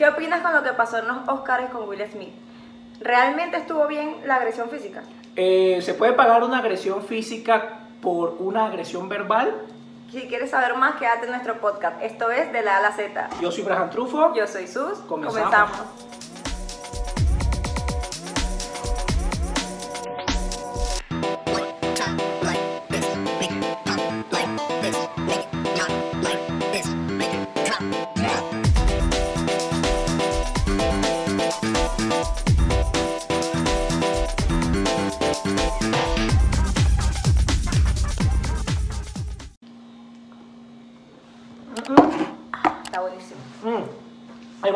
¿Qué 0.00 0.08
opinas 0.08 0.40
con 0.40 0.54
lo 0.54 0.62
que 0.62 0.72
pasó 0.72 0.96
en 0.96 1.08
los 1.08 1.28
Oscars 1.28 1.68
con 1.68 1.86
Will 1.86 2.02
Smith? 2.10 2.32
¿Realmente 3.00 3.58
estuvo 3.58 3.86
bien 3.86 4.16
la 4.24 4.36
agresión 4.36 4.70
física? 4.70 5.02
Eh, 5.36 5.80
¿Se 5.82 5.92
puede 5.92 6.14
pagar 6.14 6.42
una 6.42 6.60
agresión 6.60 7.02
física 7.02 7.80
por 8.00 8.36
una 8.38 8.64
agresión 8.64 9.10
verbal? 9.10 9.52
Si 10.10 10.22
quieres 10.22 10.52
saber 10.52 10.74
más, 10.74 10.94
quédate 10.94 11.26
en 11.26 11.32
nuestro 11.32 11.60
podcast. 11.60 12.00
Esto 12.00 12.30
es 12.30 12.50
De 12.50 12.62
la 12.62 12.78
A 12.78 12.80
la 12.80 12.92
Z. 12.92 13.28
Yo 13.42 13.52
soy 13.52 13.62
Braham 13.62 13.90
Trufo. 13.90 14.32
Yo 14.34 14.46
soy 14.46 14.66
Sus. 14.66 15.00
Comenzamos. 15.00 15.50
Comenzamos. 15.50 16.09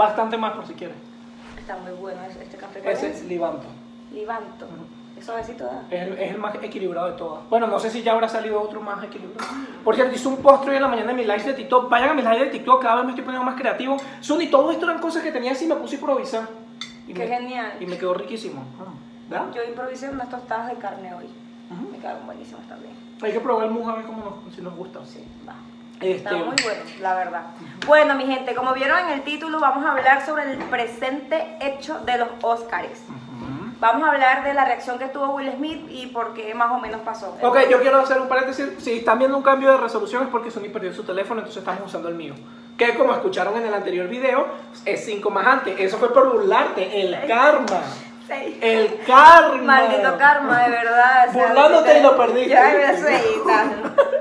Bastante 0.04 0.36
más 0.36 0.52
por 0.52 0.66
si 0.66 0.74
quieres. 0.74 0.96
Está 1.58 1.76
muy 1.78 1.92
bueno 1.92 2.20
este 2.24 2.56
café. 2.56 2.80
¿Cuál 2.80 2.92
Ese 2.94 3.10
es? 3.10 3.16
es 3.18 3.24
Libanto. 3.24 3.66
Libanto. 4.12 4.66
Es 5.18 5.24
suavecito. 5.26 5.68
Es 5.90 6.02
el, 6.08 6.18
es 6.18 6.30
el 6.32 6.38
más 6.38 6.54
equilibrado 6.56 7.06
de 7.10 7.16
todas. 7.16 7.48
Bueno, 7.48 7.66
no 7.66 7.78
sé 7.78 7.90
si 7.90 8.02
ya 8.02 8.12
habrá 8.12 8.28
salido 8.28 8.60
otro 8.60 8.80
más 8.80 9.02
equilibrado. 9.02 9.48
Por 9.84 9.94
cierto, 9.94 10.14
hice 10.14 10.28
un 10.28 10.38
post 10.38 10.66
hoy 10.68 10.76
en 10.76 10.82
la 10.82 10.88
mañana 10.88 11.10
en 11.12 11.16
mi 11.16 11.24
live 11.24 11.42
de 11.42 11.54
TikTok. 11.54 11.88
Vayan 11.88 12.10
a 12.10 12.14
mis 12.14 12.24
live 12.24 12.44
de 12.46 12.50
TikTok, 12.50 12.82
cada 12.82 12.96
vez 12.96 13.04
me 13.04 13.10
estoy 13.12 13.24
poniendo 13.24 13.44
más 13.48 13.58
creativo. 13.58 13.96
Son 14.20 14.40
y 14.42 14.48
todo 14.48 14.70
esto 14.72 14.84
eran 14.86 15.00
cosas 15.00 15.22
que 15.22 15.30
tenía 15.32 15.52
así 15.52 15.66
me 15.66 15.76
puse 15.76 15.96
a 15.96 15.98
improvisar. 16.00 16.48
Y 17.06 17.12
Qué 17.14 17.26
me, 17.26 17.28
genial. 17.28 17.72
Y 17.80 17.86
me 17.86 17.96
quedó 17.96 18.14
riquísimo. 18.14 18.62
¿Verdad? 19.28 19.46
Yo 19.54 19.62
improvisé 19.62 20.10
unas 20.10 20.28
tostadas 20.28 20.68
de 20.70 20.76
carne 20.76 21.14
hoy. 21.14 21.26
Ujú. 21.70 21.92
Me 21.92 21.98
quedaron 21.98 22.26
buenísimas 22.26 22.66
también. 22.68 22.92
Hay 23.22 23.32
que 23.32 23.40
probar 23.40 23.66
el 23.66 23.70
mousse 23.70 23.90
a 23.90 23.94
ver 23.96 24.04
cómo 24.06 24.42
nos, 24.44 24.54
si 24.54 24.60
nos 24.60 24.74
gusta. 24.76 25.00
Sí, 25.06 25.24
va. 25.48 25.54
Este, 26.00 26.16
Está 26.16 26.32
muy 26.32 26.56
bueno, 26.62 26.80
la 27.00 27.14
verdad. 27.14 27.42
Bueno, 27.86 28.14
mi 28.14 28.26
gente, 28.26 28.54
como 28.54 28.72
vieron 28.74 28.98
en 28.98 29.10
el 29.10 29.22
título, 29.22 29.60
vamos 29.60 29.84
a 29.86 29.92
hablar 29.92 30.24
sobre 30.26 30.52
el 30.52 30.58
presente 30.58 31.56
hecho 31.60 32.00
de 32.00 32.18
los 32.18 32.28
Oscars. 32.42 33.00
Ujú. 33.08 33.74
Vamos 33.80 34.06
a 34.08 34.12
hablar 34.12 34.44
de 34.44 34.54
la 34.54 34.64
reacción 34.64 34.98
que 34.98 35.06
tuvo 35.06 35.34
Will 35.34 35.52
Smith 35.52 35.86
y 35.90 36.06
por 36.06 36.34
qué 36.34 36.54
más 36.54 36.70
o 36.72 36.78
menos 36.78 37.00
pasó. 37.02 37.36
Ok, 37.42 37.58
yo 37.70 37.80
quiero 37.80 38.00
hacer 38.00 38.20
un 38.20 38.28
paréntesis. 38.28 38.66
Si 38.78 38.98
están 38.98 39.18
viendo 39.18 39.36
un 39.36 39.42
cambio 39.42 39.70
de 39.72 39.76
resolución 39.78 40.24
es 40.24 40.28
porque 40.30 40.50
Sony 40.50 40.70
perdió 40.72 40.92
su 40.92 41.04
teléfono, 41.04 41.40
entonces 41.40 41.60
estamos 41.62 41.82
usando 41.86 42.08
el 42.08 42.14
mío. 42.14 42.34
Que 42.76 42.94
como 42.94 43.12
escucharon 43.12 43.56
en 43.56 43.66
el 43.66 43.74
anterior 43.74 44.08
video, 44.08 44.46
es 44.84 45.04
5 45.04 45.30
más 45.30 45.46
antes. 45.46 45.78
Eso 45.78 45.98
fue 45.98 46.12
por 46.12 46.32
burlarte. 46.32 47.00
El 47.00 47.26
karma. 47.28 47.82
Sí. 48.26 48.58
El 48.60 49.00
karma. 49.06 49.62
Maldito 49.62 50.16
karma, 50.18 50.62
de 50.64 50.70
verdad. 50.70 51.28
o 51.28 51.32
sea, 51.32 51.46
Burlándote 51.46 51.98
y 51.98 52.02
lo 52.02 52.16
perdiste. 52.16 52.48
Ya, 52.48 52.96
sí, 52.96 53.24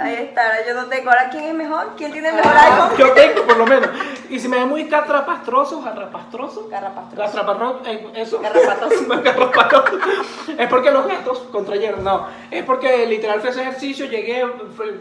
ahí 0.00 0.14
está. 0.14 0.44
Ahora 0.46 0.66
yo 0.66 0.74
no 0.74 0.86
tengo. 0.86 1.10
Ahora, 1.10 1.28
¿quién 1.30 1.44
es 1.44 1.54
mejor? 1.54 1.92
¿Quién 1.96 2.12
tiene 2.12 2.28
el 2.30 2.34
mejor 2.36 2.52
Ah, 2.54 2.88
iPhone? 2.90 2.98
yo 2.98 3.12
tengo, 3.14 3.42
por 3.46 3.56
lo 3.56 3.66
menos. 3.66 3.88
Y 4.30 4.38
si 4.38 4.48
me 4.48 4.58
ve 4.58 4.64
muy 4.66 4.86
catrapastroso, 4.88 5.80
jarrapastroso. 5.82 6.68
Garrapastroso. 6.68 7.16
Gastrapastroso, 7.22 7.80
eh, 7.86 8.06
eso. 8.14 8.40
Es 10.58 10.68
porque 10.68 10.90
los 10.90 11.06
gatos 11.06 11.38
contrayeron, 11.52 12.02
no. 12.04 12.26
Es 12.50 12.64
porque 12.64 13.06
literal 13.06 13.40
fue 13.40 13.50
ese 13.50 13.62
ejercicio, 13.62 14.06
llegué, 14.06 14.44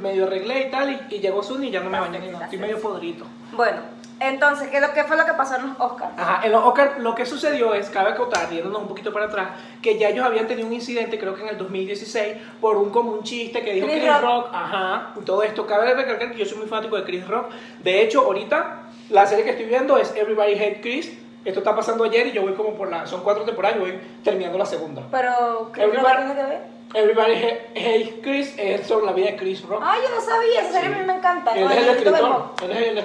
medio 0.01 0.25
arreglé 0.25 0.67
y 0.67 0.71
tal, 0.71 0.91
y, 1.09 1.15
y 1.15 1.19
llegó 1.19 1.41
Sunny 1.43 1.67
y 1.67 1.71
ya 1.71 1.81
no 1.81 1.89
me 1.89 1.99
bañé 1.99 2.19
ni 2.19 2.27
nada. 2.29 2.45
Estoy 2.45 2.59
medio 2.59 2.79
podrito. 2.79 3.25
Bueno, 3.53 3.77
entonces, 4.19 4.69
¿qué, 4.69 4.79
lo- 4.81 4.93
¿qué 4.93 5.03
fue 5.03 5.15
lo 5.17 5.25
que 5.25 5.33
pasó 5.33 5.55
en 5.55 5.67
los 5.69 5.79
Oscars? 5.79 6.11
Ajá, 6.17 6.45
en 6.45 6.51
los 6.51 6.63
Oscar 6.63 6.95
lo 6.99 7.13
que 7.15 7.25
sucedió 7.25 7.73
es, 7.73 7.89
cabe 7.89 8.11
acotar, 8.11 8.49
yéndonos 8.49 8.81
un 8.81 8.87
poquito 8.87 9.11
para 9.13 9.25
atrás, 9.25 9.47
que 9.81 9.97
ya 9.97 10.09
ellos 10.09 10.25
habían 10.25 10.47
tenido 10.47 10.67
un 10.67 10.73
incidente, 10.73 11.17
creo 11.19 11.35
que 11.35 11.41
en 11.43 11.49
el 11.49 11.57
2016, 11.57 12.35
por 12.61 12.77
un 12.77 12.89
como 12.89 13.11
un 13.11 13.23
chiste 13.23 13.61
que 13.63 13.73
dijo 13.73 13.87
Chris 13.87 13.99
Chris, 13.99 14.11
Rock. 14.21 14.21
Rock. 14.45 14.49
ajá, 14.53 15.07
y 15.19 15.23
todo 15.23 15.43
esto. 15.43 15.65
Cabe 15.67 15.93
recalcar 15.93 16.31
que 16.31 16.37
yo 16.37 16.45
soy 16.45 16.57
muy 16.57 16.67
fanático 16.67 16.95
de 16.97 17.03
Chris 17.03 17.27
Rock. 17.27 17.49
De 17.83 18.01
hecho, 18.01 18.21
ahorita 18.21 18.83
la 19.09 19.25
serie 19.25 19.43
que 19.45 19.51
estoy 19.51 19.65
viendo 19.65 19.97
es 19.97 20.15
Everybody 20.15 20.53
Hate 20.53 20.81
Chris. 20.81 21.11
Esto 21.45 21.59
está 21.59 21.73
pasando 21.75 22.03
ayer 22.03 22.27
y 22.27 22.31
yo 22.33 22.41
voy 22.41 22.53
como 22.55 22.73
por 22.73 22.89
la, 22.89 23.05
son 23.07 23.21
cuatro 23.23 23.43
temporadas 23.45 23.77
y 23.77 23.79
voy 23.79 23.99
terminando 24.23 24.57
la 24.57 24.65
segunda. 24.65 25.03
Pero, 25.09 25.71
¿qué 25.73 25.81
es 25.81 25.87
lo 25.87 25.93
que 25.93 25.99
Everybody- 25.99 26.15
tiene 26.17 26.35
que 26.35 26.43
ver? 26.43 26.76
Everybody 26.93 27.33
Hate 27.75 28.21
Chris 28.21 28.53
es 28.57 28.87
sobre 28.87 29.05
la 29.07 29.11
vida 29.11 29.27
de 29.31 29.35
Chris 29.35 29.61
Rock. 29.63 29.81
Ay, 29.85 29.99
yo 30.07 30.15
no 30.15 30.21
sabía, 30.21 30.61
esa 30.61 30.71
serie 30.71 30.95
a 30.95 30.97
mí 30.99 31.05
me 31.05 31.17
encanta. 31.17 31.51
Él 31.51 31.69
es 31.69 31.77
el 31.77 31.89
escritor. 31.89 32.53
Él 32.63 32.71
es 32.71 32.87
el 32.87 32.97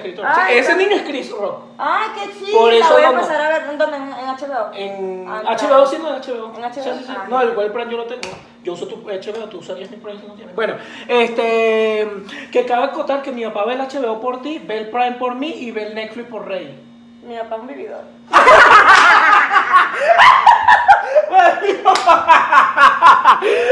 ese 0.57 0.75
niño 0.77 0.95
es 0.95 1.01
Chris 1.03 1.31
Rock. 1.31 1.63
Ay, 1.77 2.07
qué 2.15 2.33
chido. 2.45 2.59
Por 2.59 2.73
eso 2.73 2.93
voy 2.93 3.03
a 3.03 3.09
empezar 3.09 3.41
a 3.41 3.49
ver 3.49 3.63
¿en 3.69 3.77
HBO. 3.79 4.73
En 4.73 5.25
Ah, 5.27 5.41
HBO, 5.43 5.57
claro. 5.57 5.85
sí, 5.87 5.97
no, 6.01 6.15
en 6.15 6.21
HBO. 6.21 6.53
En 6.55 6.61
HBO. 6.63 6.73
Sí, 6.73 6.81
sí, 6.81 7.03
sí. 7.05 7.13
Ah, 7.15 7.25
no, 7.29 7.43
igual 7.43 7.71
Prime 7.71 7.91
yo 7.91 7.97
lo 7.97 8.05
tengo. 8.05 8.21
Yo 8.63 8.73
uso 8.73 8.87
tu 8.87 8.95
HBO, 8.97 9.49
tú 9.49 9.57
usarías 9.59 9.91
mi 9.91 9.97
Prime 9.97 10.19
si 10.19 10.27
no 10.27 10.33
tienes. 10.35 10.55
Bueno, 10.55 10.75
este. 11.07 12.07
Que 12.51 12.65
cabe 12.65 12.85
acotar 12.85 13.21
que 13.21 13.31
mi 13.31 13.43
papá 13.43 13.65
ve 13.65 13.73
el 13.73 13.81
HBO 13.81 14.21
por 14.21 14.41
ti, 14.41 14.59
ve 14.65 14.77
el 14.77 14.89
Prime 14.89 15.13
por 15.13 15.35
mí 15.35 15.49
y 15.49 15.71
ve 15.71 15.87
el 15.87 15.95
Netflix 15.95 16.29
por 16.29 16.47
Rey. 16.47 16.92
Mi 17.25 17.37
papá 17.37 17.55
es 17.55 17.61
un 17.61 17.67
vividor. 17.67 18.01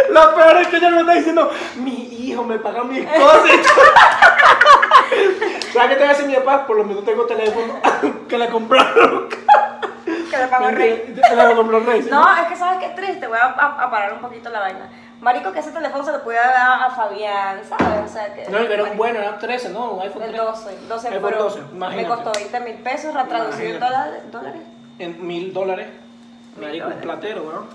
Lo 0.10 0.36
peor 0.36 0.58
es 0.58 0.68
que 0.68 0.78
ella 0.78 0.90
me 0.90 1.02
está 1.02 1.14
diciendo, 1.14 1.52
mi 1.76 2.28
hijo 2.28 2.44
me 2.44 2.58
paga 2.60 2.84
mis 2.84 3.06
cosas. 3.06 3.42
¿Sabes 5.74 5.90
qué 5.90 5.96
te 5.96 6.00
voy 6.00 6.06
a 6.06 6.10
decir 6.10 6.28
mi 6.28 6.36
papá? 6.36 6.66
Por 6.66 6.78
lo 6.78 6.84
menos 6.84 7.06
tengo 7.06 7.26
teléfono 7.26 7.80
que 8.28 8.38
le 8.38 8.50
compraron. 8.50 9.30
Que 9.30 10.38
le 10.38 10.48
pago 10.48 10.70
el 10.70 10.76
rey. 10.76 11.16
Le 11.16 11.56
compró 11.56 11.80
Rey. 11.82 12.04
¿sí? 12.04 12.10
No, 12.10 12.26
es 12.38 12.48
que 12.48 12.56
sabes 12.56 12.71
qué 12.82 12.90
triste, 12.90 13.28
voy 13.28 13.38
a, 13.38 13.46
a- 13.46 13.84
a 13.84 13.90
parar 13.90 14.14
un 14.14 14.20
poquito 14.20 14.50
la 14.50 14.60
vaina. 14.60 14.90
Marico, 15.22 15.52
que 15.54 15.60
ese 15.60 15.72
teléfono 15.72 16.04
se 16.04 16.12
lo 16.12 16.22
pudiera 16.24 16.48
dar 16.48 16.82
a 16.84 16.90
Fabián, 16.90 17.62
¿sabes? 17.64 18.10
O 18.10 18.12
sea 18.12 18.34
que. 18.34 18.50
No, 18.50 18.58
pero 18.68 18.86
un 18.92 18.98
bueno, 18.98 19.20
era 19.20 19.38
13, 19.38 19.70
¿no? 19.70 19.92
Un 19.92 20.02
iPhone 20.02 20.24
El 20.24 20.30
13. 20.32 20.44
12, 20.46 20.78
12 20.90 21.08
iPhone 21.10 21.24
pero 21.30 21.44
12, 21.44 21.60
me 21.62 21.76
imagínate. 21.78 22.08
costó 22.10 22.32
20 22.34 22.60
mil 22.62 22.74
pesos, 22.84 23.14
traducido 23.30 23.70
en 23.76 23.80
dólares. 23.80 24.22
dólares. 24.32 24.62
En 25.00 25.26
mil 25.28 25.54
dólares. 25.54 25.88
Marico, 26.60 26.88
un 26.88 26.94
platero, 26.96 27.44
¿no? 27.44 27.68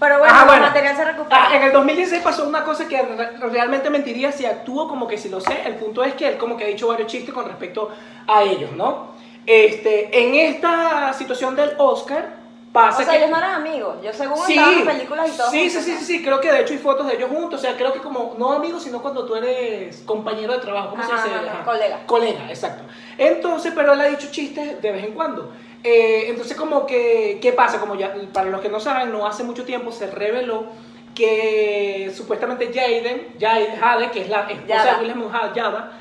Pero 0.00 0.18
bueno, 0.18 0.32
Ajá, 0.34 0.42
el 0.42 0.48
bueno. 0.48 0.66
material 0.66 0.96
se 0.96 1.04
recupera. 1.04 1.48
Ah, 1.50 1.54
en 1.56 1.62
el 1.62 1.72
2016 1.72 2.22
pasó 2.24 2.48
una 2.48 2.64
cosa 2.64 2.88
que 2.88 3.00
re- 3.00 3.36
realmente 3.50 3.88
mentiría 3.88 4.32
si 4.32 4.44
actúo 4.46 4.88
como 4.88 5.06
que 5.06 5.16
si 5.16 5.28
lo 5.28 5.40
sé. 5.40 5.62
El 5.64 5.76
punto 5.76 6.02
es 6.02 6.14
que 6.14 6.26
él 6.26 6.38
como 6.38 6.56
que 6.56 6.64
ha 6.64 6.66
dicho 6.66 6.88
varios 6.88 7.06
chistes 7.06 7.32
con 7.32 7.46
respecto 7.46 7.90
a 8.26 8.42
ellos, 8.42 8.72
¿no? 8.72 9.12
Este, 9.46 10.18
en 10.26 10.34
esta 10.34 11.12
situación 11.12 11.54
del 11.54 11.74
Oscar 11.78 12.41
pasa 12.72 13.02
o 13.02 13.04
sea, 13.04 13.12
que... 13.12 13.18
ellos 13.18 13.30
no 13.30 13.36
eran 13.38 13.54
amigos. 13.54 13.96
Yo 14.02 14.12
según 14.12 14.38
Sí, 14.46 14.58
en 14.58 14.84
películas 14.86 15.30
y 15.32 15.36
todo. 15.36 15.50
sí, 15.50 15.68
sí, 15.70 15.80
sí, 15.82 15.96
sí, 15.98 16.04
sí, 16.04 16.22
creo 16.24 16.40
que 16.40 16.50
de 16.50 16.60
hecho 16.62 16.72
hay 16.72 16.78
fotos 16.78 17.06
de 17.06 17.14
ellos 17.14 17.30
juntos, 17.30 17.60
o 17.60 17.62
sea, 17.62 17.76
creo 17.76 17.92
que 17.92 18.00
como, 18.00 18.34
no 18.38 18.52
amigos, 18.52 18.82
sino 18.82 19.02
cuando 19.02 19.24
tú 19.26 19.36
eres 19.36 20.02
compañero 20.06 20.52
de 20.54 20.58
trabajo, 20.60 20.90
¿cómo 20.90 21.02
Ajá, 21.02 21.22
se 21.22 21.28
dice? 21.28 21.40
ajá, 21.48 21.64
colega. 21.64 22.00
Colega, 22.06 22.46
exacto. 22.48 22.84
Entonces, 23.18 23.72
pero 23.74 23.92
él 23.92 24.00
ha 24.00 24.06
dicho 24.06 24.28
chistes 24.30 24.80
de 24.80 24.92
vez 24.92 25.04
en 25.04 25.12
cuando. 25.12 25.52
Eh, 25.84 26.26
entonces, 26.28 26.56
como 26.56 26.86
que, 26.86 27.38
¿qué 27.42 27.52
pasa? 27.52 27.78
Como 27.80 27.94
ya, 27.96 28.14
para 28.32 28.48
los 28.50 28.60
que 28.60 28.68
no 28.68 28.80
saben, 28.80 29.12
no 29.12 29.26
hace 29.26 29.42
mucho 29.44 29.64
tiempo 29.64 29.92
se 29.92 30.06
reveló 30.06 30.66
que 31.14 32.10
supuestamente 32.16 32.70
Jaden, 32.72 33.34
Jade, 33.38 33.76
Jade, 33.78 34.10
que 34.10 34.22
es 34.22 34.28
la 34.28 34.40
esposa 34.50 34.66
Yada. 34.66 34.94
de 34.98 35.02
Will 35.04 35.12
Smith, 35.12 35.54
Yada, 35.54 35.92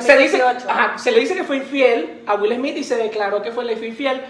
se 0.00 0.16
dice, 0.16 0.38
2018. 0.38 0.70
ajá, 0.70 0.98
se 0.98 1.10
le 1.10 1.20
dice 1.20 1.34
que 1.34 1.44
fue 1.44 1.56
infiel 1.58 2.22
a 2.26 2.34
Will 2.36 2.54
Smith 2.54 2.76
y 2.78 2.84
se 2.84 2.96
declaró 2.96 3.42
que 3.42 3.52
fue 3.52 3.64
le 3.64 3.76
fue 3.76 3.88
infiel. 3.88 4.22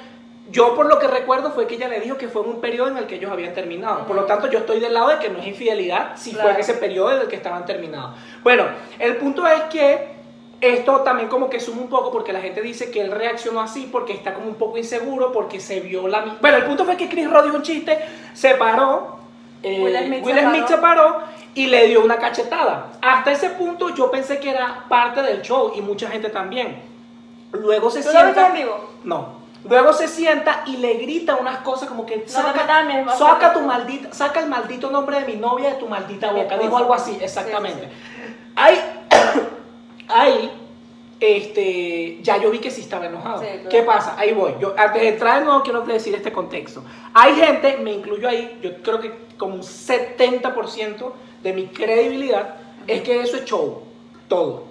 Yo 0.50 0.75
por 0.75 0.86
lo 0.86 0.98
que 0.98 1.06
recuerdo 1.06 1.50
fue 1.53 1.66
que 1.66 1.75
ella 1.75 1.88
le 1.88 2.00
dijo 2.00 2.16
que 2.16 2.28
fue 2.28 2.42
en 2.42 2.48
un 2.48 2.60
periodo 2.60 2.88
en 2.88 2.97
el 2.97 3.06
que 3.06 3.16
ellos 3.16 3.31
habían 3.31 3.53
terminado. 3.54 4.06
Por 4.06 4.16
lo 4.16 4.25
tanto, 4.25 4.47
yo 4.50 4.60
estoy 4.60 4.81
del 4.81 4.94
lado 4.94 5.09
de 5.09 5.19
que 5.19 5.28
no 5.28 5.38
es 5.41 5.47
infidelidad 5.47 6.12
si 6.16 6.31
fue 6.32 6.41
en 6.41 6.47
Claro. 6.47 6.60
ese 6.60 6.75
periodo 6.75 7.12
en 7.12 7.20
el 7.20 7.28
que 7.28 7.36
estaban 7.36 7.66
terminados. 7.66 8.12
Bueno, 8.42 8.64
el 8.98 9.16
punto 9.16 9.47
es 9.47 9.60
que 9.64 10.16
esto 10.60 11.00
también 11.03 11.28
como 11.28 11.50
que 11.50 11.60
suma 11.60 11.82
un 11.82 11.88
poco 11.88 12.10
porque 12.10 12.32
la 12.32 12.41
gente 12.41 12.62
dice 12.62 12.91
que 12.91 13.00
él 13.03 13.10
reaccionó 13.10 13.60
así 13.60 13.88
porque 13.92 14.12
está 14.14 14.32
como 14.34 14.47
un 14.48 14.54
poco 14.56 14.78
inseguro 14.78 15.32
porque 15.32 15.61
se 15.61 15.81
vio 15.81 16.08
la... 16.08 16.23
mi- 16.23 16.32
Bueno, 16.40 16.56
el 16.56 16.64
punto 16.64 16.84
fue 16.84 16.96
que 16.96 17.08
Chris 17.08 17.31
Rock 17.31 17.44
dijo 17.44 17.56
un 17.56 17.62
chiste, 17.62 17.99
se 18.32 18.55
paró, 18.55 19.19
eh, 19.62 19.81
Will 19.82 19.96
Smith 20.06 20.25
Will 20.25 20.34
se 20.34 20.40
Smith 20.43 20.55
paró. 20.62 20.69
se 20.69 20.78
paró 20.78 21.20
y 21.55 21.67
le 21.67 21.87
dio 21.88 22.02
una 22.02 22.17
cachetada. 22.17 22.87
Hasta 23.02 23.32
ese 23.32 23.50
punto 23.50 23.90
yo 23.94 24.11
pensé 24.11 24.40
que 24.40 24.50
era 24.50 24.84
parte 24.88 25.23
del 25.23 25.43
show 25.43 25.73
y 25.76 25.81
mucha 25.82 26.08
gente 26.08 26.31
también. 26.31 26.81
Luego 27.52 27.90
se 27.90 28.00
¿Tú 28.02 28.06
lo 28.08 28.12
viste 28.12 28.32
sienta. 28.34 28.46
en 28.49 28.55
vivo? 28.55 28.90
No. 29.05 29.38
Luego 29.64 29.93
se 29.93 30.08
sienta 30.08 30.62
y 30.66 30.76
le 30.76 30.94
grita 30.94 31.37
unas 31.37 31.58
cosas 31.58 31.88
como 31.88 32.06
que 32.06 32.25
saca, 32.28 32.82
espacio. 32.88 33.26
saca 33.26 33.52
tu 33.52 33.60
maldita, 33.60 34.12
saca 34.12 34.40
el 34.40 34.49
maldito 34.49 34.90
nombre 34.90 35.20
de 35.20 35.26
mi 35.26 35.37
novia 35.37 35.70
de 35.70 35.75
tu 35.76 35.88
maldita 35.88 36.32
boca. 36.32 36.56
Dijo 36.56 36.76
algo 36.76 36.94
así, 36.94 37.12
Sí, 37.12 37.25
exactamente. 37.25 37.82
sí, 37.82 38.34
Ahí, 38.55 38.81
ahí, 40.08 40.50
este, 41.20 42.19
ya 42.22 42.37
yo 42.38 42.50
vi 42.50 42.60
que 42.60 42.70
sí 42.70 42.82
estaba 42.82 43.06
enojado. 43.06 43.40
Sí, 43.40 43.46
claro. 43.46 43.69
¿Qué 43.69 43.82
pasa? 43.82 44.14
Ahí 44.16 44.32
voy. 44.32 44.55
Yo 44.60 44.75
antes 44.76 45.02
de 45.02 45.08
entrar 45.08 45.40
de 45.40 45.44
nuevo 45.44 45.62
quiero 45.62 45.82
decir 45.82 46.14
este 46.14 46.32
contexto. 46.32 46.82
Hay 47.14 47.34
gente, 47.34 47.78
me 47.78 47.93
incluyo 47.93 48.28
ahí, 48.28 48.58
yo 48.62 48.81
creo 48.82 49.00
que 49.00 49.12
como 49.37 49.54
un 49.54 49.62
70% 49.62 51.12
de 51.43 51.52
mi 51.52 51.66
credibilidad 51.66 52.56
es 52.87 53.02
que 53.02 53.20
eso 53.20 53.37
es 53.37 53.44
show, 53.44 53.82
todo. 54.28 54.68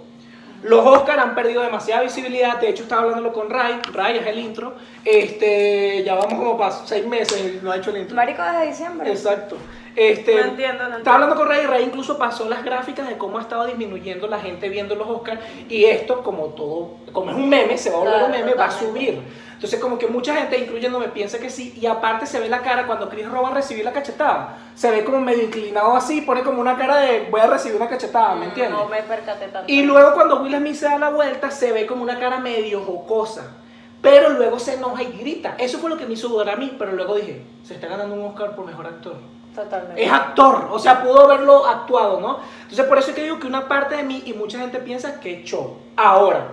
Los 0.64 0.86
Oscar 0.86 1.20
han 1.20 1.36
perdido 1.36 1.62
demasiada 1.62 2.02
visibilidad. 2.04 2.60
De 2.60 2.70
hecho, 2.70 2.84
estaba 2.84 3.04
hablándolo 3.04 3.32
con 3.32 3.50
Ray. 3.50 3.80
Ray 3.94 4.18
es 4.18 4.28
el 4.28 4.40
intro. 4.40 4.76
Este, 5.06 6.04
ya 6.04 6.16
vamos 6.16 6.34
como 6.34 6.58
para 6.58 6.72
seis 6.72 7.06
meses 7.06 7.40
y 7.40 7.64
no 7.64 7.72
ha 7.72 7.78
hecho 7.78 7.92
el 7.92 7.98
intro. 7.98 8.16
Marico 8.16 8.42
desde 8.44 8.68
diciembre. 8.68 9.12
Exacto. 9.12 9.58
Este, 9.98 10.36
No 10.36 10.42
entiendo, 10.42 10.56
no 10.56 10.72
entiendo. 10.74 10.98
Estaba 11.00 11.16
hablando 11.16 11.36
con 11.36 11.48
Ray 11.50 11.64
y 11.64 11.66
Ray 11.66 11.84
incluso 11.86 12.20
pasó 12.20 12.48
las 12.48 12.64
gráficas 12.64 13.08
de 13.08 13.18
cómo 13.18 13.40
ha 13.40 13.42
estado 13.42 13.66
disminuyendo 13.66 14.28
la 14.28 14.40
gente 14.40 14.70
viendo 14.70 14.94
los 14.94 15.08
Oscars 15.10 15.42
y 15.68 15.86
esto 15.86 16.22
como 16.22 16.50
todo, 16.50 16.98
como 17.12 17.32
es 17.32 17.36
un 17.38 17.50
meme, 17.50 17.80
se 17.80 17.90
va 17.90 17.98
a 17.98 18.00
volver 18.02 18.24
un 18.24 18.32
meme, 18.32 18.54
va 18.54 18.66
a 18.66 18.70
totalmente. 18.70 19.00
subir. 19.00 19.22
Entonces 19.54 19.80
como 19.80 19.98
que 19.98 20.06
mucha 20.06 20.36
gente, 20.36 20.56
incluyéndome, 20.60 21.08
piensa 21.08 21.40
que 21.40 21.50
sí 21.50 21.74
y 21.82 21.88
aparte 21.88 22.28
se 22.28 22.40
ve 22.40 22.48
la 22.48 22.60
cara 22.62 22.86
cuando 22.86 23.10
Chris 23.10 23.26
a 23.26 23.50
recibir 23.50 23.84
la 23.84 23.92
cachetada. 23.92 24.56
Se 24.76 24.92
ve 24.92 25.04
como 25.04 25.20
medio 25.20 25.42
inclinado 25.42 25.96
así, 25.96 26.22
pone 26.22 26.44
como 26.44 26.62
una 26.62 26.78
cara 26.78 26.98
de 26.98 27.28
voy 27.32 27.42
a 27.42 27.48
recibir 27.48 27.76
una 27.76 27.90
cachetada, 27.90 28.36
¿me 28.36 28.46
entiendes? 28.46 28.76
Mm, 28.78 28.84
No 28.84 28.88
me 28.88 29.02
percaté 29.02 29.48
tanto. 29.48 29.72
Y 29.72 29.82
luego 29.82 30.14
cuando 30.14 30.44
Will 30.44 30.58
Smith 30.58 30.76
se 30.76 30.86
da 30.86 31.00
la 31.00 31.10
vuelta, 31.10 31.50
se 31.50 31.72
ve 31.72 31.88
como 31.88 32.04
una 32.04 32.20
cara 32.20 32.38
medio 32.40 32.82
jocosa. 32.84 33.56
Pero 34.00 34.30
luego 34.30 34.60
se 34.60 34.76
enoja 34.76 35.02
y 35.02 35.18
grita. 35.18 35.56
Eso 35.58 35.80
fue 35.80 35.90
lo 35.90 35.98
que 35.98 36.06
me 36.06 36.14
hizo 36.14 36.28
dudar 36.28 36.52
a 36.52 36.56
mí, 36.56 36.76
pero 36.78 36.92
luego 36.92 37.16
dije, 37.16 37.42
se 37.64 37.74
está 37.74 37.88
ganando 37.88 38.14
un 38.14 38.26
Oscar 38.26 38.56
por 38.56 38.64
mejor 38.64 38.86
actor. 38.86 39.16
Totalmente. 39.58 40.04
Es 40.04 40.12
actor, 40.12 40.68
o 40.72 40.78
sea, 40.78 41.02
pudo 41.02 41.22
haberlo 41.22 41.66
actuado, 41.66 42.22
¿no? 42.22 42.38
Entonces 42.62 42.86
por 42.86 43.00
eso 43.00 43.10
es 43.10 43.16
que 43.16 43.24
digo 43.24 43.40
que 43.40 43.48
una 43.48 43.68
parte 43.68 43.96
de 43.96 44.04
mí 44.04 44.22
y 44.28 44.34
mucha 44.34 44.60
gente 44.60 44.78
piensa 44.78 45.20
que 45.20 45.40
es 45.40 45.46
show. 45.46 45.78
Ahora, 45.96 46.50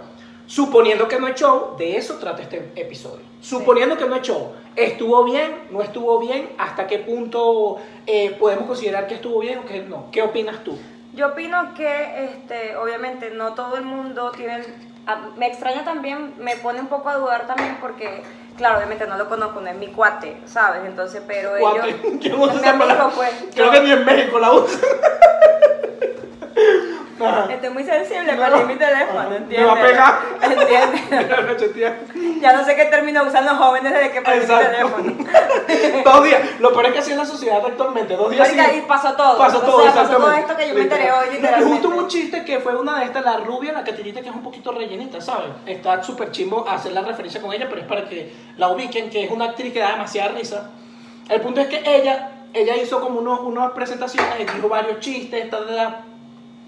suponiendo 0.47 1.07
que 1.07 1.21
no 1.21 1.29
es 1.29 1.35
show, 1.35 1.77
de 1.77 1.99
eso 1.99 2.15
trata 2.15 2.41
este 2.41 2.73
episodio. 2.77 3.21
Suponiendo 3.43 3.99
que 3.99 4.07
no 4.07 4.17
es 4.17 4.23
show, 4.23 4.53
¿estuvo 4.75 5.23
bien? 5.25 5.67
¿No 5.71 5.83
estuvo 5.83 6.19
bien? 6.19 6.55
¿Hasta 6.57 6.87
qué 6.87 6.99
punto 6.99 7.77
eh, 8.07 8.35
podemos 8.41 8.67
considerar 8.67 9.07
que 9.07 9.17
estuvo 9.17 9.41
bien 9.41 9.59
o 9.59 9.67
que 9.67 9.83
no? 9.83 10.11
¿Qué 10.11 10.23
opinas 10.23 10.65
tú? 10.65 10.79
Yo 11.15 11.29
opino 11.29 11.75
que, 11.75 12.25
este, 12.25 12.77
obviamente, 12.77 13.31
no 13.31 13.55
todo 13.55 13.77
el 13.77 13.85
mundo 13.85 14.31
tiene. 14.33 14.57
el- 14.57 14.67
a- 15.07 15.29
me 15.37 15.47
extraña 15.47 15.85
también, 15.85 16.35
me 16.39 16.57
pone 16.57 16.81
un 16.81 16.87
poco 16.89 17.09
a 17.11 17.17
dudar 17.17 17.47
también 17.47 17.77
porque, 17.81 18.23
claro, 18.57 18.79
obviamente 18.79 19.07
no 19.07 19.17
lo 19.19 19.29
conozco, 19.29 19.61
no 19.61 19.69
es 19.69 19.77
mi 19.77 19.89
cuate, 19.89 20.37
¿sabes? 20.47 20.81
Entonces, 20.87 21.23
pero 21.27 21.51
Cuate. 21.59 21.91
ellos. 21.91 22.01
Es 22.25 22.39
mi 22.39 22.45
esa 22.59 22.71
amigo, 22.71 23.11
pues. 23.15 23.31
Creo 23.55 23.67
yo- 23.67 23.73
que 23.73 23.81
ni 23.83 23.93
en 23.93 24.05
México 24.05 24.39
la 24.39 24.53
usan. 24.53 24.81
Ajá. 27.21 27.47
Estoy 27.53 27.71
muy 27.71 27.85
sensible, 27.85 28.33
No. 28.35 28.43
perdí 28.43 28.65
mi 28.65 28.77
teléfono. 28.77 29.23
¿entiendes? 29.35 29.59
Me 29.59 29.65
va 29.65 29.73
a 29.73 29.81
pegar. 29.81 30.15
¿Entiendes? 30.43 32.01
Ya 32.41 32.53
no 32.53 32.65
sé 32.65 32.77
qué 32.77 32.85
término 32.87 33.23
usan 33.25 33.45
los 33.47 33.57
jóvenes 33.57 33.93
desde 33.93 34.11
que 34.11 34.21
perdí 34.21 34.39
mi 34.39 34.45
Exacto. 34.45 34.71
teléfono. 34.71 35.15
Dos 36.05 36.25
días. 36.25 36.41
Lo 36.61 36.73
peor 36.73 36.87
es 36.87 36.93
que 36.93 36.99
así 36.99 37.11
es 37.13 37.17
la 37.17 37.25
sociedad 37.25 37.65
actualmente. 37.65 38.17
Dos 38.17 38.31
días. 38.31 38.49
Sí. 38.49 38.57
y 38.79 38.81
pasó 38.83 39.13
todo. 39.15 39.39
Pasó 39.39 39.59
O 39.59 39.61
todo, 39.63 39.83
sea, 39.83 39.95
pasó 39.95 40.17
todo 40.17 40.33
esto 40.33 40.57
que 40.57 40.69
yo 40.69 40.75
me 40.75 40.81
enteré 40.83 41.11
hoy, 41.13 41.35
literalmente. 41.35 41.73
Justo 41.73 41.89
hubo 41.89 41.99
un 41.99 42.09
chiste 42.09 42.45
que 42.45 42.61
fue 42.61 42.77
una 42.77 42.99
de 42.99 43.07
estas, 43.07 43.25
la 43.25 43.39
rubia, 43.39 43.73
la 43.73 43.85
catirita, 43.85 44.21
que 44.21 44.29
es 44.29 44.35
un 44.35 44.43
poquito 44.43 44.73
rellenita, 44.73 45.21
¿sabes? 45.21 45.49
Está 45.67 46.03
súper 46.03 46.31
chimbo 46.33 46.67
hacer 46.69 46.93
la 46.93 47.03
referencia 47.03 47.41
con 47.41 47.53
ella, 47.53 47.67
pero 47.69 47.81
es 47.81 47.87
para 47.87 48.05
que 48.09 48.33
la 48.59 48.69
ubiquen, 48.69 49.09
que 49.11 49.25
es 49.25 49.31
una 49.31 49.47
actriz 49.47 49.73
que 49.73 49.81
da 49.81 49.93
demasiada 49.93 50.31
risa. 50.31 50.71
El 51.29 51.41
punto 51.41 51.61
es 51.61 51.69
que 51.69 51.83
ella, 51.85 52.31
ella 52.53 52.77
hizo 52.77 53.01
como 53.01 53.21
unos, 53.21 53.41
unas 53.41 53.73
presentaciones 53.73 54.39
dijo 54.55 54.69
varios 54.69 55.01
chistes, 55.01 55.49
tal, 55.51 55.67
tal, 55.67 55.77
tal, 55.77 55.97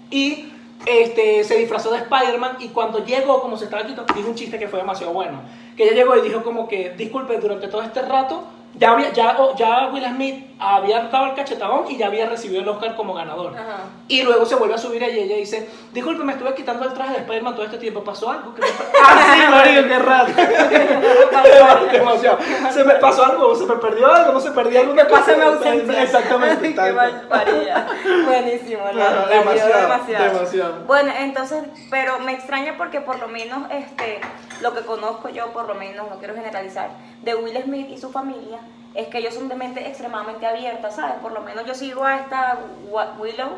y 0.09 0.51
este, 0.85 1.43
se 1.43 1.57
disfrazó 1.57 1.91
de 1.91 1.97
Spider-Man 1.97 2.57
y 2.59 2.69
cuando 2.69 3.03
llegó, 3.03 3.41
como 3.41 3.57
se 3.57 3.65
estaba 3.65 3.85
quitando, 3.85 4.13
dijo 4.13 4.29
un 4.29 4.35
chiste 4.35 4.59
que 4.59 4.67
fue 4.67 4.79
demasiado 4.79 5.13
bueno. 5.13 5.41
Que 5.75 5.83
ella 5.83 5.93
llegó 5.93 6.15
y 6.15 6.21
dijo 6.21 6.43
como 6.43 6.67
que, 6.67 6.93
disculpe, 6.97 7.37
durante 7.37 7.67
todo 7.67 7.81
este 7.81 8.01
rato, 8.01 8.43
ya, 8.75 8.91
había, 8.91 9.11
ya, 9.11 9.35
oh, 9.39 9.55
ya 9.55 9.89
Will 9.91 10.05
Smith 10.05 10.47
había 10.59 11.03
dado 11.03 11.27
el 11.27 11.35
cachetadón 11.35 11.89
y 11.89 11.97
ya 11.97 12.07
había 12.07 12.27
recibido 12.27 12.61
el 12.61 12.67
Oscar 12.69 12.95
como 12.95 13.13
ganador. 13.13 13.53
Ajá. 13.55 13.83
Y 14.07 14.23
luego 14.23 14.45
se 14.45 14.55
vuelve 14.55 14.75
a 14.75 14.77
subir 14.77 15.03
ella 15.03 15.17
y 15.17 15.23
ella 15.23 15.35
dice, 15.37 15.69
disculpe, 15.93 16.23
me 16.23 16.33
estuve 16.33 16.53
quitando 16.55 16.85
el 16.85 16.93
traje 16.93 17.13
de 17.13 17.19
Spider-Man 17.19 17.55
todo 17.55 17.65
este 17.65 17.77
tiempo, 17.77 18.03
¿pasó 18.03 18.31
algo? 18.31 18.53
¿Qué 18.55 18.61
me 18.61 18.67
pa-?" 18.67 18.85
ah, 19.03 19.35
sí, 19.35 19.41
marico, 19.51 19.87
qué 19.87 19.99
raro. 19.99 20.33
Demasiado. 21.91 22.39
Se 22.71 22.83
me 22.83 22.95
pasó 22.95 23.25
algo, 23.25 23.55
se 23.55 23.65
me 23.65 23.75
perdió 23.75 24.13
algo, 24.13 24.33
no 24.33 24.39
se 24.39 24.51
perdió 24.51 24.81
algo. 24.81 24.95
Que 24.95 25.05
pase 25.05 25.35
mi 25.35 25.43
ausencia. 25.43 26.03
Exactamente. 26.03 26.73
Qué. 26.73 26.91
Buenísimo, 28.25 28.83
Ajá, 28.83 28.93
dio 28.93 29.39
demasiado, 29.39 29.81
demasiado. 29.81 30.33
demasiado. 30.33 30.85
Bueno, 30.85 31.11
entonces, 31.19 31.63
pero 31.89 32.19
me 32.19 32.33
extraña 32.33 32.75
porque 32.77 33.01
por 33.01 33.19
lo 33.19 33.27
menos 33.27 33.69
este, 33.71 34.19
lo 34.61 34.73
que 34.73 34.81
conozco 34.81 35.29
yo, 35.29 35.51
por 35.51 35.67
lo 35.67 35.75
menos, 35.75 36.09
no 36.09 36.17
quiero 36.17 36.35
generalizar, 36.35 36.89
de 37.23 37.35
Will 37.35 37.61
Smith 37.63 37.89
y 37.89 37.97
su 37.97 38.11
familia, 38.11 38.56
es 38.93 39.07
que 39.07 39.19
ellos 39.19 39.33
son 39.33 39.47
de 39.47 39.55
mente 39.55 39.87
extremadamente 39.87 40.45
abierta, 40.47 40.89
¿sabes? 40.91 41.15
Por 41.21 41.31
lo 41.31 41.41
menos 41.41 41.65
yo 41.65 41.73
sigo 41.75 42.03
a 42.03 42.15
esta 42.17 42.57
Willow 43.19 43.49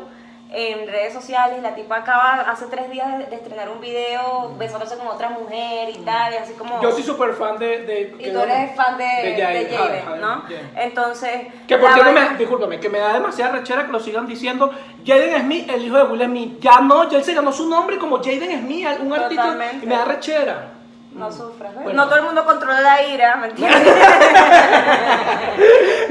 en 0.52 0.88
redes 0.88 1.12
sociales, 1.12 1.62
la 1.62 1.76
tipa 1.76 1.98
acaba 1.98 2.40
hace 2.50 2.66
tres 2.66 2.90
días 2.90 3.18
de, 3.18 3.26
de 3.26 3.36
estrenar 3.36 3.68
un 3.68 3.80
video 3.80 4.52
besándose 4.58 4.96
con 4.96 5.06
otra 5.06 5.28
mujer 5.28 5.88
y 5.90 5.98
tal, 5.98 6.34
y 6.34 6.38
así 6.38 6.54
como... 6.54 6.82
Yo 6.82 6.90
soy 6.90 7.04
súper 7.04 7.34
fan 7.34 7.56
de... 7.56 7.82
de 7.86 8.16
y 8.18 8.32
tú 8.32 8.40
eres 8.40 8.74
fan 8.74 8.98
de, 8.98 9.04
de 9.04 9.32
de 9.32 9.40
Jaden, 9.40 9.68
Jaden, 10.04 10.20
¿no? 10.20 10.42
Jaden. 10.42 10.70
Entonces... 10.74 11.46
Que 11.68 11.78
por 11.78 11.92
cierto, 11.92 12.12
vaina- 12.12 12.30
me, 12.32 12.36
discúlpame, 12.36 12.80
que 12.80 12.88
me 12.88 12.98
da 12.98 13.12
demasiada 13.12 13.52
rechera 13.52 13.86
que 13.86 13.92
lo 13.92 14.00
sigan 14.00 14.26
diciendo 14.26 14.72
Jaden 15.06 15.40
Smith, 15.42 15.70
el 15.70 15.84
hijo 15.84 15.96
de 15.98 16.02
Will 16.02 16.24
Smith. 16.24 16.58
Ya 16.60 16.80
no, 16.80 17.08
ya 17.08 17.18
él 17.18 17.24
se 17.24 17.32
ganó 17.32 17.52
su 17.52 17.68
nombre 17.68 17.96
como 17.98 18.16
Jaden 18.16 18.60
Smith, 18.62 18.88
un 19.02 19.12
artista. 19.12 19.42
Totalmente. 19.44 19.86
Y 19.86 19.88
me 19.88 19.94
da 19.94 20.04
rechera. 20.04 20.72
No 21.14 21.30
sufras. 21.30 21.72
No 21.92 22.06
todo 22.06 22.16
el 22.16 22.24
mundo 22.24 22.44
controla 22.44 22.80
la 22.80 23.02
ira, 23.02 23.36
¿me 23.36 23.48
entiendes? 23.48 23.82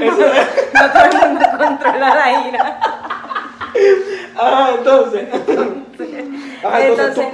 no 0.74 0.90
todo 0.92 1.04
el 1.04 1.28
mundo 1.28 1.46
controla 1.58 2.14
la 2.14 2.48
ira. 2.48 2.80
Ah, 4.38 4.70
entonces. 4.76 5.28
Ah, 6.62 6.78
entonces. 6.82 7.26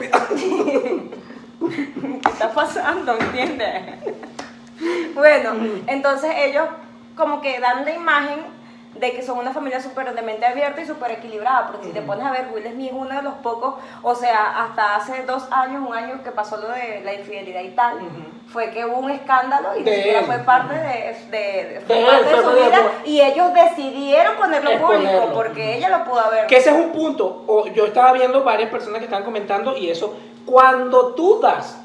¿qué 1.59 2.29
está 2.31 2.53
pasando? 2.53 3.19
¿Entiendes? 3.19 3.83
Bueno, 5.15 5.55
entonces 5.89 6.31
ellos 6.37 6.69
como 7.17 7.41
que 7.41 7.59
dan 7.59 7.85
la 7.85 7.93
imagen 7.93 8.39
de 9.01 9.13
que 9.13 9.23
son 9.23 9.39
una 9.39 9.53
familia 9.53 9.81
súper 9.81 10.15
de 10.15 10.23
mente 10.23 10.47
abierta 10.47 10.81
y 10.81 10.87
súper 10.87 11.11
equilibrada, 11.13 11.67
porque 11.69 11.87
si 11.87 11.93
te 11.93 12.03
pones 12.03 12.25
a 12.25 12.31
ver, 12.31 12.49
Will 12.55 12.65
Smith 12.71 12.89
es 12.89 12.93
uno 12.97 13.15
de 13.15 13.23
los 13.23 13.35
pocos, 13.35 13.75
o 14.03 14.15
sea, 14.15 14.65
hasta 14.65 14.97
hace 14.97 15.23
dos 15.25 15.47
años, 15.51 15.83
un 15.87 15.95
año 15.95 16.23
que 16.23 16.31
pasó 16.31 16.57
lo 16.57 16.69
de 16.69 17.01
la 17.05 17.15
infidelidad 17.15 17.63
y 17.63 17.71
tal, 17.71 17.99
fue 18.53 18.71
que 18.71 18.85
hubo 18.87 18.99
un 18.99 19.11
escándalo 19.11 19.77
y 19.79 19.83
De 19.83 19.91
ni 19.91 19.97
siquiera 19.97 20.23
fue 20.23 20.39
parte 20.39 20.75
de, 20.75 21.17
de- 21.31 21.65
de- 21.75 21.81
fue 21.87 21.97
De 21.97 22.01
él, 22.03 22.07
parte 22.09 22.37
de 22.37 22.43
su 22.43 22.51
vida 22.53 22.79
y 23.05 23.21
ellos 23.21 23.53
decidieron 23.53 24.37
ponerlo 24.37 24.71
público 24.79 25.31
porque 25.35 25.77
ella 25.77 25.89
lo 25.89 26.05
pudo 26.05 26.21
haber. 26.21 26.47
Que 26.47 26.57
ese 26.59 26.71
es 26.71 26.77
un 26.77 26.93
punto. 26.93 27.45
O 27.47 27.67
yo 27.67 27.87
estaba 27.87 28.13
viendo 28.13 28.45
varias 28.45 28.71
personas 28.71 28.99
que 28.99 29.05
estaban 29.05 29.25
comentando 29.25 29.77
y 29.77 29.91
eso. 29.91 30.17
Cuando 30.47 31.15
tú 31.15 31.41
das 31.41 31.83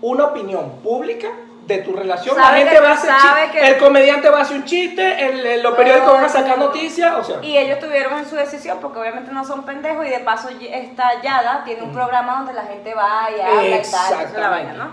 una 0.00 0.24
opinión 0.24 0.78
pública 0.82 1.28
de 1.66 1.78
tu 1.78 1.94
relación, 1.94 2.36
la 2.36 2.46
gente 2.56 2.80
va 2.80 2.90
a 2.90 2.92
hacer 2.94 3.50
que- 3.52 3.66
el 3.68 3.78
comediante 3.78 4.28
va 4.28 4.38
a 4.38 4.42
hacer 4.42 4.56
un 4.56 4.64
chiste, 4.64 5.24
el, 5.26 5.46
el- 5.46 5.62
los 5.62 5.74
periódicos 5.76 6.12
van 6.12 6.24
a 6.24 6.28
sacar 6.28 6.58
noticias, 6.58 7.14
o 7.14 7.22
sea. 7.24 7.36
Y 7.42 7.56
ellos 7.56 7.78
tuvieron 7.78 8.18
en 8.18 8.26
su 8.26 8.34
decisión, 8.36 8.78
porque 8.80 8.98
obviamente 8.98 9.30
no 9.32 9.44
son 9.44 9.64
pendejos, 9.64 10.04
y 10.06 10.10
de 10.10 10.18
paso 10.20 10.48
esta 10.50 11.20
Yada 11.22 11.62
tiene 11.64 11.82
un 11.82 11.92
programa 11.92 12.36
donde 12.38 12.52
la 12.54 12.62
gente 12.62 12.92
va 12.94 13.28
y 13.30 13.40
habla 13.40 13.62
y 13.64 13.82
tal, 13.90 14.22
es 14.22 14.32
la 14.32 14.48
vaina, 14.50 14.72
¿no? 14.74 14.92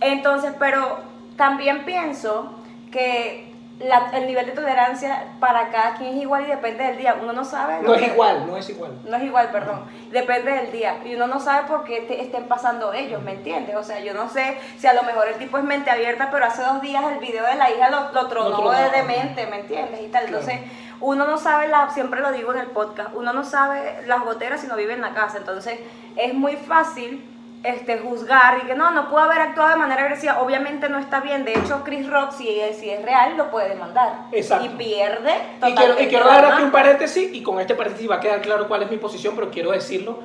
Entonces, 0.00 0.52
pero 0.58 0.98
también 1.36 1.84
pienso 1.84 2.52
que 2.90 3.47
la- 3.80 4.10
el 4.12 4.26
nivel 4.26 4.46
de 4.46 4.52
tolerancia 4.52 5.26
para 5.40 5.68
cada 5.70 5.94
quien 5.94 6.16
es 6.16 6.22
igual 6.22 6.42
y 6.44 6.46
depende 6.46 6.82
del 6.84 6.98
día. 6.98 7.16
Uno 7.22 7.32
no 7.32 7.44
sabe. 7.44 7.80
no 7.82 7.94
es 7.94 8.00
que- 8.02 8.06
igual, 8.08 8.46
no 8.46 8.56
es 8.56 8.68
igual. 8.70 8.92
No 9.04 9.16
es 9.16 9.22
igual, 9.22 9.50
perdón. 9.50 9.84
Depende 10.10 10.50
del 10.52 10.72
día. 10.72 10.96
Y 11.04 11.14
uno 11.14 11.26
no 11.28 11.38
sabe 11.40 11.68
por 11.68 11.84
qué 11.84 12.00
te 12.02 12.20
estén 12.20 12.44
pasando 12.48 12.92
ellos, 12.92 13.22
¿me 13.22 13.32
entiendes? 13.32 13.76
O 13.76 13.84
sea, 13.84 14.00
yo 14.00 14.14
no 14.14 14.28
sé 14.28 14.58
si 14.78 14.86
a 14.86 14.92
lo 14.94 15.02
mejor 15.04 15.28
el 15.28 15.34
tipo 15.36 15.58
es 15.58 15.64
mente 15.64 15.90
abierta, 15.90 16.28
pero 16.32 16.44
hace 16.46 16.62
dos 16.62 16.80
días 16.82 17.04
el 17.12 17.18
video 17.18 17.44
de 17.46 17.54
la 17.54 17.70
hija 17.70 17.88
lo, 17.90 18.12
lo 18.12 18.26
tronó 18.28 18.50
Lo 18.50 18.56
tronó. 18.56 18.70
de 18.72 18.90
demente, 18.90 19.46
¿me 19.46 19.60
entiendes? 19.60 20.00
Y 20.02 20.08
tal. 20.08 20.24
Entonces, 20.26 20.60
uno 21.00 21.24
no 21.26 21.38
sabe, 21.38 21.68
la, 21.68 21.90
siempre 21.90 22.20
lo 22.20 22.32
digo 22.32 22.52
en 22.52 22.58
el 22.58 22.66
podcast, 22.68 23.10
uno 23.14 23.32
no 23.32 23.44
sabe 23.44 24.02
las 24.06 24.20
goteras 24.24 24.60
si 24.60 24.66
no 24.66 24.74
vive 24.74 24.94
en 24.94 25.00
la 25.00 25.14
casa. 25.14 25.38
Entonces, 25.38 25.78
es 26.16 26.34
muy 26.34 26.56
fácil 26.56 27.24
este, 27.64 27.98
juzgar 27.98 28.58
y 28.62 28.66
que 28.66 28.74
no, 28.74 28.90
no 28.92 29.08
pudo 29.08 29.20
haber 29.20 29.40
actuado 29.40 29.70
de 29.70 29.76
manera 29.76 30.02
agresiva. 30.02 30.40
Obviamente 30.40 30.88
no 30.88 30.98
está 30.98 31.20
bien. 31.20 31.44
De 31.44 31.52
hecho, 31.52 31.82
Chris 31.84 32.08
Rock, 32.08 32.32
si 32.32 32.48
es, 32.60 32.78
si 32.78 32.88
es 32.90 33.02
real, 33.02 33.36
lo 33.36 33.50
puede 33.50 33.70
demandar. 33.70 34.12
Exacto. 34.32 34.66
Y 34.66 34.68
pierde 34.70 35.32
Y 35.66 35.74
quiero, 35.74 36.00
y 36.00 36.06
quiero 36.06 36.26
dar 36.26 36.44
aquí 36.52 36.62
un 36.62 36.70
paréntesis, 36.70 37.30
y 37.34 37.42
con 37.42 37.60
este 37.60 37.74
paréntesis 37.74 38.08
va 38.10 38.16
a 38.16 38.20
quedar 38.20 38.40
claro 38.40 38.68
cuál 38.68 38.82
es 38.82 38.90
mi 38.90 38.96
posición, 38.96 39.34
pero 39.34 39.50
quiero 39.50 39.72
decirlo. 39.72 40.20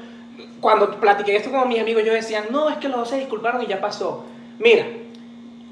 Cuando 0.62 0.90
platiqué 1.00 1.36
esto 1.36 1.52
con 1.52 1.68
mis 1.68 1.80
amigos, 1.82 2.04
ellos 2.04 2.16
decían, 2.16 2.46
no, 2.50 2.70
es 2.70 2.78
que 2.78 2.88
los 2.88 2.98
dos 3.00 3.10
se 3.10 3.18
disculparon 3.18 3.62
y 3.62 3.68
ya 3.68 3.82
pasó. 3.82 4.26
Mira, 4.60 4.86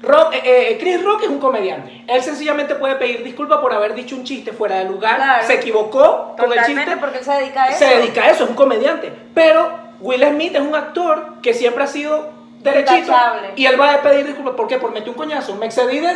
Rock- 0.02 0.34
eh, 0.34 0.42
eh, 0.72 0.78
Chris 0.80 1.02
Rock 1.02 1.22
es 1.22 1.28
un 1.28 1.38
comediante. 1.38 2.04
Él 2.08 2.20
sencillamente 2.22 2.74
puede 2.74 2.96
pedir 2.96 3.22
disculpas 3.22 3.60
por 3.60 3.72
haber 3.72 3.94
dicho 3.94 4.16
un 4.16 4.24
chiste 4.24 4.52
fuera 4.52 4.76
de 4.78 4.84
lugar, 4.86 5.16
Claro. 5.16 5.46
se 5.46 5.54
equivocó 5.54 6.34
con 6.36 6.52
el 6.52 6.64
chiste, 6.64 6.96
porque 6.98 7.18
él 7.18 7.24
se 7.24 7.32
dedica 7.32 7.62
a 7.62 7.68
eso. 7.68 7.78
se 7.78 7.84
dedica 7.86 8.22
a 8.24 8.30
eso, 8.30 8.44
es 8.44 8.50
un 8.50 8.56
comediante. 8.56 9.12
Pero 9.32 9.70
Will 10.02 10.22
Smith 10.22 10.54
es 10.54 10.60
un 10.60 10.74
actor 10.74 11.34
que 11.42 11.54
siempre 11.54 11.84
ha 11.84 11.86
sido 11.86 12.30
derechito 12.60 13.12
y 13.56 13.66
él 13.66 13.80
va 13.80 13.94
a 13.94 14.02
pedir 14.02 14.26
disculpas. 14.26 14.54
¿Por 14.54 14.66
qué? 14.66 14.78
Por 14.78 14.92
meter 14.92 15.08
un 15.08 15.14
coñazo. 15.14 15.54
Me 15.56 15.66
excedí 15.66 16.00
de, 16.00 16.12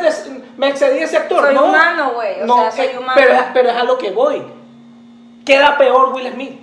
me 0.56 0.68
excedí 0.68 0.98
de 0.98 1.04
ese 1.04 1.16
actor. 1.16 1.44
Soy 1.44 1.54
no, 1.54 1.66
humano, 1.66 2.12
güey, 2.14 2.42
o 2.42 2.46
no, 2.46 2.60
sea, 2.62 2.70
soy 2.72 2.86
eh, 2.86 2.98
humano. 2.98 3.12
Pero, 3.14 3.34
pero 3.54 3.70
es 3.70 3.76
a 3.76 3.84
lo 3.84 3.96
que 3.96 4.10
voy. 4.10 4.42
Queda 5.44 5.78
peor 5.78 6.12
Will 6.12 6.32
Smith. 6.32 6.60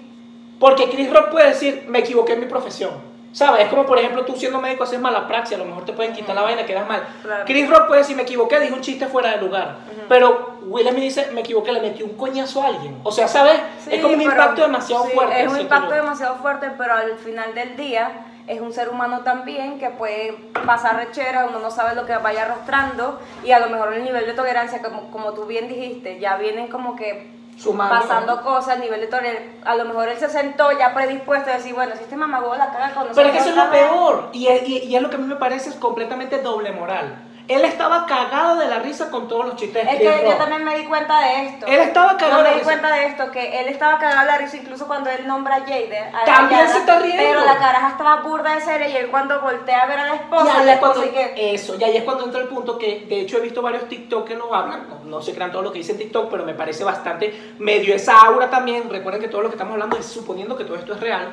Porque 0.60 0.90
Chris 0.90 1.12
Rock 1.12 1.30
puede 1.32 1.50
decir, 1.50 1.86
me 1.88 2.00
equivoqué 2.00 2.34
en 2.34 2.42
mi 2.42 2.46
profesión. 2.46 2.92
¿Sabes? 3.34 3.64
Es 3.64 3.70
como, 3.70 3.86
por 3.86 3.98
ejemplo, 3.98 4.24
tú 4.24 4.36
siendo 4.36 4.62
médico 4.62 4.84
haces 4.84 5.00
mala 5.00 5.28
praxis, 5.28 5.56
a 5.56 5.58
lo 5.58 5.66
mejor 5.66 5.84
te 5.86 5.94
pueden 5.94 6.14
quitar 6.14 6.36
la 6.36 6.44
vaina, 6.44 6.66
quedas 6.66 6.88
mal. 6.88 7.04
Claro. 7.24 7.44
Chris 7.46 7.68
Rock 7.68 7.88
puede 7.88 8.02
decir, 8.02 8.16
me 8.16 8.22
equivoqué, 8.22 8.60
dijo 8.60 8.76
un 8.76 8.82
chiste 8.82 9.08
fuera 9.08 9.32
de 9.32 9.38
lugar. 9.42 9.78
Pero 10.08 10.60
Will 10.62 10.88
Smith 10.88 11.04
dice, 11.04 11.32
me 11.34 11.42
equivoqué, 11.42 11.72
le 11.72 11.82
metió 11.82 12.06
un 12.06 12.16
coñazo 12.16 12.62
a 12.62 12.68
alguien. 12.68 13.00
O 13.04 13.12
sea, 13.12 13.28
¿sabes? 13.28 13.60
Sí, 13.84 13.90
es 13.96 14.02
como 14.02 14.14
un 14.14 14.22
impacto 14.22 14.62
demasiado 14.62 15.06
sí, 15.06 15.12
fuerte. 15.14 15.44
Es 15.44 15.52
un 15.52 15.60
impacto 15.60 15.90
yo. 15.90 15.96
demasiado 15.96 16.36
fuerte, 16.36 16.68
pero 16.78 16.94
al 16.94 17.18
final 17.18 17.56
del 17.56 17.76
día 17.76 18.28
es 18.46 18.62
un 18.62 18.72
ser 18.72 18.90
humano 18.90 19.22
también 19.22 19.80
que 19.80 19.90
puede 19.90 20.34
pasar 20.66 20.98
rechera, 20.98 21.46
uno 21.46 21.60
no 21.60 21.72
sabe 21.72 21.96
lo 21.96 22.06
que 22.06 22.16
vaya 22.18 22.44
arrastrando 22.44 23.20
y 23.44 23.52
a 23.52 23.60
lo 23.60 23.70
mejor 23.70 23.94
el 23.94 24.04
nivel 24.04 24.26
de 24.26 24.34
tolerancia, 24.34 24.82
como, 24.82 25.10
como 25.12 25.34
tú 25.34 25.46
bien 25.46 25.68
dijiste, 25.68 26.20
ya 26.20 26.38
vienen 26.38 26.68
como 26.68 26.96
que 26.96 27.32
Sumando. 27.64 27.96
pasando 28.08 28.42
cosas, 28.44 28.76
el 28.76 28.82
nivel 28.82 29.02
de 29.02 29.08
tolerancia, 29.08 29.52
a 29.66 29.76
lo 29.76 29.86
mejor 29.86 30.10
él 30.10 30.18
se 30.18 30.30
sentó 30.30 30.72
ya 30.78 30.94
predispuesto 30.94 31.50
a 31.50 31.54
decir, 31.54 31.74
bueno, 31.74 31.96
si 31.96 32.04
este 32.04 32.16
mamagüey 32.18 32.58
la 32.60 32.72
caga 32.72 32.94
con 32.94 33.08
Pero 33.16 33.28
es 33.28 33.32
que 33.34 33.40
eso 33.40 33.50
es 33.50 33.56
lo 33.56 33.66
nosotros, 33.66 33.90
peor. 33.90 34.30
Y 34.34 34.48
es, 34.48 34.68
y- 34.68 34.78
y 34.80 34.96
es 34.96 35.02
lo 35.02 35.10
que 35.10 35.16
a 35.16 35.20
mí 35.20 35.28
me 35.28 35.36
parece 35.38 35.70
es 35.70 35.76
completamente 35.76 36.40
doble 36.42 36.72
moral. 36.72 37.16
Él 37.50 37.66
estaba 37.66 38.06
cagado 38.06 38.56
de 38.56 38.68
la 38.68 38.80
risa 38.80 39.12
con 39.12 39.28
todos 39.28 39.46
los 39.46 39.56
chistes 39.58 39.86
Es 39.86 39.98
que 39.98 40.06
yo 40.06 40.12
Rock. 40.32 40.38
también 40.38 40.64
me 40.64 40.78
di 40.80 40.86
cuenta 40.86 41.20
de 41.20 41.48
esto. 41.48 41.66
Él 41.68 41.80
estaba 41.82 42.16
cagado 42.16 42.38
Yo 42.40 42.44
de 42.44 42.50
me 42.50 42.50
di 42.56 42.60
risa. 42.62 42.72
cuenta 42.72 42.96
de 42.96 43.06
esto, 43.08 43.32
que 43.32 43.60
él 43.60 43.68
estaba 43.68 44.00
cagado 44.00 44.22
de 44.22 44.28
la 44.28 44.38
risa 44.38 44.56
incluso 44.58 44.88
cuando 44.88 45.10
él 45.10 45.28
nombra 45.28 45.56
a 45.56 45.60
Jade. 45.60 46.00
a 46.14 46.24
También 46.24 46.62
Yara, 46.62 46.72
se 46.72 46.78
está 46.80 47.00
riendo. 47.00 47.22
Pero 47.22 47.46
la 47.46 47.58
caraja 47.58 47.90
estaba 47.90 48.16
burda 48.22 48.56
de 48.56 48.62
seria 48.62 48.88
y 48.88 48.96
él 48.96 49.08
cuando 49.12 49.42
voltea 49.42 49.82
a 49.82 49.86
ver 49.88 50.00
a 50.00 50.08
la 50.08 50.14
Y 50.16 50.18
esposa, 50.20 50.58
ahí 50.60 50.66
la 50.66 50.74
es 50.74 50.80
cuando, 50.80 51.04
esposa 51.04 51.22
y 51.22 51.34
que... 51.36 51.54
eso, 51.54 51.76
y 51.78 51.84
ahí 51.84 51.98
es 51.98 52.04
cuando 52.04 52.24
entra 52.26 52.40
el 52.42 52.48
punto 52.48 52.78
que 52.78 53.06
de 53.10 53.20
hecho 53.20 53.38
he 53.38 53.42
visto 53.42 53.62
varios 53.62 53.90
TikTok 53.90 54.26
que 54.26 54.36
lo 54.36 54.56
hablan, 54.56 54.88
no, 54.88 55.00
no 55.04 55.22
se 55.22 55.34
crean 55.34 55.52
todo 55.52 55.64
lo 55.64 55.72
que 55.74 55.80
dicen 55.80 55.98
TikTok, 55.98 56.30
pero 56.32 56.46
me 56.46 56.54
parece 56.54 56.86
bastante 56.86 57.56
medio 57.60 57.94
esa 57.94 58.22
aura 58.22 58.50
también, 58.50 58.90
recuerden 58.90 59.22
que 59.22 59.28
todo 59.28 59.42
lo 59.42 59.50
que 59.50 59.56
estamos 59.56 59.74
hablando 59.74 59.98
es 59.98 60.06
suponiendo 60.06 60.56
que 60.58 60.64
todo 60.64 60.78
esto 60.78 60.94
es 60.94 61.00
real, 61.02 61.28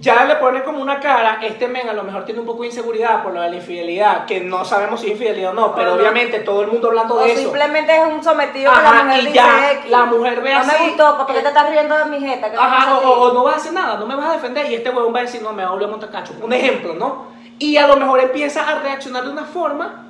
ya 0.00 0.24
le 0.24 0.36
pone 0.36 0.62
como 0.64 0.82
una 0.82 0.98
cara, 1.00 1.38
este 1.42 1.68
men 1.68 1.88
a 1.88 1.92
lo 1.92 2.02
mejor 2.02 2.24
tiene 2.24 2.40
un 2.40 2.46
poco 2.46 2.62
de 2.62 2.66
inseguridad 2.68 3.22
por 3.22 3.32
lo 3.32 3.40
de 3.40 3.50
la 3.50 3.56
infidelidad, 3.56 4.26
que 4.26 4.40
no 4.40 4.64
sabemos 4.64 5.00
si 5.00 5.06
es 5.06 5.12
infidelidad 5.12 5.52
o 5.52 5.54
no, 5.54 5.74
pero 5.74 5.90
no. 5.90 5.96
obviamente 6.00 6.40
todo 6.40 6.62
el 6.62 6.66
mundo 6.68 6.88
hablando 6.88 7.14
O 7.14 7.18
de 7.20 7.32
eso. 7.32 7.42
simplemente 7.42 7.96
es 7.96 8.04
un 8.06 8.22
sometido 8.22 8.72
que 8.72 8.78
Ajá, 8.78 8.94
la 8.96 9.04
mujer 9.04 9.18
y 9.22 9.26
dice 9.26 9.34
ya, 9.36 9.72
X. 9.72 9.90
la 9.90 10.04
mujer 10.06 10.40
ve 10.42 10.52
no 10.52 10.58
así, 10.58 10.70
me 10.82 10.88
gustó, 10.88 11.16
¿por 11.16 11.26
qué 11.26 11.38
eh, 11.38 11.42
te 11.42 11.48
estás 11.48 11.70
riendo 11.70 11.96
de 11.96 12.04
mi 12.06 12.20
jeta? 12.20 12.50
¿Qué 12.50 12.56
te 12.56 12.62
Ajá, 12.62 12.98
o, 12.98 13.32
no 13.32 13.44
vas 13.44 13.54
a 13.54 13.56
hacer 13.58 13.72
nada, 13.72 13.96
no 13.96 14.06
me 14.06 14.16
vas 14.16 14.26
a 14.28 14.32
defender 14.32 14.70
y 14.70 14.74
este 14.74 14.90
huevón 14.90 15.14
va 15.14 15.20
a 15.20 15.22
decir, 15.22 15.40
no, 15.42 15.52
me 15.52 15.64
va 15.64 15.70
a 15.70 15.76
montar 15.86 16.10
cacho. 16.10 16.34
Un 16.42 16.52
ejemplo, 16.52 16.94
¿no? 16.94 17.26
Y 17.58 17.76
a 17.76 17.86
lo 17.86 17.96
mejor 17.96 18.18
empieza 18.20 18.68
a 18.68 18.80
reaccionar 18.80 19.24
de 19.24 19.30
una 19.30 19.44
forma 19.44 20.00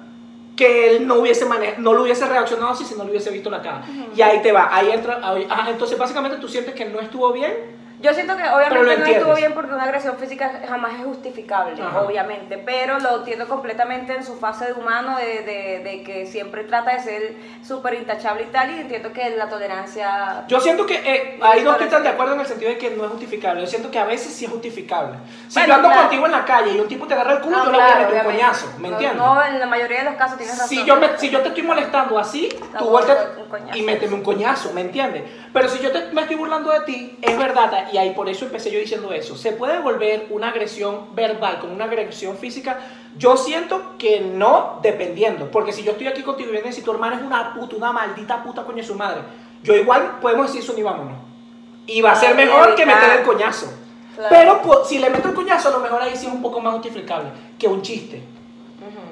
que 0.56 0.96
él 0.96 1.06
no 1.06 1.16
hubiese 1.16 1.44
mane- 1.46 1.74
no 1.78 1.92
lo 1.92 2.02
hubiese 2.04 2.24
reaccionado 2.26 2.70
así 2.72 2.84
si 2.84 2.94
no 2.94 3.04
le 3.04 3.10
hubiese 3.10 3.30
visto 3.30 3.50
la 3.50 3.60
cara. 3.60 3.82
Y 4.16 4.22
ahí 4.22 4.40
te 4.40 4.50
va, 4.50 4.68
ahí 4.74 4.90
entra, 4.90 5.20
ahí- 5.22 5.46
entonces 5.68 5.98
básicamente 5.98 6.38
tú 6.38 6.48
sientes 6.48 6.74
que 6.74 6.86
no 6.86 7.00
estuvo 7.00 7.32
bien. 7.32 7.83
Yo 8.04 8.12
siento 8.12 8.36
que 8.36 8.42
obviamente 8.46 8.98
no 8.98 9.06
estuvo 9.06 9.34
bien 9.34 9.54
porque 9.54 9.72
una 9.72 9.84
agresión 9.84 10.18
física 10.18 10.60
jamás 10.68 10.92
es 11.00 11.06
justificable, 11.06 11.72
Ajá. 11.82 12.02
obviamente, 12.02 12.58
pero 12.58 12.98
lo 12.98 13.16
entiendo 13.20 13.48
completamente 13.48 14.14
en 14.14 14.22
su 14.22 14.36
fase 14.36 14.66
de 14.66 14.72
humano, 14.74 15.16
de, 15.16 15.40
de- 15.42 15.78
de 15.82 16.02
que 16.02 16.26
siempre 16.26 16.64
trata 16.64 16.92
de 16.92 17.00
ser 17.00 17.34
súper 17.66 17.94
intachable 17.94 18.42
y 18.42 18.46
tal, 18.52 18.70
y 18.76 18.80
entiendo 18.80 19.10
que 19.14 19.30
la 19.30 19.48
tolerancia... 19.48 20.44
Yo 20.48 20.60
siento 20.60 20.84
que 20.84 20.96
eh, 20.96 21.38
ahí 21.42 21.62
no 21.62 21.72
estoy 21.72 21.88
tan 21.88 22.02
de 22.02 22.10
acuerdo 22.10 22.34
en 22.34 22.40
el 22.40 22.46
sentido 22.46 22.70
de 22.72 22.76
que 22.76 22.90
no 22.90 23.04
es 23.06 23.10
justificable. 23.12 23.62
Yo 23.62 23.66
siento 23.66 23.90
que 23.90 23.98
a 23.98 24.04
veces 24.04 24.34
sí 24.34 24.44
es 24.44 24.50
justificable. 24.50 25.16
Si 25.48 25.54
Bueno, 25.60 25.68
yo 25.68 25.74
ando 25.76 25.88
claro. 25.88 26.02
contigo 26.02 26.26
en 26.26 26.32
la 26.32 26.44
calle 26.44 26.72
y 26.72 26.80
un 26.80 26.88
tipo 26.88 27.06
te 27.06 27.14
agarra 27.14 27.32
el 27.32 27.40
culo, 27.40 27.56
No, 27.56 27.64
yo 27.64 27.70
le 27.72 27.78
voy 27.78 27.90
a 27.90 27.96
meter 28.00 28.14
un 28.18 28.24
coñazo, 28.32 28.66
¿me 28.80 28.88
No, 28.88 28.94
entiendes? 28.96 29.18
No, 29.22 29.42
en 29.44 29.58
la 29.60 29.66
mayoría 29.66 29.98
de 30.00 30.04
los 30.04 30.14
casos 30.16 30.36
tienes 30.36 30.58
razón. 30.58 30.68
Si 30.68 30.84
yo, 30.84 30.96
me- 30.96 31.16
si 31.16 31.30
yo 31.30 31.40
te 31.40 31.48
estoy 31.48 31.62
molestando 31.62 32.18
así, 32.18 32.50
tú 32.78 32.84
coñazo. 33.48 33.78
y 33.78 33.80
méteme 33.82 34.12
un 34.14 34.22
coñazo, 34.22 34.72
¿me 34.74 34.82
entiendes? 34.82 35.22
Pero 35.54 35.68
si 35.70 35.78
yo 35.82 35.90
te- 35.90 36.12
me 36.12 36.20
estoy 36.20 36.36
burlando 36.36 36.70
de 36.70 36.80
ti, 36.80 37.18
es 37.22 37.38
verdad, 37.38 37.88
y 37.94 37.96
ahí 37.96 38.10
por 38.10 38.28
eso 38.28 38.44
empecé 38.44 38.72
yo 38.72 38.80
diciendo 38.80 39.12
eso. 39.12 39.36
¿Se 39.36 39.52
puede 39.52 39.78
volver 39.78 40.26
una 40.30 40.48
agresión 40.48 41.14
verbal 41.14 41.60
con 41.60 41.70
una 41.70 41.84
agresión 41.84 42.36
física? 42.36 42.80
Yo 43.16 43.36
siento 43.36 43.94
que 43.98 44.20
no, 44.20 44.80
dependiendo. 44.82 45.48
Porque 45.48 45.72
si 45.72 45.84
yo 45.84 45.92
estoy 45.92 46.08
aquí 46.08 46.22
contigo 46.22 46.48
y 46.48 46.54
vienes 46.54 46.76
y 46.76 46.82
tu 46.82 46.90
hermana 46.90 47.18
es 47.18 47.22
una 47.22 47.54
puta, 47.54 47.76
una 47.76 47.92
maldita 47.92 48.42
puta 48.42 48.64
coño 48.64 48.78
de 48.78 48.82
su 48.82 48.96
madre, 48.96 49.20
yo 49.62 49.76
igual 49.76 50.18
podemos 50.20 50.48
decir 50.48 50.62
eso 50.62 50.72
ni 50.72 50.82
vámonos. 50.82 51.18
Y 51.86 52.02
va 52.02 52.10
a 52.10 52.16
ser 52.16 52.34
mejor 52.34 52.74
que 52.74 52.84
meter 52.84 53.20
el 53.20 53.24
coñazo. 53.24 53.72
Claro. 54.16 54.28
Pero 54.28 54.62
pues, 54.62 54.88
si 54.88 54.98
le 54.98 55.08
meto 55.08 55.28
el 55.28 55.34
coñazo, 55.34 55.68
a 55.68 55.72
lo 55.72 55.78
mejor 55.78 56.02
ahí 56.02 56.16
sí 56.16 56.26
es 56.26 56.32
un 56.32 56.42
poco 56.42 56.58
más 56.58 56.72
justificable 56.74 57.30
que 57.56 57.68
un 57.68 57.80
chiste. 57.80 58.24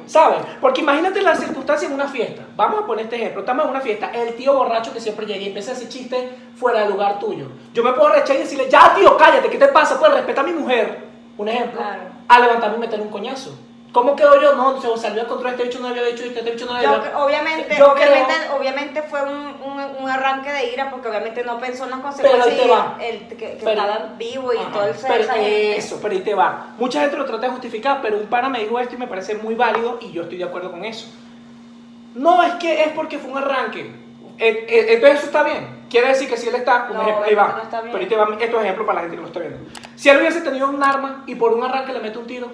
Ujú. 0.02 0.10
¿Sabes? 0.10 0.38
Porque 0.60 0.80
imagínate 0.80 1.22
las 1.22 1.38
circunstancias 1.40 1.90
en 1.90 1.94
una 1.94 2.08
fiesta. 2.08 2.42
Vamos 2.56 2.82
a 2.82 2.86
poner 2.86 3.04
este 3.04 3.16
ejemplo. 3.16 3.40
Estamos 3.40 3.64
en 3.64 3.70
una 3.70 3.80
fiesta. 3.80 4.10
El 4.10 4.34
tío 4.34 4.54
borracho 4.54 4.92
que 4.92 5.00
siempre 5.00 5.26
llega 5.26 5.40
y 5.40 5.46
empieza 5.48 5.72
a 5.72 5.74
hacer 5.74 5.88
chistes 5.88 6.30
fuera 6.56 6.80
del 6.80 6.90
lugar 6.90 7.18
tuyo. 7.18 7.46
Yo 7.72 7.82
me 7.82 7.92
puedo 7.92 8.10
rechar 8.10 8.36
y 8.36 8.40
decirle, 8.40 8.68
ya 8.68 8.94
tío, 8.94 9.16
cállate, 9.16 9.48
¿qué 9.48 9.58
te 9.58 9.68
pasa? 9.68 9.98
Pues 9.98 10.12
respeta 10.12 10.42
a 10.42 10.44
mi 10.44 10.52
mujer. 10.52 10.98
Un 11.38 11.48
ejemplo. 11.48 11.80
Claro. 11.80 12.02
A 12.28 12.38
levantarme 12.38 12.76
y 12.76 12.80
meterle 12.80 13.04
un 13.04 13.10
coñazo. 13.10 13.58
¿Cómo 13.92 14.16
quedo 14.16 14.40
yo? 14.40 14.54
No, 14.54 14.80
se 14.80 14.96
salió 14.96 15.22
a 15.22 15.26
control. 15.26 15.52
Este 15.52 15.64
bicho 15.64 15.78
no 15.80 15.88
había 15.88 16.02
dicho, 16.04 16.24
este 16.24 16.50
bicho 16.50 16.64
no 16.64 16.72
había 16.74 16.92
obviamente, 17.18 17.76
Yo 17.76 17.92
obviamente, 17.92 18.32
creo- 18.32 18.56
obviamente 18.56 19.02
fue 19.02 19.20
un, 19.22 19.54
un, 19.62 19.80
un 20.00 20.08
arranque 20.10 20.50
de 20.50 20.72
ira 20.72 20.90
porque 20.90 21.08
obviamente 21.08 21.44
no 21.44 21.58
pensó 21.58 21.84
en 21.84 21.90
las 21.90 21.98
Pero 22.16 22.30
consecuencias 22.30 22.46
ahí 22.46 22.56
te 22.56 22.68
va. 22.70 22.96
y 22.98 23.04
el, 23.04 23.18
que, 23.28 23.36
que 23.36 23.58
Pero- 23.62 23.70
estaban 23.82 24.16
vivos 24.18 24.54
y 24.54 24.58
Ajá. 24.58 24.72
todo 24.72 24.84
el 24.86 24.94
pero 24.94 25.24
gente. 25.34 25.76
Eso, 25.76 25.98
pero 26.00 26.14
ahí 26.14 26.20
te 26.20 26.34
va. 26.34 26.68
Mucha 26.78 27.00
gente 27.02 27.16
lo 27.18 27.26
trata 27.26 27.42
de 27.42 27.52
justificar, 27.52 28.00
pero 28.00 28.16
un 28.16 28.26
pana 28.28 28.48
me 28.48 28.60
dijo 28.60 28.80
esto 28.80 28.94
y 28.94 28.98
me 28.98 29.06
parece 29.06 29.34
muy 29.34 29.54
válido 29.54 29.98
y 30.00 30.10
yo 30.10 30.22
estoy 30.22 30.38
de 30.38 30.44
acuerdo 30.44 30.70
con 30.70 30.84
eso. 30.86 31.06
No, 32.14 32.42
es 32.42 32.54
que 32.54 32.84
es 32.84 32.88
porque 32.92 33.18
fue 33.18 33.30
un 33.30 33.38
arranque. 33.38 33.80
Eh, 34.38 34.66
eh, 34.68 34.86
Entonces 34.94 35.18
eso 35.18 35.26
está 35.26 35.42
bien. 35.42 35.82
Quiere 35.90 36.08
decir 36.08 36.30
que 36.30 36.38
si 36.38 36.48
él 36.48 36.54
está, 36.54 36.86
un 36.90 36.96
No, 36.96 37.02
ejemplo, 37.02 37.24
ahí 37.26 37.34
va. 37.34 37.54
no 37.58 37.62
está 37.62 37.80
bien. 37.82 37.92
Pero 37.92 38.02
ahí 38.04 38.08
te 38.08 38.16
va 38.16 38.36
estos 38.42 38.62
ejemplos 38.62 38.86
para 38.86 38.94
la 38.96 39.00
gente 39.02 39.16
que 39.16 39.20
lo 39.22 39.28
está 39.28 39.40
viendo. 39.40 39.58
Si 39.96 40.08
él 40.08 40.16
hubiese 40.18 40.40
tenido 40.40 40.68
un 40.68 40.82
arma 40.82 41.24
y 41.26 41.34
por 41.34 41.52
un 41.52 41.62
arranque 41.62 41.92
le 41.92 42.00
mete 42.00 42.16
un 42.18 42.26
tiro, 42.26 42.48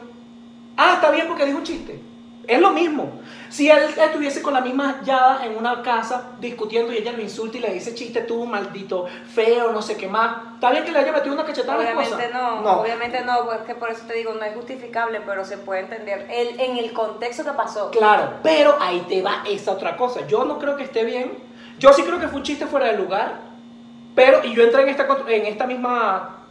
ah, 0.79 0.93
está 0.95 1.11
bien 1.11 1.29
porque 1.29 1.45
dijo 1.45 1.59
un 1.59 1.65
chiste. 1.65 2.01
Es 2.47 2.59
lo 2.63 2.71
mismo. 2.71 3.21
Si 3.51 3.69
él 3.69 3.79
estuviese 3.95 4.41
con 4.41 4.55
la 4.55 4.63
misma 4.63 5.03
yada 5.05 5.45
en 5.45 5.55
una 5.55 5.83
casa 5.83 6.31
discutiendo 6.41 6.95
y 6.95 6.97
ella 6.97 7.13
lo 7.13 7.21
insulta 7.21 7.59
y 7.59 7.61
le 7.61 7.75
dice 7.75 7.95
chiste 7.95 8.23
tú, 8.23 8.47
maldito, 8.47 9.05
feo, 9.35 9.71
no 9.71 9.83
sé 9.83 9.99
qué 9.99 10.09
más, 10.09 10.55
está 10.55 10.71
bien 10.71 10.83
que 10.83 10.91
le 10.91 10.99
haya 11.01 11.13
metido 11.13 11.35
una 11.35 11.45
cachetada 11.45 11.75
a 11.75 11.77
la 11.77 11.91
Obviamente 11.91 12.25
esposa. 12.25 12.63
no, 12.63 12.81
obviamente 12.81 13.23
no, 13.23 13.45
porque 13.45 13.75
por 13.75 13.91
eso 13.91 14.07
te 14.07 14.15
digo, 14.15 14.33
no 14.33 14.43
es 14.43 14.55
justificable, 14.55 15.21
pero 15.27 15.45
se 15.45 15.59
puede 15.59 15.81
entender 15.81 16.27
el, 16.31 16.59
en 16.59 16.79
el 16.79 16.93
contexto 16.95 17.45
que 17.45 17.53
pasó. 17.53 17.91
Claro, 17.91 18.35
pero 18.43 18.77
ahí 18.81 19.05
te 19.07 19.21
va 19.21 19.43
esa 19.47 19.73
otra 19.73 19.99
cosa. 19.99 20.27
Yo 20.27 20.47
no 20.47 20.59
creo 20.59 20.75
que 20.75 20.85
esté 20.85 21.05
bien. 21.05 21.33
Yo 21.79 21.93
sí 21.93 22.03
creo 22.03 22.19
que 22.19 22.29
fue 22.29 22.39
un 22.39 22.45
chiste 22.45 22.67
fuera 22.67 22.87
de 22.87 22.97
lugar. 22.97 23.41
Pero, 24.15 24.43
y 24.43 24.55
yo 24.55 24.63
entré 24.63 24.83
en 24.83 24.89
esta, 24.89 25.07
en 25.29 25.47
esta 25.47 25.67
misma 25.67 26.47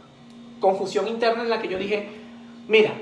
confusión 0.60 1.08
interna 1.08 1.42
en 1.42 1.50
la 1.50 1.60
que 1.60 1.68
yo 1.68 1.76
dije, 1.76 2.08
mira, 2.68 2.92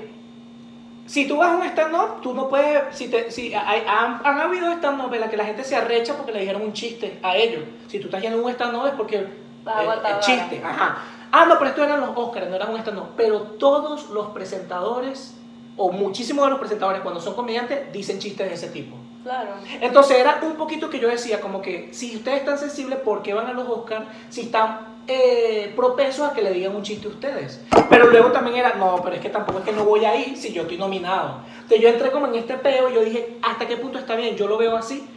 si 1.07 1.25
tú 1.27 1.37
vas 1.37 1.53
a 1.53 1.55
un 1.55 1.63
stand-up, 1.63 2.21
tú 2.21 2.33
no 2.33 2.49
puedes, 2.49 2.95
si 2.95 3.07
te, 3.07 3.31
si 3.31 3.53
hay- 3.53 3.83
han, 3.87 4.21
han 4.23 4.39
habido 4.39 4.71
stand-up 4.73 5.11
en 5.13 5.21
la 5.21 5.29
que 5.29 5.37
la 5.37 5.45
gente 5.45 5.63
se 5.63 5.75
arrecha 5.75 6.15
porque 6.15 6.33
le 6.33 6.41
dijeron 6.41 6.61
un 6.61 6.73
chiste 6.73 7.17
a 7.23 7.35
ellos. 7.35 7.63
Si 7.87 7.99
tú 7.99 8.07
estás 8.07 8.21
yendo 8.21 8.37
a 8.39 8.41
un 8.41 8.49
stand-up 8.51 8.87
es 8.87 8.93
porque 8.93 9.27
a 9.65 9.83
el, 9.83 10.19
chiste, 10.19 10.61
ajá. 10.63 10.97
Ah, 11.31 11.45
no, 11.45 11.57
pero 11.57 11.69
estos 11.71 11.85
eran 11.85 12.01
los 12.01 12.11
Oscars, 12.15 12.49
no 12.49 12.55
eran 12.55 12.71
un 12.71 12.77
stand-up. 12.79 13.09
Pero 13.15 13.41
todos 13.41 14.09
los 14.09 14.27
presentadores, 14.27 15.33
o 15.77 15.91
muchísimos 15.91 16.43
de 16.45 16.51
los 16.51 16.59
presentadores 16.59 17.01
cuando 17.01 17.21
son 17.21 17.35
comediantes, 17.35 17.91
dicen 17.91 18.19
chistes 18.19 18.47
de 18.47 18.53
ese 18.53 18.67
tipo. 18.67 18.97
Claro. 19.23 19.51
Entonces 19.81 20.17
era 20.17 20.39
un 20.41 20.55
poquito 20.55 20.89
que 20.89 20.99
yo 20.99 21.07
decía, 21.09 21.41
como 21.41 21.61
que 21.61 21.89
si 21.93 22.15
ustedes 22.15 22.39
están 22.39 22.57
sensibles, 22.57 22.99
¿por 22.99 23.21
qué 23.21 23.33
van 23.33 23.47
a 23.47 23.53
los 23.53 23.67
Oscars 23.67 24.05
si 24.29 24.41
están 24.41 24.96
eh, 25.07 25.73
propensos 25.75 26.29
a 26.29 26.33
que 26.33 26.41
le 26.41 26.51
digan 26.51 26.75
un 26.75 26.83
chiste 26.83 27.07
a 27.07 27.11
ustedes? 27.11 27.61
Pero 27.89 28.07
luego 28.07 28.31
también 28.31 28.57
era, 28.57 28.73
no, 28.75 29.01
pero 29.03 29.15
es 29.15 29.21
que 29.21 29.29
tampoco 29.29 29.59
es 29.59 29.65
que 29.65 29.71
no 29.71 29.83
voy 29.83 30.05
a 30.05 30.15
ir 30.15 30.37
si 30.37 30.51
yo 30.53 30.63
estoy 30.63 30.77
nominado. 30.77 31.41
Entonces 31.55 31.81
yo 31.81 31.89
entré 31.89 32.11
como 32.11 32.27
en 32.27 32.35
este 32.35 32.55
peo 32.55 32.89
y 32.89 32.93
yo 32.93 33.01
dije, 33.01 33.37
¿hasta 33.41 33.67
qué 33.67 33.77
punto 33.77 33.97
está 33.97 34.15
bien? 34.15 34.35
Yo 34.35 34.47
lo 34.47 34.57
veo 34.57 34.75
así. 34.75 35.07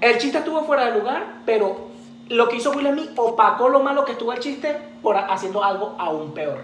El 0.00 0.18
chiste 0.18 0.38
estuvo 0.38 0.62
fuera 0.62 0.86
de 0.90 0.98
lugar, 0.98 1.42
pero 1.46 1.88
lo 2.28 2.48
que 2.48 2.56
hizo 2.56 2.72
Will 2.72 2.88
Smith 2.88 3.10
opacó 3.16 3.68
lo 3.68 3.80
malo 3.80 4.04
que 4.04 4.12
estuvo 4.12 4.32
el 4.32 4.40
chiste 4.40 4.76
por 5.02 5.16
haciendo 5.16 5.62
algo 5.62 5.94
aún 5.98 6.32
peor. 6.32 6.58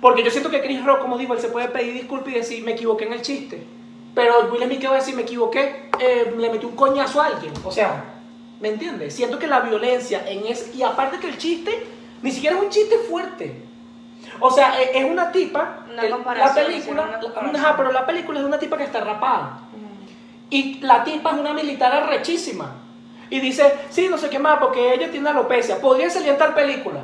Porque 0.00 0.24
yo 0.24 0.30
siento 0.30 0.50
que 0.50 0.60
Chris 0.60 0.84
Rock, 0.84 1.00
como 1.00 1.16
digo, 1.16 1.34
él 1.34 1.40
se 1.40 1.48
puede 1.48 1.68
pedir 1.68 1.94
disculpas 1.94 2.28
y 2.28 2.36
decir, 2.36 2.64
me 2.64 2.72
equivoqué 2.72 3.04
en 3.04 3.12
el 3.12 3.22
chiste. 3.22 3.64
Pero 4.14 4.50
Will 4.50 4.64
Smith, 4.64 4.80
¿qué 4.80 4.88
va 4.88 4.94
a 4.94 4.98
decir? 4.98 5.14
Me 5.14 5.22
equivoqué, 5.22 5.90
eh, 6.00 6.34
le 6.36 6.50
metí 6.50 6.66
un 6.66 6.74
coñazo 6.74 7.20
a 7.20 7.26
alguien. 7.26 7.52
O 7.64 7.70
sea, 7.70 8.21
¿me 8.62 8.68
entiendes? 8.68 9.14
Siento 9.14 9.40
que 9.40 9.48
la 9.48 9.60
violencia 9.60 10.22
en 10.26 10.46
ese... 10.46 10.74
Y 10.74 10.82
aparte 10.84 11.18
que 11.18 11.26
el 11.28 11.36
chiste, 11.36 11.84
ni 12.22 12.30
siquiera 12.30 12.56
es 12.56 12.62
un 12.62 12.70
chiste 12.70 12.96
fuerte. 13.10 13.60
O 14.38 14.52
sea, 14.52 14.80
e- 14.80 14.96
es 14.98 15.04
una 15.04 15.32
tipa... 15.32 15.80
Una 15.92 16.02
la 16.04 16.54
película... 16.54 17.20
una 17.42 17.58
ajá, 17.58 17.76
pero 17.76 17.90
la 17.90 18.06
película 18.06 18.38
es 18.38 18.44
de 18.44 18.48
una 18.48 18.58
tipa 18.60 18.76
que 18.78 18.84
está 18.84 19.00
rapada. 19.00 19.62
Y 20.48 20.78
la 20.80 21.02
tipa 21.02 21.32
es 21.32 21.40
una 21.40 21.52
militar 21.52 21.92
arrechísima. 21.92 22.76
Y 23.30 23.40
dice, 23.40 23.74
sí, 23.90 24.06
no 24.08 24.16
sé 24.16 24.30
qué 24.30 24.38
más, 24.38 24.58
porque 24.60 24.94
ella 24.94 25.10
tiene 25.10 25.28
alopecia. 25.28 25.80
Podría 25.80 26.08
salir 26.08 26.28
en 26.28 26.38
tal 26.38 26.54
película. 26.54 27.00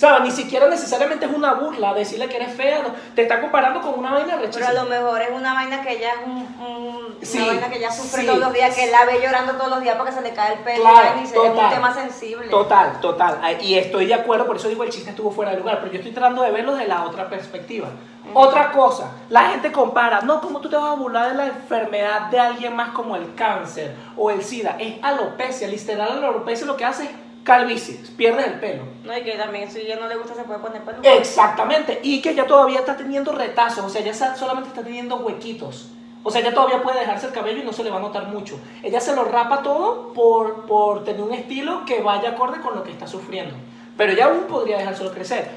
Sea, 0.00 0.18
ni 0.20 0.30
siquiera 0.30 0.66
necesariamente 0.68 1.26
es 1.26 1.32
una 1.32 1.52
burla 1.54 1.92
decirle 1.94 2.28
que 2.28 2.36
eres 2.36 2.54
fea, 2.54 2.82
no, 2.82 2.88
te 3.14 3.22
está 3.22 3.40
comparando 3.40 3.80
con 3.80 3.98
una 3.98 4.12
vaina 4.12 4.28
Pero 4.36 4.40
rechísima. 4.46 4.68
a 4.68 4.72
lo 4.72 4.84
mejor 4.86 5.20
es 5.20 5.30
una 5.30 5.54
vaina 5.54 5.82
que 5.82 5.92
ella 5.92 6.10
es 6.20 6.26
un, 6.26 6.36
un- 6.66 7.18
Sí, 7.22 7.36
una 7.38 7.48
vaina 7.48 7.68
que 7.68 7.76
ella 7.76 7.92
sufre 7.92 8.22
sí, 8.22 8.26
todos 8.26 8.38
los 8.38 8.52
días, 8.54 8.74
que 8.74 8.90
la 8.90 9.04
ve 9.04 9.20
llorando 9.22 9.52
todos 9.52 9.68
los 9.68 9.80
días 9.82 9.96
porque 9.96 10.12
se 10.12 10.22
le 10.22 10.30
cae 10.32 10.54
el 10.54 10.60
pelo 10.60 10.82
Claro, 10.82 11.18
y 11.18 11.20
dice, 11.20 11.34
es 11.36 11.50
un 11.50 11.68
tema 11.70 11.92
sensible. 11.94 12.48
Total, 12.48 12.98
total. 13.00 13.38
Ah, 13.42 13.52
Y 13.52 13.74
estoy 13.74 14.06
de 14.06 14.14
acuerdo, 14.14 14.46
por 14.46 14.56
eso 14.56 14.68
digo 14.68 14.84
el 14.84 14.90
chiste 14.90 15.10
estuvo 15.10 15.30
fuera 15.30 15.50
de 15.50 15.58
lugar, 15.58 15.80
pero 15.80 15.92
yo 15.92 15.98
estoy 15.98 16.12
tratando 16.12 16.42
de 16.42 16.50
verlo 16.50 16.72
desde 16.72 16.88
la 16.88 17.04
otra 17.04 17.28
perspectiva. 17.28 17.88
Otra 18.32 18.70
cosa, 18.72 19.10
la 19.28 19.48
gente 19.50 19.70
compara, 19.72 20.20
no, 20.22 20.40
¿cómo 20.40 20.60
tú 20.60 20.70
te 20.70 20.76
vas 20.76 20.90
a 20.92 20.94
burlar 20.94 21.30
de 21.30 21.34
la 21.34 21.46
enfermedad 21.48 22.22
de 22.30 22.38
alguien 22.38 22.74
más 22.76 22.90
como 22.90 23.16
el 23.16 23.34
cáncer 23.34 23.94
o 24.16 24.30
el 24.30 24.42
SIDA? 24.44 24.76
Es 24.78 24.94
alopecia, 25.02 25.66
literal 25.68 26.24
alopecia 26.24 26.64
lo 26.66 26.76
que 26.76 26.84
hace 26.84 27.04
es 27.04 27.10
calvicie, 27.44 28.00
pierdes 28.16 28.46
el 28.46 28.54
pelo. 28.54 28.84
No, 29.04 29.16
y 29.16 29.22
que 29.22 29.32
también 29.32 29.70
si 29.70 29.80
ella 29.80 29.96
no 30.00 30.08
le 30.08 30.16
gusta 30.16 30.34
se 30.34 30.44
puede 30.44 30.60
poner 30.60 30.82
pelo. 30.82 30.98
Exactamente, 31.02 32.00
y 32.02 32.20
que 32.20 32.30
ella 32.30 32.46
todavía 32.46 32.80
está 32.80 32.96
teniendo 32.96 33.32
retazos, 33.32 33.84
o 33.84 33.88
sea, 33.88 34.00
ella 34.02 34.14
solamente 34.14 34.68
está 34.68 34.82
teniendo 34.82 35.16
huequitos. 35.16 35.90
O 36.22 36.30
sea, 36.30 36.42
ella 36.42 36.52
todavía 36.52 36.82
puede 36.82 37.00
dejarse 37.00 37.26
el 37.26 37.32
cabello 37.32 37.62
y 37.62 37.64
no 37.64 37.72
se 37.72 37.82
le 37.82 37.90
va 37.90 37.96
a 37.96 38.00
notar 38.00 38.28
mucho. 38.28 38.60
Ella 38.82 39.00
se 39.00 39.16
lo 39.16 39.24
rapa 39.24 39.62
todo 39.62 40.12
por, 40.12 40.66
por 40.66 41.02
tener 41.02 41.22
un 41.22 41.32
estilo 41.32 41.84
que 41.86 42.02
vaya 42.02 42.30
acorde 42.30 42.60
con 42.60 42.74
lo 42.74 42.82
que 42.82 42.90
está 42.90 43.06
sufriendo. 43.06 43.54
Pero 43.96 44.12
ella 44.12 44.26
aún 44.26 44.40
podría 44.40 44.76
dejárselo 44.76 45.12
crecer. 45.12 45.48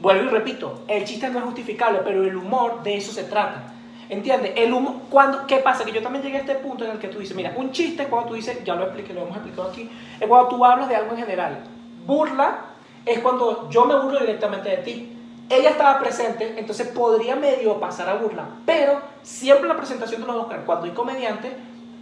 Vuelvo 0.00 0.24
y 0.24 0.28
repito, 0.28 0.82
el 0.86 1.04
chiste 1.04 1.28
no 1.28 1.40
es 1.40 1.44
justificable, 1.44 2.00
pero 2.04 2.24
el 2.24 2.36
humor 2.36 2.82
de 2.84 2.96
eso 2.96 3.12
se 3.12 3.24
trata. 3.24 3.71
¿Entiendes? 4.12 4.52
El 4.56 4.74
humor, 4.74 4.96
cuando, 5.08 5.46
¿qué 5.46 5.56
pasa? 5.56 5.86
Que 5.86 5.92
yo 5.92 6.02
también 6.02 6.22
llegué 6.22 6.36
a 6.36 6.40
este 6.40 6.56
punto 6.56 6.84
en 6.84 6.90
el 6.90 6.98
que 6.98 7.08
tú 7.08 7.18
dices, 7.18 7.34
mira, 7.34 7.54
un 7.56 7.72
chiste 7.72 8.08
cuando 8.08 8.28
tú 8.28 8.34
dices, 8.34 8.62
ya 8.62 8.74
lo 8.74 8.84
expliqué, 8.84 9.14
lo 9.14 9.22
hemos 9.22 9.36
explicado 9.38 9.70
aquí, 9.70 9.88
es 10.20 10.28
cuando 10.28 10.48
tú 10.48 10.62
hablas 10.66 10.90
de 10.90 10.96
algo 10.96 11.12
en 11.12 11.16
general. 11.16 11.64
Burla 12.06 12.58
es 13.06 13.20
cuando 13.20 13.70
yo 13.70 13.86
me 13.86 13.98
burlo 13.98 14.20
directamente 14.20 14.68
de 14.68 14.76
ti. 14.76 15.16
Ella 15.48 15.70
estaba 15.70 15.98
presente, 15.98 16.56
entonces 16.58 16.88
podría 16.88 17.36
medio 17.36 17.80
pasar 17.80 18.10
a 18.10 18.16
burla. 18.16 18.48
Pero 18.66 19.00
siempre 19.22 19.66
la 19.66 19.78
presentación 19.78 20.20
de 20.20 20.26
los 20.26 20.36
Oscars, 20.36 20.64
cuando 20.66 20.84
hay 20.84 20.92
comediantes, 20.92 21.52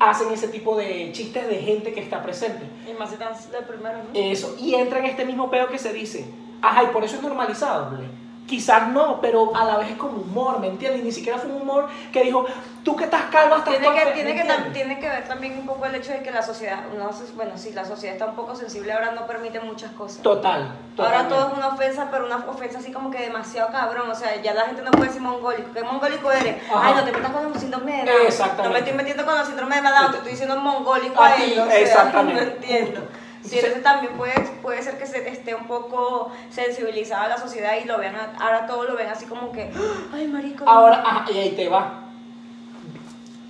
hacen 0.01 0.33
ese 0.33 0.49
tipo 0.49 0.77
de 0.77 1.13
chistes 1.13 1.47
de 1.47 1.59
gente 1.59 1.93
que 1.93 2.01
está 2.01 2.25
presente. 2.25 2.65
Y 2.91 2.99
más 2.99 3.11
si 3.11 3.19
tan 3.19 3.35
de 3.35 3.63
primero, 3.69 3.99
¿no? 3.99 4.11
Eso, 4.15 4.57
y 4.59 4.75
entra 4.75 4.99
en 4.99 5.05
este 5.05 5.25
mismo 5.25 5.49
pedo 5.49 5.69
que 5.69 5.79
se 5.79 5.93
dice, 5.93 6.29
ajá, 6.61 6.83
y 6.83 6.87
por 6.89 7.05
eso 7.05 7.15
es 7.15 7.23
normalizable. 7.23 8.09
Quizás 8.51 8.89
no, 8.89 9.21
pero 9.21 9.53
a 9.55 9.65
la 9.65 9.77
vez 9.77 9.91
es 9.93 9.97
como 9.97 10.23
humor, 10.23 10.59
¿me 10.59 10.67
entiendes? 10.67 11.03
Y 11.03 11.05
ni 11.05 11.13
siquiera 11.13 11.39
fue 11.39 11.53
un 11.53 11.63
humor 11.63 11.87
que 12.13 12.25
dijo, 12.25 12.45
tú 12.83 12.97
que 12.97 13.05
estás 13.05 13.27
calva, 13.31 13.59
estás 13.59 13.79
Tiene 13.79 13.95
que, 13.95 14.01
fea", 14.01 14.13
tiene, 14.13 14.35
¿me 14.35 14.43
que, 14.43 14.71
tiene 14.73 14.99
que 14.99 15.09
ver 15.09 15.29
también 15.29 15.57
un 15.57 15.67
poco 15.69 15.87
el 15.87 15.95
hecho 15.95 16.11
de 16.11 16.21
que 16.21 16.33
la 16.33 16.43
sociedad, 16.43 16.81
no 16.99 17.11
bueno, 17.37 17.53
sí, 17.55 17.73
la 17.73 17.85
sociedad 17.85 18.17
está 18.17 18.27
un 18.27 18.35
poco 18.35 18.57
sensible, 18.57 18.93
ahora 18.93 19.13
no 19.13 19.25
permite 19.25 19.61
muchas 19.61 19.93
cosas. 19.93 20.21
Total, 20.23 20.63
Ahora 20.63 21.29
totalmente. 21.29 21.35
todo 21.35 21.47
es 21.47 21.59
una 21.59 21.69
ofensa, 21.69 22.09
pero 22.11 22.27
una 22.27 22.39
ofensa 22.39 22.81
así 22.81 22.91
como 22.91 23.13
que 23.13 23.21
demasiado 23.21 23.71
cabrón. 23.71 24.11
O 24.11 24.15
sea, 24.17 24.35
ya 24.43 24.53
la 24.53 24.63
gente 24.63 24.83
no 24.83 24.91
puede 24.91 25.07
decir 25.07 25.23
mongólico. 25.23 25.71
¿Qué 25.73 25.85
mongólico 25.85 26.33
eres? 26.33 26.57
Ajá. 26.69 26.89
Ay, 26.89 26.95
no 26.97 27.05
te 27.05 27.13
metas 27.13 27.31
con 27.31 27.53
los 27.53 27.61
síndrome 27.61 28.05
de 28.05 28.11
Down. 28.11 28.27
Exactamente. 28.27 28.65
No 28.65 28.73
me 28.73 28.79
estoy 28.81 28.95
metiendo 28.95 29.25
con 29.25 29.39
los 29.39 29.47
síndromes 29.47 29.81
de 29.81 29.89
Down, 29.89 30.11
te 30.11 30.17
estoy 30.17 30.33
diciendo 30.33 30.57
mongólico 30.57 31.23
A 31.23 31.29
a, 31.29 31.35
ti, 31.37 31.43
ellos. 31.45 31.69
O 31.69 31.71
sea, 31.71 31.81
exactamente, 31.83 32.35
No 32.45 32.51
entiendo. 32.51 33.01
justo. 33.01 33.20
Sí, 33.45 33.57
entonces 33.59 33.83
también 33.83 34.13
puede, 34.19 34.35
puede 34.63 34.83
ser 34.83 34.99
que 34.99 35.07
se 35.07 35.27
esté 35.29 35.55
un 35.55 35.67
poco 35.67 36.31
sensibilizada 36.51 37.27
la 37.29 37.39
sociedad 37.39 37.73
y 37.83 37.87
lo 37.87 37.97
vean, 37.99 38.15
ahora 38.39 38.67
todo 38.67 38.85
lo 38.85 38.97
ven 38.97 39.09
así 39.09 39.25
como 39.25 39.51
que, 39.51 39.71
ay, 40.13 40.27
marico. 40.29 40.69
Ahora, 40.69 41.03
ajá, 41.05 41.25
y 41.33 41.39
ahí 41.39 41.51
te 41.53 41.69
va. 41.69 42.05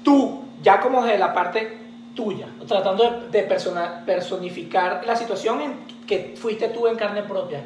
Tú, 0.04 0.42
ya 0.62 0.80
como 0.80 1.04
de 1.04 1.18
la 1.18 1.32
parte 1.35 1.78
tuya, 2.14 2.47
tratando 2.66 3.02
de, 3.04 3.28
de 3.30 3.42
persona- 3.47 4.02
personificar 4.06 5.04
la 5.06 5.16
situación 5.16 5.61
en 5.61 5.75
que 6.06 6.35
fuiste 6.40 6.68
tú 6.68 6.87
en 6.87 6.97
carne 6.97 7.23
propia, 7.23 7.62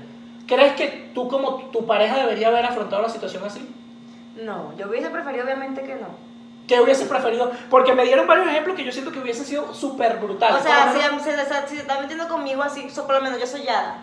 ¿crees 0.46 0.72
que 0.74 1.10
tú 1.14 1.28
como 1.28 1.56
tu 1.72 1.86
pareja 1.86 2.16
debería 2.18 2.48
haber 2.48 2.64
afrontado 2.64 3.02
la 3.02 3.08
situación 3.08 3.44
así? 3.44 3.68
No, 4.42 4.74
yo 4.76 4.88
hubiese 4.88 5.10
preferido 5.10 5.44
obviamente 5.44 5.82
que 5.82 5.94
no. 5.94 6.08
¿Qué 6.66 6.80
hubiese 6.80 7.04
preferido? 7.06 7.50
Porque 7.68 7.92
me 7.92 8.04
dieron 8.04 8.26
varios 8.26 8.46
ejemplos 8.48 8.74
que 8.76 8.84
yo 8.84 8.92
siento 8.92 9.12
que 9.12 9.18
hubiesen 9.18 9.44
sido 9.44 9.74
súper 9.74 10.16
brutales. 10.16 10.60
O 10.60 10.62
sea, 10.64 10.92
si, 10.92 10.98
menos- 10.98 11.22
se, 11.22 11.36
se- 11.36 11.68
si 11.68 11.74
se 11.76 11.82
está 11.82 12.00
metiendo 12.00 12.26
conmigo 12.26 12.62
así, 12.62 12.88
so- 12.88 13.06
por 13.06 13.16
lo 13.16 13.20
menos 13.22 13.38
yo 13.38 13.46
soy 13.46 13.62
Yada. 13.64 13.98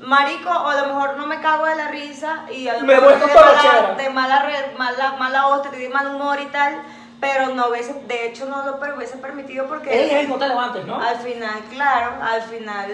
Marico, 0.00 0.50
o 0.50 0.68
a 0.68 0.74
lo 0.82 0.86
mejor 0.88 1.16
no 1.16 1.26
me 1.26 1.40
cago 1.40 1.64
de 1.64 1.74
la 1.74 1.88
risa 1.88 2.42
y 2.52 2.68
a 2.68 2.74
lo 2.74 2.80
Me 2.80 2.94
mejor 2.96 3.18
de 3.18 3.26
mala, 3.34 3.94
de 3.96 4.10
mala, 4.10 4.72
mala, 4.76 5.12
mala 5.18 5.46
hostia, 5.48 5.70
te 5.70 5.78
di 5.78 5.88
mal 5.88 6.14
humor 6.14 6.38
y 6.40 6.46
tal, 6.46 6.80
pero 7.20 7.54
no 7.54 7.68
hubiese, 7.68 7.94
de 8.06 8.26
hecho 8.26 8.46
no 8.46 8.64
lo 8.64 8.96
hubiese 8.96 9.16
permitido 9.18 9.66
porque 9.66 9.90
Ey, 9.90 10.10
ey, 10.10 10.26
no 10.26 10.36
te 10.36 10.48
levantes, 10.48 10.84
¿no? 10.86 11.00
al 11.00 11.16
final, 11.16 11.60
claro, 11.70 12.22
al 12.22 12.42
final, 12.42 12.92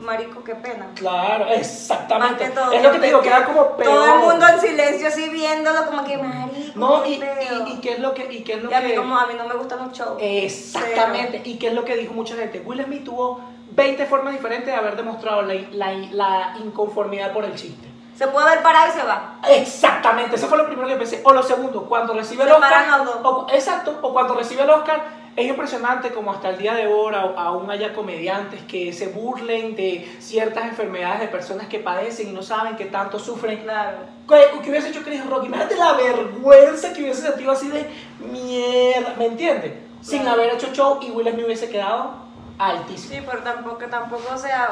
marico, 0.00 0.44
qué 0.44 0.54
pena. 0.54 0.86
Claro, 0.94 1.46
Más 1.46 1.56
exactamente. 1.58 2.44
que 2.44 2.50
todo. 2.50 2.72
es 2.72 2.82
lo 2.82 2.92
que 2.92 2.98
te 3.00 3.06
digo, 3.06 3.20
queda 3.20 3.44
como 3.44 3.76
peor. 3.76 3.90
Todo 3.92 4.14
el 4.14 4.20
mundo 4.20 4.46
en 4.48 4.60
silencio 4.60 5.08
así 5.08 5.28
viéndolo 5.30 5.84
como 5.86 6.04
que 6.04 6.16
marico, 6.18 6.78
No, 6.78 7.02
qué 7.02 7.08
y, 7.10 7.18
feo". 7.18 7.66
y, 7.66 7.72
y 7.72 7.80
qué 7.80 7.92
es 7.94 7.98
lo 7.98 8.14
que... 8.14 8.32
Y 8.32 8.44
qué 8.44 8.52
es 8.54 8.62
lo 8.62 8.70
Y 8.70 8.74
a 8.74 8.80
mí 8.80 8.90
que... 8.90 8.94
como 8.96 9.18
a 9.18 9.26
mí 9.26 9.34
no 9.36 9.46
me 9.46 9.54
gustan 9.54 9.78
los 9.86 9.92
shows. 9.98 10.16
Exactamente. 10.20 11.40
¿Y 11.44 11.58
qué 11.58 11.68
es 11.68 11.72
lo 11.74 11.84
que 11.84 11.96
dijo 11.96 12.14
mucha 12.14 12.36
gente? 12.36 12.60
Will 12.64 12.82
Smith 12.84 13.04
tuvo 13.04 13.40
20 13.72 14.06
formas 14.06 14.32
diferentes 14.32 14.66
de 14.68 14.74
haber 14.74 14.96
demostrado 14.96 15.42
la, 15.42 15.54
la, 15.72 15.92
la 16.12 16.56
inconformidad 16.64 17.32
por 17.32 17.44
el 17.44 17.54
chiste. 17.54 17.85
Se 18.16 18.26
puede 18.28 18.46
ver 18.48 18.62
parado 18.62 18.88
y 18.88 18.98
se 18.98 19.04
va. 19.06 19.34
Exactamente, 19.48 20.36
eso 20.36 20.46
fue 20.46 20.56
lo 20.58 20.66
primero 20.66 20.88
que 20.88 20.96
pensé. 20.96 21.20
O 21.24 21.32
lo 21.32 21.42
segundo, 21.42 21.82
cuando 21.86 22.14
recibe 22.14 22.44
el 22.44 22.52
Oscar. 22.52 22.70
paran 22.70 23.04
los 23.04 23.22
dos. 23.22 23.32
o- 23.32 23.46
exacto, 23.52 23.98
o 24.00 24.12
cuando 24.12 24.34
recibe 24.34 24.62
el 24.62 24.70
Oscar, 24.70 25.02
es 25.36 25.46
impresionante 25.46 26.10
como 26.12 26.32
hasta 26.32 26.48
el 26.48 26.56
día 26.56 26.72
de 26.74 26.86
hoy 26.86 27.14
a- 27.14 27.20
aún 27.42 27.70
haya 27.70 27.92
comediantes 27.92 28.62
que 28.62 28.90
se 28.94 29.08
burlen 29.08 29.76
de 29.76 30.16
ciertas 30.18 30.64
enfermedades 30.64 31.20
de 31.20 31.28
personas 31.28 31.66
que 31.66 31.78
padecen 31.78 32.30
y 32.30 32.32
no 32.32 32.42
saben 32.42 32.74
que 32.76 32.86
tanto 32.86 33.18
sufren. 33.18 33.58
Claro. 33.62 33.98
¿Qué, 34.26 34.60
qué 34.62 34.70
hubiese 34.70 34.88
hecho 34.88 35.02
Chris 35.02 35.24
Rock? 35.28 35.44
Imagínate 35.44 35.76
la 35.76 35.92
vergüenza 35.92 36.94
que 36.94 37.02
hubiese 37.02 37.20
sentido 37.20 37.52
así 37.52 37.68
de 37.68 37.86
mierda, 38.18 39.14
¿me 39.18 39.26
entiendes? 39.26 39.72
Sin 40.00 40.22
Claro. 40.22 40.40
haber 40.40 40.54
hecho 40.54 40.68
show 40.72 40.98
y 41.02 41.10
Will 41.10 41.28
Smith 41.30 41.44
hubiese 41.44 41.68
quedado 41.68 42.12
altísimo. 42.58 43.14
Sí, 43.14 43.22
pero 43.30 43.42
tampoco, 43.42 43.84
tampoco, 43.90 44.32
o 44.32 44.38
sea, 44.38 44.70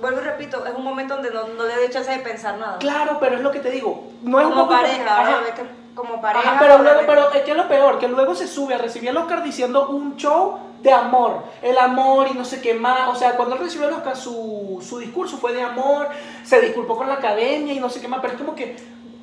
vuelvo 0.00 0.20
y 0.20 0.24
repito, 0.24 0.64
es 0.66 0.74
un 0.74 0.84
momento 0.84 1.14
donde 1.14 1.30
no, 1.30 1.46
no 1.48 1.64
le 1.64 1.74
doy 1.76 1.88
chance 1.90 2.10
de 2.10 2.18
pensar 2.18 2.56
nada. 2.58 2.78
Claro, 2.78 3.18
pero 3.20 3.36
es 3.36 3.40
lo 3.42 3.50
que 3.50 3.60
te 3.60 3.70
digo. 3.70 4.04
No 4.22 4.40
es 4.40 4.46
un 4.46 4.52
como 4.52 4.64
poco- 4.68 4.76
pareja, 4.80 5.20
Ajá. 5.20 5.40
ves 5.40 5.52
que 5.54 5.62
como 5.94 6.20
pareja. 6.20 6.50
Ajá, 6.50 6.58
pero 6.60 6.78
luego, 6.78 7.00
pero 7.06 7.32
es 7.32 7.42
que 7.42 7.50
es 7.52 7.56
lo 7.56 7.68
peor, 7.68 7.98
que 7.98 8.08
luego 8.08 8.34
se 8.34 8.46
sube 8.46 8.74
a 8.74 8.78
recibir 8.78 9.08
el 9.10 9.16
Oscar 9.16 9.42
diciendo 9.42 9.88
un 9.88 10.16
show 10.16 10.58
de 10.82 10.92
amor, 10.92 11.38
el 11.62 11.78
amor 11.78 12.28
y 12.30 12.34
no 12.36 12.44
sé 12.44 12.60
qué 12.60 12.74
más, 12.74 13.08
o 13.08 13.14
sea, 13.14 13.32
cuando 13.36 13.56
él 13.56 13.62
recibió 13.62 13.88
el 13.88 13.94
Oscar 13.94 14.14
su, 14.14 14.84
su 14.86 14.98
discurso 14.98 15.38
fue 15.38 15.52
de 15.54 15.62
amor, 15.62 16.08
se 16.44 16.60
disculpó 16.60 16.96
con 16.98 17.08
la 17.08 17.14
academia 17.14 17.72
y 17.72 17.80
no 17.80 17.88
sé 17.88 18.00
qué 18.02 18.08
más, 18.08 18.20
pero 18.20 18.34
es 18.34 18.38
como 18.38 18.54
que, 18.54 18.76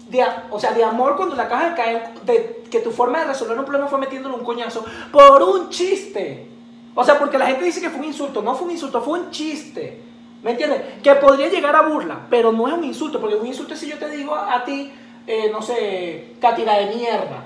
de, 0.09 0.25
o 0.49 0.59
sea, 0.59 0.71
de 0.73 0.83
amor 0.83 1.15
cuando 1.15 1.35
la 1.35 1.47
caja 1.47 1.69
de 1.69 1.75
caer, 1.75 2.09
de 2.25 2.63
que 2.71 2.79
tu 2.79 2.89
forma 2.91 3.19
de 3.19 3.25
resolver 3.25 3.57
un 3.57 3.65
problema 3.65 3.87
fue 3.87 3.99
metiéndole 3.99 4.35
un 4.35 4.43
coñazo 4.43 4.83
por 5.11 5.43
un 5.43 5.69
chiste, 5.69 6.49
o 6.95 7.03
sea, 7.03 7.17
porque 7.19 7.37
la 7.37 7.45
gente 7.45 7.63
dice 7.65 7.79
que 7.81 7.89
fue 7.91 7.99
un 7.99 8.05
insulto, 8.05 8.41
no 8.41 8.55
fue 8.55 8.65
un 8.65 8.71
insulto, 8.71 9.01
fue 9.01 9.19
un 9.19 9.29
chiste, 9.31 10.01
¿me 10.43 10.51
entiendes? 10.51 10.81
Que 11.01 11.15
podría 11.15 11.47
llegar 11.49 11.75
a 11.75 11.81
burla, 11.81 12.19
pero 12.29 12.51
no 12.51 12.67
es 12.67 12.73
un 12.73 12.83
insulto, 12.83 13.19
porque 13.19 13.35
un 13.35 13.47
insulto 13.47 13.73
es 13.73 13.79
si 13.79 13.89
yo 13.89 13.97
te 13.97 14.09
digo 14.09 14.35
a, 14.35 14.53
a 14.55 14.63
ti, 14.63 14.93
eh, 15.25 15.49
no 15.51 15.61
sé, 15.61 16.35
catira 16.39 16.73
de 16.77 16.87
mierda. 16.95 17.45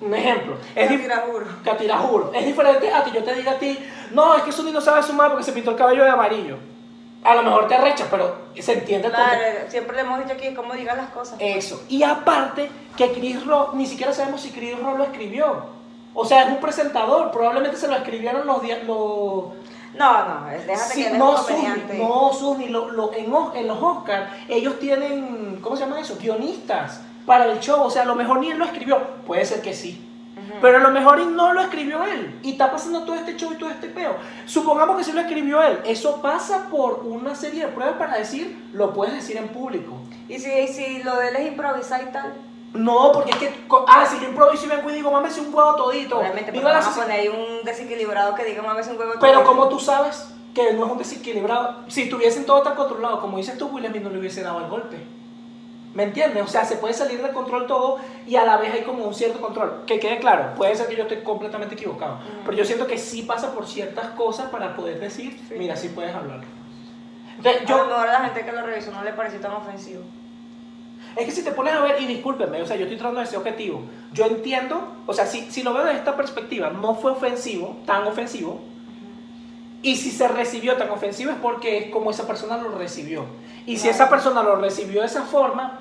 Un 0.00 0.14
ejemplo. 0.14 0.56
Es 0.74 0.90
dif- 0.90 0.96
Catira, 1.06 1.24
juro. 1.30 1.46
Catira, 1.62 1.98
juro. 1.98 2.32
Es 2.34 2.46
diferente 2.46 2.90
a 2.92 3.04
que 3.04 3.10
yo 3.12 3.22
te 3.22 3.34
diga 3.34 3.52
a 3.52 3.58
ti, 3.58 3.78
no, 4.12 4.34
es 4.34 4.42
que 4.42 4.50
Suni 4.52 4.72
no 4.72 4.80
sabe 4.80 5.02
sumar 5.02 5.28
porque 5.28 5.44
se 5.44 5.52
pintó 5.52 5.72
el 5.72 5.76
cabello 5.76 6.04
de 6.04 6.10
amarillo. 6.10 6.56
A 7.22 7.34
lo 7.34 7.42
mejor 7.42 7.68
te 7.68 7.74
arrecha, 7.74 8.06
pero 8.10 8.34
se 8.58 8.72
entiende 8.72 9.08
el 9.08 9.12
Claro, 9.12 9.38
siempre 9.68 9.94
le 9.96 10.02
hemos 10.02 10.20
dicho 10.20 10.32
aquí 10.32 10.54
cómo 10.54 10.72
digan 10.72 10.96
las 10.96 11.10
cosas. 11.10 11.36
Eso. 11.38 11.82
Y 11.90 12.02
aparte, 12.02 12.70
que 12.96 13.12
Chris 13.12 13.44
Rock, 13.44 13.74
ni 13.74 13.84
siquiera 13.84 14.14
sabemos 14.14 14.40
si 14.40 14.50
Chris 14.52 14.78
Rock 14.80 14.96
lo 14.96 15.04
escribió. 15.04 15.64
O 16.14 16.24
sea, 16.24 16.44
es 16.44 16.48
un 16.48 16.56
presentador. 16.60 17.30
Probablemente 17.30 17.76
se 17.76 17.88
lo 17.88 17.96
escribieron 17.96 18.46
los, 18.46 18.62
dia- 18.62 18.82
los, 18.86 19.44
No, 19.94 20.24
no, 20.28 20.46
déjate 20.46 20.94
Sí, 20.94 21.02
que 21.04 21.10
no, 21.18 21.34
comediante. 21.34 21.98
no, 21.98 22.32
Susi, 22.32 22.68
lo- 22.68 22.90
lo- 22.90 23.12
en, 23.12 23.32
en 23.56 23.66
los 23.68 23.82
Oscars 23.82 24.30
ellos 24.48 24.78
tienen, 24.78 25.58
¿cómo 25.60 25.76
se 25.76 25.84
llama 25.84 25.98
eso? 26.00 26.16
Guionistas 26.20 27.00
para 27.26 27.46
el 27.46 27.58
show, 27.60 27.82
o 27.82 27.90
sea, 27.90 28.02
a 28.02 28.06
lo 28.06 28.14
mejor 28.14 28.38
ni 28.38 28.50
él 28.50 28.58
lo 28.58 28.64
escribió, 28.64 28.98
puede 29.26 29.44
ser 29.44 29.60
que 29.62 29.74
sí, 29.74 30.06
pero 30.60 30.78
a 30.78 30.80
lo 30.80 30.90
mejor 30.90 31.24
no 31.26 31.52
lo 31.52 31.60
escribió 31.60 32.02
él, 32.04 32.38
y 32.42 32.52
está 32.52 32.70
pasando 32.70 33.02
todo 33.04 33.14
este 33.16 33.36
show 33.36 33.52
y 33.52 33.56
todo 33.56 33.70
este 33.70 33.88
peo. 33.88 34.14
Supongamos 34.46 34.96
que 34.96 35.04
sí 35.04 35.12
lo 35.12 35.20
escribió 35.20 35.62
él, 35.62 35.80
eso 35.84 36.20
pasa 36.22 36.66
por 36.70 37.02
una 37.04 37.34
serie 37.34 37.66
de 37.66 37.72
pruebas 37.72 37.96
para 37.98 38.16
decir, 38.16 38.64
lo 38.72 38.92
puedes 38.92 39.14
decir 39.14 39.36
en 39.36 39.48
público. 39.48 39.92
Y 40.28 40.38
si, 40.38 40.68
si 40.68 41.02
lo 41.02 41.16
de 41.16 41.28
él 41.28 41.36
es 41.36 41.48
improvisar 41.48 42.02
y 42.08 42.12
tal, 42.12 42.32
No, 42.72 43.10
porque 43.12 43.30
es 43.32 43.36
que, 43.36 43.52
ah, 43.88 44.06
si 44.06 44.20
yo 44.20 44.28
improviso 44.28 44.66
y 44.66 44.68
vengo 44.68 44.90
y 44.90 44.94
digo, 44.94 45.10
mames, 45.10 45.36
un 45.38 45.52
huevo 45.52 45.74
todito. 45.74 46.18
obviamente 46.18 46.52
las- 46.52 46.62
vamos 46.84 46.98
a 46.98 47.02
poner 47.02 47.30
un 47.30 47.64
desequilibrado 47.64 48.34
que 48.36 48.44
diga 48.44 48.62
mames 48.62 48.86
un 48.88 48.96
huevo 48.98 49.14
Pero 49.20 49.40
todo". 49.40 49.44
como 49.48 49.68
tú 49.68 49.80
sabes 49.80 50.32
que 50.54 50.72
no 50.74 50.86
es 50.86 50.92
un 50.92 50.98
desequilibrado, 50.98 51.76
si 51.88 52.08
tuviesen 52.08 52.46
todo 52.46 52.62
tan 52.62 52.74
controlado, 52.76 53.20
como 53.20 53.38
dices 53.38 53.58
tú, 53.58 53.66
Will 53.68 53.86
Smith 53.86 54.02
no 54.02 54.10
le 54.10 54.18
hubiese 54.20 54.42
dado 54.42 54.58
el 54.60 54.68
golpe. 54.68 54.98
¿Me 55.94 56.04
entiendes? 56.04 56.44
O 56.44 56.46
sea, 56.46 56.64
se 56.64 56.76
puede 56.76 56.94
salir 56.94 57.20
de 57.20 57.32
control 57.32 57.66
todo 57.66 57.98
y 58.24 58.36
a 58.36 58.44
la 58.44 58.56
vez 58.58 58.72
hay 58.72 58.82
como 58.82 59.04
un 59.04 59.12
cierto 59.14 59.40
control. 59.40 59.82
Que 59.86 59.98
quede 59.98 60.20
claro, 60.20 60.54
puede 60.54 60.76
ser 60.76 60.86
que 60.86 60.94
yo 60.94 61.02
esté 61.02 61.24
completamente 61.24 61.74
equivocado, 61.74 62.14
Mm. 62.16 62.44
pero 62.44 62.56
yo 62.56 62.64
siento 62.64 62.86
que 62.86 62.96
sí 62.98 63.22
pasa 63.22 63.52
por 63.52 63.66
ciertas 63.66 64.06
cosas 64.10 64.48
para 64.50 64.76
poder 64.76 65.00
decir, 65.00 65.32
Sí. 65.48 65.54
mira, 65.58 65.74
sí 65.74 65.88
puedes 65.88 66.14
hablar. 66.14 66.42
Entonces, 67.36 67.62
a 67.62 67.64
yo, 67.64 67.78
lo 67.78 67.86
mejor 67.86 68.08
a 68.08 68.12
la 68.20 68.24
gente 68.26 68.44
que 68.44 68.52
lo 68.52 68.62
revisó 68.64 68.92
no 68.92 69.02
le 69.02 69.12
pareció 69.12 69.40
tan 69.40 69.52
ofensivo. 69.52 70.02
Es 71.16 71.24
que 71.24 71.32
si 71.32 71.42
te 71.42 71.50
pones 71.52 71.74
a 71.74 71.80
ver, 71.80 72.00
y 72.00 72.06
discúlpenme, 72.06 72.62
o 72.62 72.66
sea, 72.66 72.76
yo 72.76 72.82
estoy 72.82 72.96
tratando 72.96 73.20
de 73.20 73.26
ese 73.26 73.36
objetivo. 73.36 73.82
Yo 74.12 74.26
entiendo, 74.26 74.80
o 75.06 75.12
sea, 75.12 75.26
si, 75.26 75.50
si 75.50 75.62
lo 75.62 75.74
veo 75.74 75.84
desde 75.84 75.98
esta 75.98 76.16
perspectiva, 76.16 76.70
no 76.70 76.94
fue 76.94 77.12
ofensivo, 77.12 77.78
tan 77.86 78.06
ofensivo. 78.06 78.60
Y 79.82 79.96
si 79.96 80.10
se 80.10 80.28
recibió 80.28 80.76
tan 80.76 80.90
ofensivo 80.90 81.30
es 81.30 81.38
porque 81.38 81.78
es 81.78 81.90
como 81.90 82.10
esa 82.10 82.26
persona 82.26 82.58
lo 82.58 82.70
recibió. 82.76 83.24
Y 83.66 83.78
si 83.78 83.88
esa 83.88 84.08
persona 84.08 84.42
lo 84.42 84.56
recibió 84.56 85.00
de 85.00 85.06
esa 85.06 85.22
forma, 85.22 85.80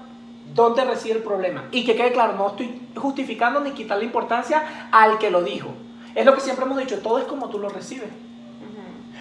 ¿dónde 0.53 0.85
reside 0.85 1.13
el 1.13 1.23
problema? 1.23 1.65
Y 1.71 1.85
que 1.85 1.95
quede 1.95 2.11
claro, 2.11 2.33
no 2.33 2.47
estoy 2.49 2.81
justificando 2.95 3.59
ni 3.59 3.71
quitarle 3.71 4.05
importancia 4.05 4.89
al 4.91 5.17
que 5.19 5.29
lo 5.29 5.43
dijo. 5.43 5.69
Es 6.15 6.25
lo 6.25 6.33
que 6.33 6.41
siempre 6.41 6.65
hemos 6.65 6.77
dicho, 6.77 6.99
todo 6.99 7.19
es 7.19 7.25
como 7.25 7.49
tú 7.49 7.59
lo 7.59 7.69
recibes. 7.69 8.09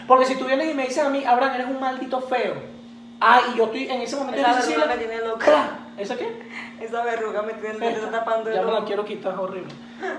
Porque 0.07 0.25
si 0.25 0.37
tú 0.37 0.47
vienes 0.47 0.71
y 0.71 0.75
me 0.75 0.85
dices 0.85 1.05
a 1.05 1.11
mí, 1.11 1.23
Abraham, 1.25 1.55
eres 1.57 1.67
un 1.67 1.81
maldito 1.81 2.21
feo. 2.21 2.55
Ah, 3.21 3.41
y 3.53 3.57
yo 3.59 3.65
estoy 3.65 3.89
en 3.91 4.01
ese 4.03 4.17
momento 4.17 4.41
Esa 4.41 4.55
verruga 4.55 4.87
me 4.87 4.97
tiene 4.97 5.19
loca. 5.27 5.69
¿Eso 5.97 6.17
qué? 6.17 6.43
Esa 6.81 7.03
verruga 7.03 7.43
me 7.43 7.55
tiene, 7.55 7.79
me 7.79 7.89
está 7.91 8.11
tapando 8.11 8.49
el 8.51 8.55
Ya 8.57 8.63
me 8.63 8.71
la 8.73 8.85
quiero 8.85 9.05
quitar, 9.05 9.33
es 9.33 9.39
horrible. 9.39 9.75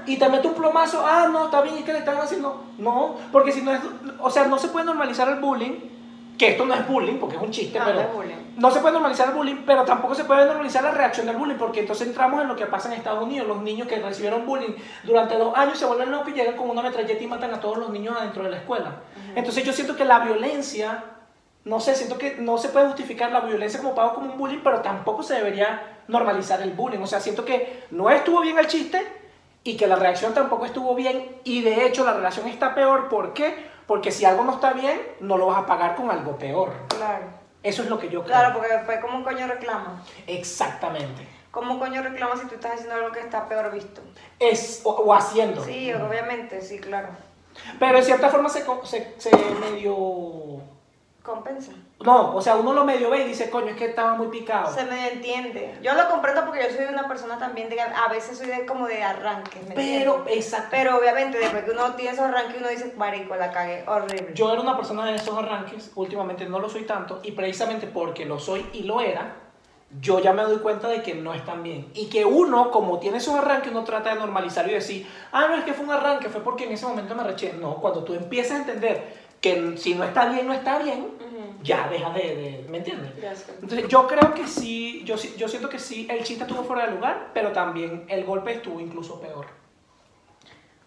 Y 0.06 0.18
te 0.18 0.28
meto 0.28 0.50
un 0.50 0.56
plomazo, 0.56 1.06
ah, 1.08 1.30
no, 1.32 1.46
está 1.46 1.62
bien, 1.62 1.78
es 1.78 1.84
que 1.86 1.94
le 1.94 2.00
están 2.00 2.18
haciendo. 2.18 2.66
No, 2.78 3.16
porque 3.32 3.54
si 3.54 3.62
no 3.62 3.74
es. 3.74 3.80
O 4.20 4.30
sea, 4.30 4.46
no 4.48 4.58
se 4.60 4.68
puede 4.68 4.86
normalizar 4.86 5.30
el 5.30 5.36
bullying, 5.40 5.80
que 6.38 6.50
esto 6.50 6.66
no 6.66 6.74
es 6.74 6.86
bullying, 6.86 7.18
porque 7.18 7.38
es 7.38 7.42
un 7.42 7.52
chiste, 7.52 7.80
Ah, 7.80 7.84
pero. 7.86 7.96
no 8.02 8.02
es 8.08 8.14
bullying. 8.14 8.36
No 8.58 8.72
se 8.72 8.80
puede 8.82 8.92
normalizar 8.94 9.30
el 9.30 9.36
bullying, 9.36 9.64
pero 9.66 9.86
tampoco 9.86 10.14
se 10.16 10.26
puede 10.26 10.46
normalizar 10.46 10.84
la 10.84 10.92
reacción 10.92 11.26
del 11.28 11.38
bullying, 11.38 11.56
porque 11.56 11.80
entonces 11.80 12.06
entramos 12.10 12.42
en 12.42 12.50
lo 12.50 12.58
que 12.58 12.66
pasa 12.66 12.90
en 12.90 12.96
Estados 12.96 13.24
Unidos. 13.24 13.48
Los 13.48 13.62
niños 13.62 13.88
que 13.88 13.96
recibieron 14.02 14.46
bullying 14.46 14.74
durante 15.06 15.38
dos 15.38 15.56
años 15.56 15.78
se 15.80 15.86
vuelven 15.86 16.12
locos 16.12 16.28
y 16.28 16.34
llegan 16.34 16.58
con 16.58 16.70
una 16.70 16.82
metralleta 16.82 17.24
y 17.24 17.28
matan 17.28 17.54
a 17.54 17.62
todos 17.62 17.78
los 17.78 17.90
niños 17.92 18.18
adentro 18.20 18.44
de 18.44 18.50
la 18.50 18.58
escuela. 18.58 18.96
Entonces 19.34 19.64
yo 19.64 19.72
siento 19.72 19.96
que 19.96 20.04
la 20.04 20.20
violencia, 20.20 21.06
no 21.66 21.80
sé, 21.80 21.96
siento 21.96 22.18
que 22.18 22.36
no 22.38 22.58
se 22.58 22.70
puede 22.70 22.88
justificar 22.88 23.32
la 23.32 23.42
violencia 23.42 23.80
como 23.80 23.96
pago 23.96 24.16
como 24.16 24.32
un 24.32 24.38
bullying, 24.38 24.62
pero 24.64 24.82
tampoco 24.82 25.24
se 25.24 25.36
debería 25.36 26.00
normalizar 26.08 26.62
el 26.62 26.72
bullying. 26.72 27.00
O 27.00 27.08
sea, 27.08 27.20
siento 27.20 27.46
que 27.46 27.84
no 27.92 28.10
estuvo 28.10 28.42
bien 28.42 28.58
el 28.58 28.68
chiste 28.68 29.06
y 29.64 29.78
que 29.78 29.88
la 29.88 29.96
reacción 29.96 30.34
tampoco 30.34 30.66
estuvo 30.66 30.96
bien 30.96 31.38
y 31.44 31.62
de 31.62 31.86
hecho 31.86 32.06
la 32.06 32.14
relación 32.14 32.48
está 32.48 32.74
peor. 32.74 33.10
¿Por 33.10 33.34
qué? 33.34 33.68
Porque 33.88 34.12
si 34.12 34.26
algo 34.26 34.44
no 34.44 34.54
está 34.54 34.74
bien, 34.74 35.00
no 35.20 35.38
lo 35.38 35.48
vas 35.48 35.60
a 35.60 35.66
pagar 35.66 35.96
con 35.96 36.10
algo 36.10 36.38
peor. 36.38 36.72
Claro. 36.88 37.26
Eso 37.62 37.84
es 37.84 37.90
lo 37.90 38.00
que 38.00 38.08
yo 38.08 38.24
creo. 38.24 38.36
Claro, 38.36 38.54
porque 38.54 38.74
después, 38.74 39.00
¿cómo 39.00 39.24
coño 39.24 39.48
reclama? 39.48 40.04
Exactamente. 40.28 41.28
¿Cómo 41.52 41.78
coño 41.78 42.02
reclama 42.02 42.38
si 42.38 42.48
tú 42.48 42.56
estás 42.56 42.74
haciendo 42.76 42.96
algo 42.96 43.12
que 43.12 43.20
está 43.20 43.50
peor 43.50 43.72
visto? 43.72 44.02
Es, 44.40 44.82
o, 44.86 44.92
o 44.92 45.14
haciendo. 45.14 45.64
Sí, 45.64 45.92
obviamente, 45.94 46.62
sí, 46.62 46.80
claro. 46.80 47.10
Pero 47.80 47.98
en 47.98 48.04
cierta 48.04 48.30
forma 48.30 48.48
se, 48.48 48.64
se, 48.84 49.16
se 49.18 49.32
medio... 49.60 50.62
Compensa. 51.30 51.74
No, 52.04 52.36
o 52.36 52.42
sea, 52.42 52.56
uno 52.56 52.74
lo 52.74 52.84
medio 52.84 53.12
ve 53.12 53.20
y 53.20 53.28
dice, 53.28 53.52
coño, 53.52 53.68
es 53.68 53.76
que 53.76 53.86
estaba 53.86 54.16
muy 54.16 54.30
picado. 54.30 54.74
Se 54.74 54.84
me 54.86 55.14
entiende. 55.14 55.78
Yo 55.84 55.94
lo 55.94 56.10
comprendo 56.10 56.44
porque 56.44 56.64
yo 56.64 56.76
soy 56.76 56.86
una 56.86 57.08
persona 57.08 57.38
también 57.38 57.70
de 57.70 57.80
a 57.80 58.08
veces 58.08 58.36
soy 58.36 58.48
de 58.48 58.66
como 58.66 58.88
de 58.88 59.04
arranque, 59.04 59.60
¿me 59.68 59.76
Pero, 59.76 60.26
exacto. 60.28 60.70
Pero 60.72 60.98
obviamente 60.98 61.38
después 61.38 61.66
que 61.66 61.70
uno 61.70 61.94
tiene 61.94 62.14
esos 62.14 62.26
arranques 62.26 62.56
uno 62.58 62.70
dice, 62.70 62.96
marico, 62.98 63.36
la 63.36 63.52
cagué, 63.52 63.84
horrible. 63.88 64.32
Yo 64.34 64.52
era 64.52 64.60
una 64.60 64.76
persona 64.76 65.08
en 65.08 65.18
esos 65.18 65.38
arranques, 65.38 65.92
últimamente 65.94 66.48
no 66.48 66.58
lo 66.58 66.68
soy 66.68 66.86
tanto, 66.86 67.20
y 67.22 67.34
precisamente 67.34 67.86
porque 67.86 68.26
lo 68.26 68.40
soy 68.40 68.68
y 68.74 68.82
lo 68.84 69.00
era, 69.00 69.36
yo 70.02 70.20
ya 70.20 70.34
me 70.34 70.42
doy 70.42 70.58
cuenta 70.58 70.88
de 70.88 71.04
que 71.04 71.14
no 71.14 71.34
están 71.36 71.62
bien. 71.62 71.92
Y 71.94 72.10
que 72.10 72.26
uno, 72.26 72.72
como 72.72 72.98
tiene 72.98 73.20
esos 73.20 73.36
arranques, 73.36 73.72
uno 73.72 73.84
trata 73.84 74.14
de 74.14 74.20
normalizar 74.20 74.68
y 74.68 74.74
decir, 74.74 75.08
ah, 75.32 75.48
no, 75.48 75.56
es 75.56 75.64
que 75.64 75.74
fue 75.74 75.86
un 75.86 75.92
arranque, 75.92 76.30
fue 76.30 76.42
porque 76.42 76.66
en 76.66 76.72
ese 76.72 76.88
momento 76.88 77.14
me 77.14 77.24
reché. 77.24 77.54
No, 77.54 77.76
cuando 77.76 78.04
tú 78.04 78.16
empiezas 78.16 78.54
a 78.54 78.62
entender 78.62 79.19
que 79.42 79.78
si 79.78 79.96
no 79.96 80.04
está 80.04 80.28
bien, 80.30 80.48
no 80.48 80.54
está 80.54 80.80
bien, 80.80 81.08
ya 81.64 81.88
dejas 81.90 82.14
de, 82.14 82.22
de- 82.22 82.66
¿me 82.70 82.78
entiendes? 82.80 83.12
Entonces, 83.62 83.88
yo 83.88 84.08
creo 84.08 84.34
que 84.34 84.48
sí, 84.48 85.04
yo, 85.06 85.18
sí- 85.18 85.36
yo 85.38 85.48
siento 85.48 85.70
que 85.70 85.80
sí, 85.80 86.08
el 86.10 86.24
chiste 86.24 86.44
estuvo 86.44 86.64
fuera 86.64 86.86
de 86.88 86.92
lugar, 86.94 87.30
pero 87.34 87.52
también 87.52 88.06
el 88.10 88.24
golpe 88.26 88.54
estuvo 88.54 88.80
incluso 88.80 89.20
peor. 89.22 89.46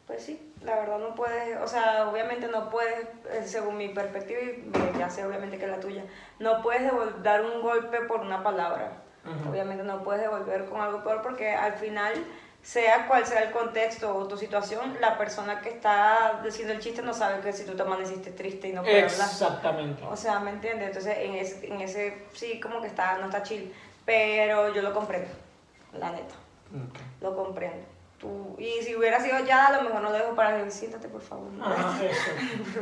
Pues 0.06 0.22
sí, 0.24 0.52
la 0.62 0.76
verdad 0.80 0.98
no 0.98 1.14
puedes, 1.14 1.56
o 1.60 1.66
sea, 1.68 2.08
obviamente 2.10 2.48
no 2.48 2.68
puedes, 2.70 3.06
eh, 3.30 3.42
según 3.46 3.76
mi 3.78 3.88
perspectiva, 3.88 4.40
y 4.40 4.46
eh, 4.46 4.92
ya 4.98 5.08
sé 5.08 5.24
obviamente 5.24 5.58
que 5.58 5.64
es 5.64 5.70
la 5.70 5.80
tuya, 5.80 6.04
no 6.38 6.60
puedes 6.60 6.90
dar 7.22 7.42
un 7.44 7.62
golpe 7.62 8.00
por 8.00 8.20
una 8.20 8.42
palabra. 8.42 8.98
Obviamente 9.48 9.84
no 9.84 10.02
puedes 10.02 10.20
devolver 10.22 10.64
con 10.64 10.80
algo 10.80 11.04
peor 11.04 11.22
porque 11.22 11.50
al 11.52 11.74
final, 11.74 12.12
sea 12.62 13.08
cual 13.08 13.26
sea 13.26 13.42
el 13.42 13.50
contexto 13.50 14.14
o 14.14 14.26
tu 14.28 14.36
situación, 14.36 14.96
la 15.00 15.18
persona 15.18 15.60
que 15.60 15.70
está 15.70 16.40
diciendo 16.44 16.72
el 16.72 16.80
chiste 16.80 17.02
no 17.02 17.12
sabe 17.12 17.40
que 17.40 17.52
si 17.52 17.64
tú 17.64 17.74
te 17.74 17.82
amaneciste 17.82 18.30
triste 18.30 18.68
y 18.68 18.72
no 18.72 18.82
puedes 18.82 19.12
hablar. 19.14 19.28
Exactamente. 19.28 20.04
O 20.04 20.16
sea, 20.16 20.38
¿me 20.38 20.50
entiendes? 20.50 20.88
Entonces, 20.88 21.16
en 21.18 21.34
ese, 21.34 21.66
en 21.66 21.80
ese 21.80 22.26
sí, 22.32 22.60
como 22.60 22.80
que 22.80 22.86
está, 22.86 23.18
no 23.18 23.26
está 23.26 23.42
chill. 23.42 23.72
Pero 24.04 24.72
yo 24.72 24.82
lo 24.82 24.92
comprendo, 24.92 25.28
la 25.98 26.10
neta. 26.10 26.34
Lo 27.20 27.36
comprendo. 27.36 27.84
Tú, 28.22 28.54
y 28.56 28.80
si 28.84 28.94
hubiera 28.94 29.18
sido 29.18 29.40
ya, 29.44 29.66
a 29.66 29.72
lo 29.72 29.82
mejor 29.82 30.00
no 30.00 30.10
lo 30.10 30.14
dejo 30.14 30.32
para 30.36 30.52
decir, 30.56 30.70
siéntate, 30.70 31.08
por 31.08 31.20
favor. 31.20 31.48
Ah, 31.60 31.92
eso. 32.02 32.30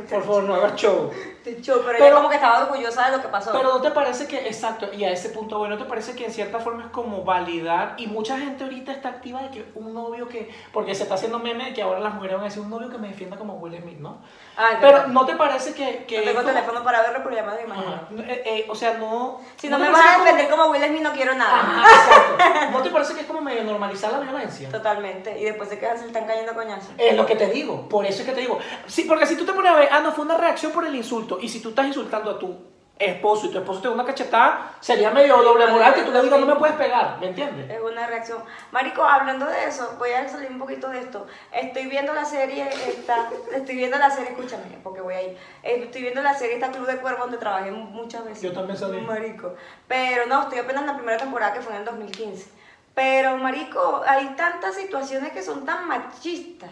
Por 0.07 0.21
favor, 0.23 0.43
no 0.43 0.53
hagas 0.53 0.75
show. 0.75 1.09
Te 1.43 1.53
echo", 1.57 1.81
pero, 1.83 1.93
Pero- 1.93 2.05
ella 2.05 2.15
como 2.15 2.29
que 2.29 2.35
estaba 2.35 2.59
orgullosa 2.65 3.09
de 3.09 3.17
lo 3.17 3.23
que 3.23 3.27
pasó. 3.27 3.51
Pero 3.51 3.69
no 3.69 3.81
te 3.81 3.89
parece 3.89 4.27
que, 4.27 4.45
exacto, 4.47 4.89
y 4.93 5.03
a 5.03 5.09
ese 5.11 5.29
punto, 5.29 5.57
bueno, 5.57 5.77
¿no 5.77 5.81
te 5.83 5.89
parece 5.89 6.13
que 6.15 6.25
en 6.25 6.31
cierta 6.31 6.59
forma 6.59 6.83
es 6.85 6.91
como 6.91 7.23
validar? 7.23 7.95
Y 7.97 8.05
mucha 8.05 8.37
gente 8.37 8.63
ahorita 8.65 8.91
está 8.91 9.09
activa 9.09 9.41
de 9.41 9.49
que 9.49 9.71
un 9.73 9.95
novio 9.95 10.27
que, 10.27 10.53
porque 10.71 10.93
se 10.93 11.01
está 11.03 11.15
haciendo 11.15 11.39
meme 11.39 11.65
de 11.65 11.73
que 11.73 11.81
ahora 11.81 11.99
las 11.99 12.13
mujeres 12.13 12.35
van 12.35 12.45
a 12.45 12.49
decir 12.49 12.61
un 12.61 12.69
novio 12.69 12.89
que 12.91 12.99
me 12.99 13.07
defienda 13.07 13.35
como 13.35 13.55
Will 13.55 13.75
Smith, 13.81 13.97
¿no? 13.97 14.21
Ay, 14.55 14.77
Pero. 14.79 15.07
¿no 15.07 15.25
te 15.25 15.35
parece 15.35 15.73
que... 15.73 16.05
que 16.05 16.17
no 16.19 16.23
tengo 16.25 16.41
como- 16.41 16.53
teléfono 16.53 16.83
para 16.83 17.01
verlo, 17.01 17.21
pero 17.23 17.35
ya 17.35 17.43
me 17.43 17.57
lo. 17.57 18.21
Eh, 18.23 18.43
eh, 18.45 18.65
o 18.69 18.75
sea, 18.75 18.93
no... 18.99 19.41
Si 19.55 19.69
no, 19.69 19.79
me 19.79 19.89
vas 19.89 19.99
a 20.05 20.13
como- 20.13 20.25
defender 20.25 20.49
como 20.51 20.65
Will 20.67 20.83
Smith, 20.85 21.01
no 21.01 21.13
quiero 21.13 21.33
nada. 21.33 21.61
Ajá, 21.61 21.81
exacto. 21.81 22.71
¿No 22.77 22.83
te 22.83 22.91
parece 22.91 23.15
que 23.15 23.21
es 23.21 23.25
como 23.25 23.41
medio 23.41 23.63
normalizar 23.63 24.11
la 24.11 24.19
violencia? 24.19 24.69
Totalmente. 24.71 25.30
Y 25.37 25.43
después 25.43 25.69
de 25.69 25.79
que 25.79 25.85
se 25.97 26.07
están 26.07 26.25
cayendo 26.25 26.53
coñazos. 26.53 26.91
Es 26.97 27.15
lo 27.15 27.25
que 27.25 27.35
te 27.35 27.47
digo, 27.47 27.87
por 27.89 28.05
eso 28.05 28.21
es 28.21 28.27
que 28.27 28.33
te 28.33 28.41
digo. 28.41 28.59
Sí, 28.87 29.05
porque 29.07 29.25
si 29.25 29.35
tú 29.35 29.45
te 29.45 29.53
pones 29.53 29.71
a 29.71 29.75
ver, 29.75 29.89
ah, 29.91 29.99
no, 29.99 30.11
fue 30.11 30.25
una 30.25 30.37
reacción 30.37 30.71
por 30.71 30.85
el 30.85 30.95
insulto, 30.95 31.39
y 31.41 31.49
si 31.49 31.61
tú 31.61 31.69
estás 31.69 31.87
insultando 31.87 32.31
a 32.31 32.39
tu 32.39 32.71
esposo 33.01 33.47
y 33.47 33.49
tu 33.49 33.57
esposo 33.57 33.81
te 33.81 33.87
da 33.87 33.93
una 33.93 34.05
cachetada, 34.05 34.75
sería 34.79 35.09
medio 35.11 35.37
doble 35.37 35.67
moral 35.67 35.93
que 35.93 36.03
tú 36.03 36.11
le 36.11 36.21
digas, 36.21 36.39
no 36.39 36.45
me 36.45 36.55
puedes 36.55 36.75
pegar, 36.75 37.17
¿me 37.19 37.29
entiendes? 37.29 37.69
Es 37.69 37.81
una 37.81 38.05
reacción. 38.07 38.43
Marico, 38.71 39.03
hablando 39.03 39.45
de 39.47 39.65
eso, 39.65 39.95
voy 39.97 40.11
a 40.11 40.27
salir 40.27 40.51
un 40.51 40.59
poquito 40.59 40.89
de 40.89 40.99
esto. 40.99 41.25
Estoy 41.51 41.87
viendo 41.87 42.13
la 42.13 42.25
serie 42.25 42.69
esta, 42.87 43.29
estoy 43.53 43.75
viendo 43.75 43.97
la 43.97 44.09
serie, 44.09 44.31
escúchame, 44.31 44.63
porque 44.83 45.01
voy 45.01 45.13
a 45.15 45.21
ir. 45.23 45.37
Estoy 45.63 46.01
viendo 46.01 46.21
la 46.21 46.33
serie 46.33 46.55
esta 46.55 46.71
Club 46.71 46.85
de 46.85 46.97
Cuervos 46.97 47.21
donde 47.21 47.37
trabajé 47.37 47.71
muchas 47.71 48.23
veces. 48.23 48.43
Yo 48.43 48.53
también 48.53 48.77
salí. 48.77 49.01
Marico. 49.01 49.55
Pero 49.87 50.27
no, 50.27 50.43
estoy 50.43 50.59
apenas 50.59 50.81
en 50.81 50.87
la 50.87 50.95
primera 50.95 51.17
temporada 51.17 51.53
que 51.53 51.61
fue 51.61 51.73
en 51.73 51.79
el 51.79 51.85
2015. 51.85 52.60
Pero, 52.93 53.37
marico, 53.37 54.01
hay 54.05 54.35
tantas 54.35 54.75
situaciones 54.75 55.31
que 55.31 55.41
son 55.41 55.65
tan 55.65 55.87
machistas. 55.87 56.69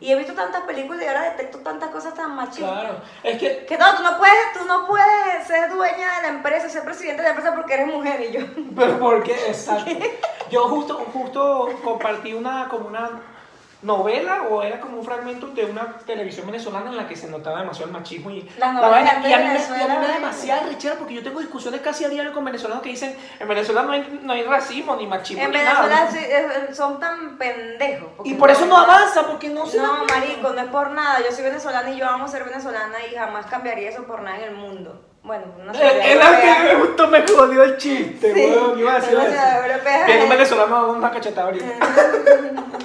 Y 0.00 0.10
he 0.10 0.16
visto 0.16 0.32
tantas 0.32 0.62
películas 0.62 1.02
y 1.02 1.06
ahora 1.06 1.30
detecto 1.30 1.58
tantas 1.58 1.90
cosas 1.90 2.14
tan 2.14 2.34
machistas. 2.34 2.68
Claro, 2.68 3.00
es 3.22 3.38
que 3.38 3.64
Que 3.64 3.78
no, 3.78 3.94
tú 3.96 4.02
no 4.02 4.18
puedes, 4.18 4.52
tú 4.58 4.64
no 4.66 4.88
puedes 4.88 5.46
ser 5.46 5.70
dueña 5.70 6.16
de 6.16 6.22
la 6.22 6.28
empresa, 6.28 6.68
ser 6.68 6.82
presidente 6.82 7.22
de 7.22 7.28
la 7.28 7.34
empresa 7.34 7.54
porque 7.54 7.74
eres 7.74 7.86
mujer 7.86 8.20
y 8.28 8.32
yo. 8.32 8.40
Pero 8.74 8.98
¿por 8.98 9.22
qué? 9.22 9.34
Exacto. 9.46 9.90
Yo 10.50 10.68
justo, 10.68 11.06
justo 11.14 11.70
compartí 11.82 12.34
una, 12.34 12.68
como 12.68 12.88
una 12.88 13.08
novela 13.82 14.44
o 14.48 14.62
era 14.62 14.80
como 14.80 14.98
un 14.98 15.04
fragmento 15.04 15.48
de 15.48 15.64
una 15.64 15.98
televisión 15.98 16.46
venezolana 16.46 16.90
en 16.90 16.96
la 16.96 17.08
que 17.08 17.16
se 17.16 17.28
notaba 17.28 17.60
demasiado 17.60 17.86
el 17.88 17.92
machismo 17.92 18.30
y 18.30 18.42
Las 18.56 18.74
la 18.74 18.80
novelas 18.80 19.14
vaina. 19.14 19.28
Y 19.28 19.32
a 19.32 19.38
mí 19.38 19.44
me, 19.48 19.88
da 19.88 20.12
demasiada 20.14 20.66
rechera 20.66 20.94
porque 20.96 21.14
yo 21.14 21.22
tengo 21.22 21.40
discusiones 21.40 21.80
casi 21.80 22.04
a 22.04 22.08
diario 22.08 22.32
con 22.32 22.44
venezolanos 22.44 22.82
que 22.82 22.90
dicen 22.90 23.16
en 23.38 23.48
Venezuela 23.48 23.82
no 23.82 23.92
hay, 23.92 24.20
no 24.22 24.32
hay 24.32 24.44
racismo 24.44 24.96
ni 24.96 25.06
machismo 25.06 25.42
En 25.42 25.50
ni 25.50 25.58
Venezuela 25.58 26.08
nada. 26.10 26.74
son 26.74 27.00
tan 27.00 27.36
pendejos. 27.36 28.10
Y 28.24 28.34
por 28.34 28.50
eso 28.50 28.66
no 28.66 28.76
avanza, 28.76 29.26
porque 29.26 29.48
no 29.48 29.66
se 29.66 29.78
No, 29.78 30.04
marico, 30.04 30.50
no 30.50 30.60
es 30.60 30.68
por 30.68 30.90
nada. 30.90 31.18
Yo 31.20 31.34
soy 31.34 31.44
venezolana 31.44 31.90
y 31.90 31.98
yo 31.98 32.08
amo 32.08 32.28
ser 32.28 32.44
venezolana 32.44 32.98
y 33.10 33.14
jamás 33.14 33.46
cambiaría 33.46 33.90
eso 33.90 34.04
por 34.04 34.22
nada 34.22 34.38
en 34.38 34.44
el 34.44 34.54
mundo. 34.54 35.11
Bueno, 35.24 35.44
ciudad 35.72 35.74
Es 35.98 36.16
la 36.18 36.30
europea. 36.30 36.68
que 36.68 36.74
justo 36.76 37.06
me 37.06 37.22
jodió 37.26 37.62
el 37.62 37.76
chiste, 37.76 38.34
Sí, 38.34 38.40
weón, 38.40 38.78
iba 38.78 38.92
a 38.92 39.00
decir 39.00 39.16
eso. 39.16 40.04
Viene 40.06 40.22
un 40.24 40.28
venezolano 40.28 40.76
a 40.76 40.86
una 40.90 41.10
cachetada 41.12 41.46
ahorita. 41.46 41.66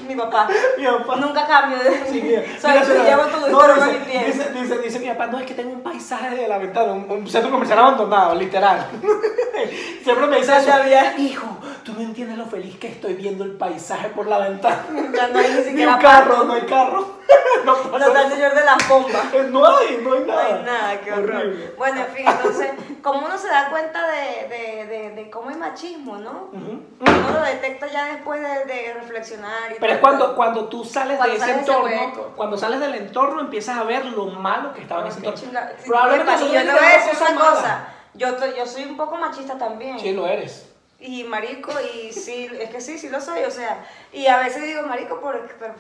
Mi 0.08 0.16
papá. 0.16 0.48
Mi 0.78 0.86
papá. 0.86 1.16
Nunca 1.16 1.48
cambio 1.48 1.80
de. 1.80 2.06
Sí, 2.12 2.36
Soy 2.62 2.74
llevo 3.04 3.24
todo 3.26 3.50
no, 3.50 3.66
el 3.66 3.76
dice, 3.76 4.00
mi 4.20 4.24
dice, 4.26 4.50
dice, 4.54 4.78
dice 4.80 5.00
mi 5.00 5.08
papá, 5.08 5.28
no, 5.28 5.40
es 5.40 5.46
que 5.48 5.56
tengo 5.56 5.72
un 5.74 5.82
paisaje 5.82 6.30
de 6.36 6.48
la 6.48 6.60
ventana, 6.60 6.94
un, 6.94 7.10
un 7.10 7.28
centro 7.28 7.50
comercial 7.50 7.80
abandonado, 7.80 8.36
literal. 8.36 8.86
Siempre 10.04 10.28
me 10.28 10.38
dice 10.38 10.52
No 10.52 10.58
eso, 10.60 10.70
sabía. 10.70 11.16
hijo, 11.18 11.58
tú 11.84 11.94
no 11.94 12.02
entiendes 12.02 12.38
lo 12.38 12.46
feliz 12.46 12.78
que 12.78 12.88
estoy 12.88 13.16
viendo 13.16 13.44
el 13.44 13.52
paisaje 13.54 14.10
por 14.10 14.28
la 14.28 14.38
ventana. 14.38 14.84
Ya 15.14 15.28
no 15.28 15.40
hay 15.40 15.50
ni 15.50 15.56
Ni 15.58 15.64
siquiera 15.64 15.96
un 15.96 16.02
carro, 16.02 16.44
no 16.44 16.54
hay 16.54 16.62
carro. 16.62 17.18
no 17.66 17.76
No 17.92 17.98
está 17.98 18.22
el 18.24 18.32
señor 18.32 18.54
de 18.56 18.64
las 18.64 18.88
bombas. 18.88 19.26
No 19.50 19.66
hay, 19.66 20.00
no 20.02 20.14
hay 20.14 20.20
No 20.22 20.26
nada. 20.28 20.46
hay 20.46 20.64
nada, 20.64 21.02
qué 21.02 21.12
horror. 21.12 21.36
Horrible. 21.36 21.74
Bueno, 21.78 22.00
en 22.02 22.08
fin, 22.16 22.26
entonces, 22.32 22.72
como 23.02 23.26
uno 23.26 23.38
se 23.38 23.48
da 23.48 23.70
cuenta 23.70 24.06
de, 24.12 24.48
de, 24.48 24.86
de, 24.88 25.10
de 25.12 25.30
cómo 25.30 25.50
hay 25.50 25.56
machismo, 25.56 26.18
¿no? 26.18 26.50
Ujú. 26.54 26.82
Uno 27.00 27.32
lo 27.34 27.42
detecta 27.44 27.88
ya 27.88 28.06
después 28.14 28.42
de, 28.42 28.94
reflexionar. 28.94 29.72
Y 29.72 29.80
Pero 29.80 29.94
es 29.94 30.00
todo. 30.00 30.10
cuando, 30.10 30.36
cuando 30.36 30.66
tú 30.70 30.84
sales 30.86 31.18
Cuando 31.18 31.34
de 31.34 31.38
ese 31.38 31.48
sales 31.48 31.62
ese 31.64 31.72
entorno, 31.72 32.06
hueco. 32.06 32.34
cuando 32.36 32.58
sales 32.58 32.80
del 32.80 32.96
entorno 32.96 33.42
empiezas 33.42 33.78
a 33.78 33.84
ver 33.84 34.06
lo 34.06 34.26
malo 34.28 34.74
que 34.74 34.82
estaba 34.82 35.02
en 35.02 35.08
ese 35.08 35.18
entorno. 35.20 35.38
sí, 35.38 35.50
Probablemente 35.88 36.46
y 36.46 36.52
yo 36.52 36.62
te 36.62 36.72
voy 36.72 36.80
a 36.84 36.96
es 36.96 37.06
decir 37.06 37.20
cosa 37.20 37.32
una 37.32 37.40
mala. 37.40 37.52
cosa. 37.56 37.88
Yo, 38.14 38.56
yo 38.56 38.66
soy 38.66 38.84
un 38.86 38.98
poco 38.98 39.16
machista 39.18 39.58
también. 39.58 40.00
Sí, 40.00 40.12
lo 40.14 40.28
eres. 40.28 40.64
Y 41.00 41.24
marico, 41.26 41.72
y 41.94 42.12
sí, 42.12 42.50
es 42.60 42.72
que 42.72 42.82
sí, 42.82 42.98
sí 42.98 43.10
lo 43.10 43.22
soy, 43.22 43.44
o 43.44 43.52
sea, 43.52 43.86
y 44.12 44.26
a 44.26 44.40
veces 44.40 44.64
digo 44.64 44.82
marico, 44.82 45.22
por, 45.22 45.48
pero 45.60 45.76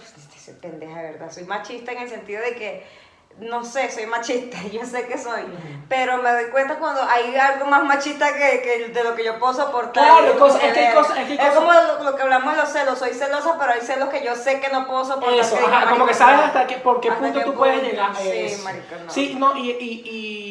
pendeja, 0.62 1.02
de 1.02 1.12
verdad, 1.14 1.32
soy 1.32 1.44
machista 1.46 1.92
en 1.92 2.04
el 2.04 2.10
sentido 2.10 2.40
de 2.44 2.54
que, 2.54 2.86
no 3.40 3.64
sé, 3.64 3.92
soy 3.92 4.06
machista, 4.08 4.58
yo 4.72 4.84
sé 4.86 5.06
que 5.08 5.18
soy, 5.18 5.42
pero 5.88 6.18
me 6.22 6.32
doy 6.32 6.46
cuenta 6.52 6.76
cuando 6.80 7.02
hay 7.04 7.36
algo 7.36 7.66
más 7.68 7.84
machista 7.84 8.34
que, 8.34 8.62
que 8.62 8.88
de 8.90 9.04
lo 9.04 9.14
que 9.16 9.24
yo 9.24 9.38
puedo 9.40 9.54
soportar. 9.54 10.04
Claro, 10.06 10.26
es 10.28 10.34
que 10.34 10.40
cosas- 10.40 10.64
es 10.64 10.74
que 10.74 10.94
cosas- 11.38 11.54
como 11.56 11.72
lo, 11.72 12.04
lo 12.04 12.16
que 12.16 12.22
hablamos 12.24 12.54
de 12.56 12.62
los 12.62 12.70
celos, 12.70 12.98
soy 13.00 13.12
celosa, 13.14 13.56
pero 13.60 13.74
hay 13.74 13.82
celos 13.82 14.10
que 14.10 14.24
yo 14.26 14.36
sé 14.36 14.60
que 14.60 14.70
no 14.70 14.88
puedo 14.88 15.06
soportar. 15.06 15.34
Eso, 15.40 15.58
que 15.58 15.66
ajá, 15.66 15.90
como 15.90 16.06
que 16.08 16.14
sabes 16.14 16.46
hasta 16.46 16.66
qué, 16.68 16.78
por 16.78 17.00
qué 17.00 17.10
¿Hasta 17.10 17.22
punto 17.22 17.44
tú 17.44 17.54
puedes 17.54 17.82
llegar. 17.84 18.16
Sí, 18.16 18.30
Eso. 18.30 18.64
marico, 18.64 18.96
no. 19.06 19.10
Sí, 19.12 19.36
no, 19.40 19.56
y, 19.56 19.70
y, 19.72 20.02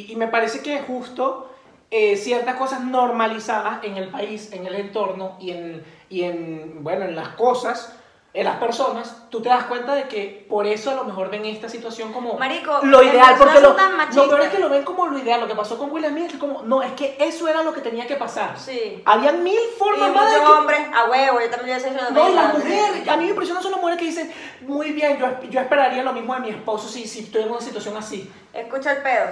y, 0.09 0.12
y 0.12 0.16
me 0.16 0.29
parece 0.29 0.62
que 0.62 0.81
justo 0.83 1.51
eh, 1.90 2.16
ciertas 2.16 2.55
cosas 2.57 2.81
normalizadas 2.83 3.83
en 3.85 3.96
el 3.96 4.09
país, 4.09 4.53
en 4.53 4.66
el 4.66 4.75
entorno 4.77 5.37
y 5.40 5.51
en, 5.51 5.85
y 6.09 6.22
en, 6.22 6.85
bueno, 6.85 7.05
en 7.05 7.16
las 7.16 7.29
cosas, 7.31 7.96
en 8.37 8.44
las 8.44 8.57
personas, 8.57 9.16
tú 9.31 9.40
te 9.40 9.49
das 9.49 9.64
cuenta 9.64 9.94
de 9.94 10.09
que 10.09 10.44
por 10.46 10.66
eso 10.66 10.90
a 10.90 10.94
lo 10.94 11.05
mejor 11.05 11.31
ven 11.31 11.46
esta 11.46 11.70
situación 11.70 12.12
como 12.12 12.35
Marico, 12.35 12.81
lo 12.83 13.03
ideal, 13.03 13.35
porque 13.38 13.61
lo, 13.62 13.70
lo 13.70 14.29
peor 14.29 14.42
es 14.42 14.51
que 14.51 14.59
lo 14.59 14.68
ven 14.68 14.85
como 14.85 15.07
lo 15.07 15.18
ideal, 15.18 15.40
lo 15.40 15.49
que 15.49 15.55
pasó 15.55 15.79
con 15.79 15.90
Will 15.90 16.05
Smith 16.05 16.33
es 16.35 16.38
como, 16.38 16.61
no, 16.62 16.83
es 16.83 16.92
que 16.92 17.16
eso 17.18 17.49
era 17.49 17.62
lo 17.62 17.72
que 17.72 17.81
tenía 17.81 18.07
que 18.07 18.16
pasar. 18.16 18.59
Sí. 18.59 19.01
Habían 19.07 19.42
mil 19.42 19.55
Y 19.55 19.79
formas 19.79 20.12
más 20.14 20.31
de 20.31 20.38
muchos 20.38 20.53
que- 20.55 20.59
hombres, 20.61 20.81
a 20.94 21.05
huevo, 21.07 21.40
yo 21.40 21.49
también 21.51 21.79
yo 21.79 21.83
soy 21.88 21.96
no, 22.12 22.29
y 22.29 22.35
las 22.35 22.53
mujeres, 22.53 23.09
a 23.09 23.16
mí 23.16 23.25
me 23.25 23.31
impresiona 23.31 23.62
son 23.62 23.70
las 23.70 23.81
mujeres 23.81 23.99
que 24.01 24.05
dicen, 24.07 24.31
muy 24.61 24.92
bien, 24.92 25.16
yo, 25.18 25.27
yo 25.49 25.59
esperaría 25.61 26.03
lo 26.03 26.12
mismo 26.12 26.35
de 26.35 26.40
mi 26.40 26.51
esposo 26.51 26.88
si, 26.90 27.09
si 27.09 27.20
estoy 27.20 27.40
en 27.44 27.51
una 27.53 27.61
situación 27.62 27.96
así. 27.96 28.31
Escucha 28.53 28.92
el 28.92 29.03
pedo. 29.03 29.29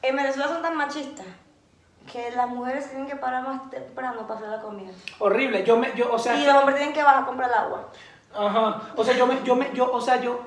En 0.00 0.16
Venezuela 0.16 0.48
son 0.48 0.62
tan 0.62 0.74
machistas 0.74 1.26
que 2.12 2.30
las 2.32 2.48
mujeres 2.48 2.88
tienen 2.88 3.06
que 3.06 3.16
parar 3.16 3.42
más 3.46 3.70
temprano 3.70 4.26
para 4.26 4.40
hacer 4.40 4.48
la 4.50 4.60
comida. 4.60 4.90
Horrible, 5.18 5.62
yo 5.64 5.76
me, 5.76 5.92
yo, 5.94 6.12
o 6.12 6.18
sea, 6.18 6.34
y 6.36 6.44
los 6.44 6.54
hombres 6.54 6.76
tienen 6.76 6.94
que 6.94 7.02
bajar 7.02 7.22
a 7.22 7.26
comprar 7.26 7.48
el 7.50 7.54
agua. 7.56 7.88
ajá, 8.36 8.80
o 8.96 9.04
sea, 9.04 9.14
yo 9.14 9.26
me, 9.26 9.42
yo 9.44 9.54
me, 9.54 9.70
yo, 9.74 9.90
o 9.92 10.00
sea, 10.00 10.16
yo, 10.20 10.40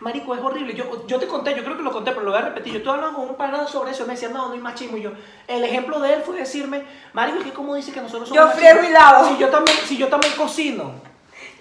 marico, 0.00 0.34
es 0.34 0.40
horrible, 0.42 0.74
yo, 0.74 1.06
yo 1.06 1.18
te 1.18 1.26
conté, 1.26 1.54
yo 1.54 1.62
creo 1.64 1.76
que 1.76 1.82
lo 1.82 1.92
conté, 1.92 2.12
pero 2.12 2.22
lo 2.24 2.30
voy 2.32 2.40
a 2.40 2.44
repetir, 2.44 2.72
yo 2.72 2.78
estuve 2.78 2.94
hablando 2.94 3.16
con 3.18 3.28
un 3.28 3.36
panado 3.36 3.66
sobre 3.68 3.90
eso, 3.92 4.04
y 4.04 4.06
me 4.06 4.14
decía, 4.14 4.30
no, 4.30 4.48
no 4.48 4.54
hay 4.54 4.60
machismo, 4.60 4.96
y 4.96 5.02
yo, 5.02 5.12
el 5.46 5.62
ejemplo 5.64 6.00
de 6.00 6.14
él 6.14 6.22
fue 6.22 6.36
decirme, 6.36 6.84
marico, 7.12 7.38
es 7.38 7.44
que 7.44 7.52
como 7.52 7.74
dice 7.74 7.92
que 7.92 8.00
nosotros 8.00 8.28
somos 8.28 8.44
Yo 8.44 8.50
friego 8.58 8.82
y 8.82 8.92
lavo. 8.92 9.28
Si 9.28 9.36
yo 9.38 9.48
también, 9.50 9.78
si 9.84 9.96
yo 9.98 10.08
también 10.08 10.34
cocino, 10.34 10.92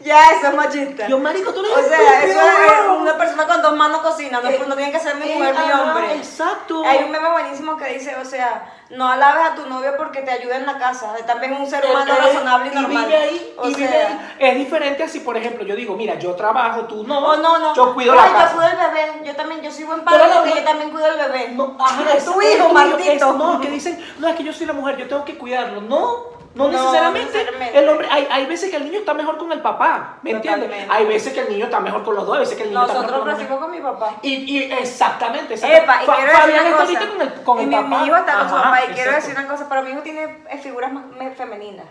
Ya, 0.04 0.32
eso 0.32 0.48
es 0.48 0.56
machista. 0.56 1.08
yo, 1.08 1.20
marico, 1.20 1.54
tú 1.54 1.60
eres 1.60 1.78
o 1.78 1.90
sea, 1.90 2.24
eso 2.24 2.40
es 2.40 3.00
una 3.02 3.18
persona 3.18 3.46
con 3.46 3.62
dos 3.62 3.76
manos 3.76 4.02
cocina, 4.02 4.40
no, 4.42 4.50
Eh, 4.50 4.64
no 4.68 4.76
tiene 4.76 4.92
que 4.92 5.00
ser 5.00 5.16
eh, 5.16 5.20
mujer 5.20 5.54
ni 5.54 5.72
ajá, 5.72 5.82
hombre. 5.84 6.16
exacto. 6.16 6.84
Hay 6.86 7.04
un 7.04 7.12
meme 7.12 7.30
buenísimo 7.30 7.78
que 7.78 7.94
dice, 7.94 8.16
o 8.16 8.26
sea, 8.26 8.64
no 8.92 9.08
alabes 9.08 9.44
a 9.52 9.56
tu 9.56 9.66
novio 9.68 9.94
porque 9.98 10.22
te 10.22 10.32
ayuda 10.32 10.58
en 10.58 10.66
la 10.66 10.78
casa. 10.78 11.16
Es 11.18 11.26
también 11.26 11.54
un 11.54 11.66
ser 11.68 11.86
humano 11.86 12.12
él- 12.14 12.24
razonable 12.26 12.72
y 12.72 12.76
normal. 12.76 13.06
vive 13.06 13.18
ahí, 13.18 13.54
o 13.58 13.68
y 13.70 13.74
vive 13.76 13.88
sea, 13.88 14.08
ahí. 14.08 14.36
Es 14.40 14.56
diferente 14.56 15.04
así, 15.04 15.20
por 15.22 15.36
ejemplo, 15.38 15.64
yo 15.66 15.76
digo, 15.76 15.96
mira, 15.96 16.16
yo 16.20 16.34
trabajo, 16.36 16.82
tú 16.86 17.04
no. 17.06 17.20
Oh, 17.20 17.38
no, 17.38 17.60
no. 17.60 17.74
Yo 17.76 17.94
cuido 17.94 18.14
Ay, 18.14 18.20
la 18.20 18.38
casa. 18.38 18.52
Yo 18.54 18.60
cuido 18.60 18.72
el 18.72 18.78
bebé. 18.94 19.26
Yo 19.26 19.36
también, 19.36 19.62
yo 19.62 19.72
soy 19.72 19.84
buen 19.86 20.02
padre 20.04 20.24
porque 20.34 20.50
mujer. 20.50 20.64
yo 20.64 20.70
también 20.70 20.90
cuido 20.92 21.08
el 21.08 21.18
bebé. 21.18 21.48
No, 21.54 21.78
ajá, 21.80 22.14
es 22.16 22.26
tu 22.26 22.42
es 22.42 22.56
hijo, 22.56 22.70
maldito. 22.70 23.12
es- 23.12 23.36
no, 23.36 23.60
que 23.62 23.70
dicen, 23.70 24.06
no, 24.20 24.28
es 24.28 24.36
que 24.36 24.44
yo 24.44 24.54
soy 24.54 24.66
la 24.68 24.74
mujer, 24.74 24.98
yo 24.98 25.08
tengo 25.08 25.26
que 25.26 25.38
cuidarlo. 25.38 25.82
No, 25.82 26.41
no, 26.54 26.66
No, 26.66 26.72
necesariamente. 26.72 27.32
necesariamente. 27.34 27.80
El 27.80 27.90
hombre, 27.90 28.08
hay, 28.12 28.28
hay 28.30 28.46
veces 28.46 28.70
que 28.70 28.78
el 28.78 28.84
niño 28.86 29.00
está 29.00 29.14
mejor 29.14 29.38
con 29.38 29.52
el 29.52 29.62
papá, 29.62 30.18
¿me 30.22 30.32
entiendes? 30.32 30.70
Hay 30.90 31.06
veces 31.06 31.34
que 31.34 31.40
el 31.42 31.50
niño 31.50 31.66
está 31.66 31.80
mejor 31.80 32.04
con 32.04 32.16
los 32.16 32.26
dos, 32.26 32.36
hay 32.36 32.40
veces 32.42 32.58
que 32.58 32.64
el 32.64 32.70
niño 32.70 32.82
está 32.82 32.94
Nosotros 32.96 33.26
mejor 33.38 33.48
con 33.50 33.60
con 33.60 33.72
mi 33.72 33.80
papá. 33.80 34.16
Y, 34.22 34.34
y 34.58 34.72
exactamente, 34.74 35.54
exactamente. 35.54 35.84
Epa, 35.86 36.04
y 36.04 36.06
Fa- 36.06 36.16
quiero 36.16 36.32
decir 36.32 36.50
una 36.52 36.58
está 36.64 36.72
cosa. 36.72 36.84
ahorita 36.84 37.08
con 37.12 37.22
el, 37.22 37.34
con 37.44 37.58
y 37.60 37.62
el 37.64 37.68
mi, 37.70 37.76
papá. 37.76 37.88
mi 37.88 38.06
hijo 38.08 38.16
está 38.18 38.40
con 38.40 38.50
su 38.50 38.56
papá. 38.56 38.80
Y 38.86 38.94
quiero 38.94 39.12
decir 39.14 39.36
una 39.38 39.48
cosa, 39.48 39.66
pero 39.70 39.84
mi 39.84 39.92
hijo 39.92 40.02
tiene 40.02 40.24
eh, 40.50 40.58
figuras 40.58 40.92
más 40.92 41.06
me- 41.06 41.32
femeninas. 41.32 41.86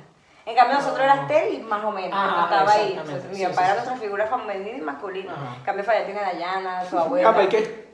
En 0.46 0.56
cambio, 0.56 0.76
nosotros 0.78 1.00
era 1.04 1.14
estéril 1.14 1.62
más 1.64 1.84
o 1.84 1.90
menos. 1.92 2.12
Ajá, 2.18 2.44
estaba 2.44 2.72
ahí. 2.72 2.98
mi 2.98 2.98
papá 2.98 3.32
sí, 3.32 3.42
era 3.42 3.52
sí. 3.68 3.74
nuestra 3.76 3.96
figura 3.96 4.26
femenina 4.26 4.76
y 4.78 4.80
masculina. 4.80 5.32
En 5.56 5.62
cambio, 5.64 5.84
Fabián 5.84 6.04
tiene 6.06 6.20
a 6.20 6.24
Dayana, 6.24 6.84
su 6.84 6.98
abuela. 6.98 7.28
Ah, 7.28 7.32
pero 7.34 7.44
¿y 7.46 7.48
qué? 7.48 7.89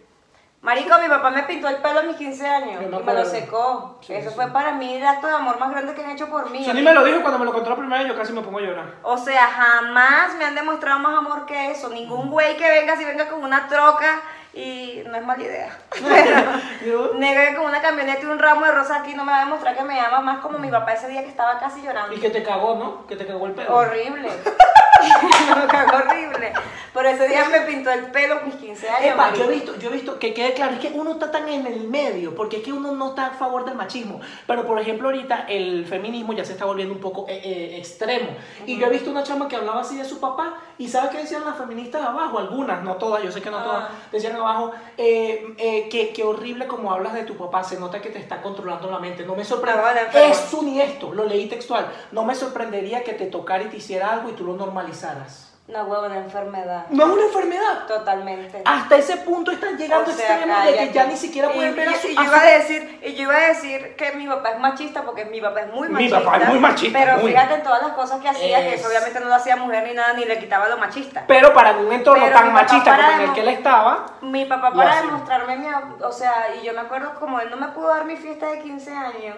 Marico, 0.66 0.98
mi 0.98 1.08
papá 1.08 1.30
me 1.30 1.44
pintó 1.44 1.68
el 1.68 1.76
pelo 1.76 2.00
a 2.00 2.02
mis 2.02 2.16
15 2.16 2.44
años 2.44 2.80
me 2.80 2.98
y 2.98 3.02
me 3.04 3.14
lo 3.14 3.24
secó. 3.24 4.00
Sí, 4.00 4.12
Eso 4.12 4.30
sí. 4.30 4.34
fue 4.34 4.48
para 4.48 4.72
mí 4.72 4.96
el 4.96 5.06
acto 5.06 5.28
de 5.28 5.34
amor 5.34 5.60
más 5.60 5.70
grande 5.70 5.94
que 5.94 6.02
han 6.02 6.10
hecho 6.10 6.28
por 6.28 6.50
mí. 6.50 6.64
Sony 6.64 6.82
me 6.82 6.92
lo 6.92 7.04
dijo 7.04 7.20
cuando 7.20 7.38
me 7.38 7.44
lo 7.44 7.52
contó 7.52 7.70
la 7.70 7.76
primera 7.76 8.02
vez, 8.02 8.08
yo 8.08 8.18
casi 8.18 8.32
me 8.32 8.42
pongo 8.42 8.58
a 8.58 8.62
llorar. 8.62 8.94
O 9.04 9.16
sea, 9.16 9.46
jamás 9.46 10.34
me 10.34 10.44
han 10.44 10.56
demostrado 10.56 10.98
más 10.98 11.18
amor 11.18 11.46
que 11.46 11.70
eso. 11.70 11.88
Ningún 11.90 12.30
güey 12.32 12.56
que 12.56 12.68
venga, 12.68 12.96
si 12.96 13.04
venga 13.04 13.28
con 13.28 13.44
una 13.44 13.68
troca 13.68 14.22
y 14.54 15.04
no 15.06 15.16
es 15.16 15.24
mala 15.24 15.44
idea. 15.44 15.78
Negué 17.14 17.54
con 17.54 17.66
una 17.66 17.80
camioneta 17.80 18.22
y 18.22 18.26
un 18.26 18.40
ramo 18.40 18.66
de 18.66 18.72
rosas 18.72 19.02
aquí 19.02 19.14
no 19.14 19.24
me 19.24 19.30
va 19.30 19.42
a 19.42 19.44
demostrar 19.44 19.76
que 19.76 19.84
me 19.84 20.00
ama 20.00 20.18
más 20.18 20.38
como 20.40 20.58
mi 20.58 20.68
papá 20.68 20.94
ese 20.94 21.06
día 21.06 21.22
que 21.22 21.28
estaba 21.28 21.60
casi 21.60 21.80
llorando. 21.80 22.12
Y 22.12 22.18
que 22.18 22.30
te 22.30 22.42
cagó, 22.42 22.74
¿no? 22.74 23.06
Que 23.06 23.14
te 23.14 23.24
cagó 23.24 23.46
el 23.46 23.52
pelo. 23.52 23.72
Horrible. 23.72 24.30
horrible. 25.94 26.52
Pero 26.92 27.08
ese 27.10 27.28
día 27.28 27.44
me 27.50 27.60
pintó 27.60 27.90
el 27.90 28.06
pelo 28.06 28.40
mis 28.46 28.54
15 28.54 28.88
años. 28.88 29.12
Epa, 29.12 29.34
yo 29.34 29.44
he 29.44 29.48
visto, 29.48 29.76
yo 29.78 29.90
he 29.90 29.92
visto 29.92 30.18
que 30.18 30.32
quede 30.32 30.54
claro, 30.54 30.74
es 30.74 30.80
que 30.80 30.88
uno 30.94 31.12
está 31.12 31.30
tan 31.30 31.46
en 31.46 31.66
el 31.66 31.88
medio, 31.88 32.34
porque 32.34 32.58
es 32.58 32.62
que 32.62 32.72
uno 32.72 32.92
no 32.92 33.10
está 33.10 33.26
a 33.26 33.30
favor 33.32 33.66
del 33.66 33.74
machismo. 33.74 34.20
Pero 34.46 34.66
por 34.66 34.80
ejemplo, 34.80 35.08
ahorita 35.08 35.44
el 35.48 35.84
feminismo 35.84 36.32
ya 36.32 36.44
se 36.44 36.52
está 36.52 36.64
volviendo 36.64 36.94
un 36.94 37.00
poco 37.00 37.26
eh, 37.28 37.38
eh, 37.44 37.76
extremo. 37.76 38.30
Y 38.64 38.78
yo 38.78 38.86
he 38.86 38.90
visto 38.90 39.10
una 39.10 39.22
chama 39.24 39.46
que 39.46 39.56
hablaba 39.56 39.82
así 39.82 39.98
de 39.98 40.06
su 40.06 40.20
papá, 40.20 40.54
y 40.78 40.88
¿sabes 40.88 41.10
qué 41.10 41.18
decían 41.18 41.44
las 41.44 41.56
feministas 41.58 42.02
abajo? 42.02 42.38
Algunas, 42.38 42.82
no 42.82 42.94
todas, 42.96 43.22
yo 43.22 43.30
sé 43.30 43.42
que 43.42 43.50
no 43.50 43.58
Ah. 43.58 43.64
todas, 43.64 43.84
decían 44.12 44.36
abajo, 44.36 44.72
eh, 44.96 45.54
eh, 45.58 45.88
que, 45.90 46.12
que 46.14 46.24
horrible 46.24 46.66
como 46.66 46.92
hablas 46.92 47.12
de 47.12 47.24
tu 47.24 47.36
papá, 47.36 47.62
se 47.62 47.78
nota 47.78 48.00
que 48.00 48.08
te 48.10 48.18
está 48.18 48.40
controlando 48.40 48.90
la 48.90 48.98
mente. 48.98 49.24
No 49.24 49.34
me 49.34 49.44
sorprende. 49.44 49.80
No, 50.12 50.18
es 50.18 50.36
su 50.36 50.62
ni 50.62 50.80
esto, 50.80 51.12
lo 51.12 51.24
leí 51.24 51.46
textual. 51.46 51.86
No 52.12 52.24
me 52.24 52.34
sorprendería 52.34 53.02
que 53.04 53.12
te 53.12 53.26
tocara 53.26 53.64
y 53.64 53.66
te 53.66 53.76
hiciera 53.76 54.12
algo 54.12 54.30
y 54.30 54.32
tú 54.32 54.44
lo 54.44 54.54
normalizaras. 55.02 55.42
Una 55.68 55.82
huevona 55.82 56.18
enfermedad. 56.18 56.86
No 56.90 57.06
es 57.06 57.10
una 57.14 57.22
enfermedad. 57.24 57.86
Totalmente. 57.88 58.62
Hasta 58.64 58.96
ese 58.98 59.16
punto 59.16 59.50
están 59.50 59.76
llegando 59.76 60.08
O 60.12 60.14
sea, 60.14 60.36
extremos 60.36 60.64
de 60.64 60.76
que 60.76 60.92
ya 60.92 61.06
ni 61.06 61.16
siquiera 61.16 61.48
pueden 61.50 61.72
y, 61.72 61.76
ver 61.76 61.88
a 61.88 61.90
y- 61.90 61.94
su 61.96 62.06
y 62.06 62.12
a 62.16 62.22
yo 62.22 62.22
iba 62.22 62.38
a 62.38 62.44
decir 62.44 63.00
y 63.04 63.14
yo 63.14 63.22
iba 63.24 63.34
a 63.34 63.48
decir 63.48 63.96
que 63.96 64.12
mi 64.12 64.28
papá 64.28 64.50
es 64.50 64.60
machista 64.60 65.02
porque 65.02 65.24
mi 65.24 65.40
papá 65.40 65.62
es 65.62 65.72
muy 65.72 65.88
Mi 65.88 65.94
machista 65.94 66.22
papá 66.22 66.36
es 66.36 66.48
muy 66.50 66.58
machista, 66.60 66.96
pero 67.00 67.16
muy. 67.18 67.32
fíjate 67.32 67.54
en 67.54 67.62
todas 67.64 67.82
las 67.82 67.92
cosas 67.94 68.20
que 68.20 68.28
hacía 68.28 68.60
que 68.60 68.74
eso 68.74 68.86
obviamente 68.86 69.18
no 69.18 69.26
lo 69.26 69.34
hacía 69.34 69.56
mujer 69.56 69.82
ni 69.88 69.94
nada 69.94 70.12
ni 70.12 70.24
le 70.24 70.38
quitaba 70.38 70.68
lo 70.68 70.76
machista 70.76 71.24
Pero 71.26 71.52
para 71.52 71.72
un 71.72 71.92
entorno 71.92 72.22
Pero 72.24 72.36
tan 72.38 72.46
mi 72.46 72.52
machista 72.52 72.96
como 72.96 73.10
en 73.10 73.20
el 73.22 73.32
que 73.34 73.40
él 73.40 73.48
estaba, 73.48 74.06
mi 74.20 74.44
papá 74.44 74.70
para 74.72 75.02
demostrarme 75.02 75.56
mi 75.56 75.66
o 76.00 76.12
sea 76.12 76.54
y 76.62 76.64
yo 76.64 76.74
me 76.74 76.82
acuerdo 76.82 77.12
como 77.18 77.40
él 77.40 77.50
no 77.50 77.56
me 77.56 77.66
pudo 77.72 77.88
dar 77.88 78.04
mi 78.04 78.14
fiesta 78.16 78.46
de 78.46 78.60
15 78.60 78.92
años 78.92 79.36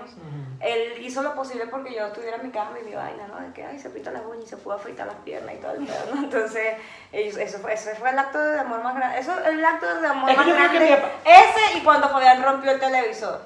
él 0.60 0.94
hizo 1.04 1.22
lo 1.22 1.34
posible 1.34 1.66
porque 1.68 1.94
yo 1.94 2.06
estuviera 2.06 2.36
en 2.36 2.46
mi 2.46 2.50
cama 2.50 2.78
y 2.80 2.84
mi 2.84 2.94
vaina 2.94 3.26
no 3.28 3.38
de 3.40 3.52
que 3.52 3.64
ay 3.64 3.78
se 3.78 3.90
pinta 3.90 4.10
las 4.10 4.22
uñas 4.24 4.44
y 4.44 4.48
se 4.48 4.56
pudo 4.56 4.74
afeitar 4.74 5.06
las 5.06 5.16
piernas 5.16 5.54
y 5.54 5.58
todo 5.58 5.72
el 5.72 5.86
pedo 5.86 6.14
¿no? 6.14 6.22
entonces 6.24 6.76
eso 7.12 7.58
fue, 7.58 7.74
ese 7.74 7.94
fue 7.94 8.10
el 8.10 8.18
acto 8.18 8.38
de 8.38 8.58
amor 8.60 8.82
más 8.82 8.96
grande 8.96 9.18
eso 9.20 9.32
el 9.44 9.64
acto 9.64 10.00
de 10.00 10.06
amor 10.06 10.30
Es 10.30 10.36
más 10.36 10.46
grande 10.46 10.80
mi 10.80 10.86
ese 11.30 11.78
y 11.78 11.82
cuando 11.84 12.08
Fabián 12.08 12.42
rompió 12.42 12.72
el 12.72 12.80
televisor 12.80 13.40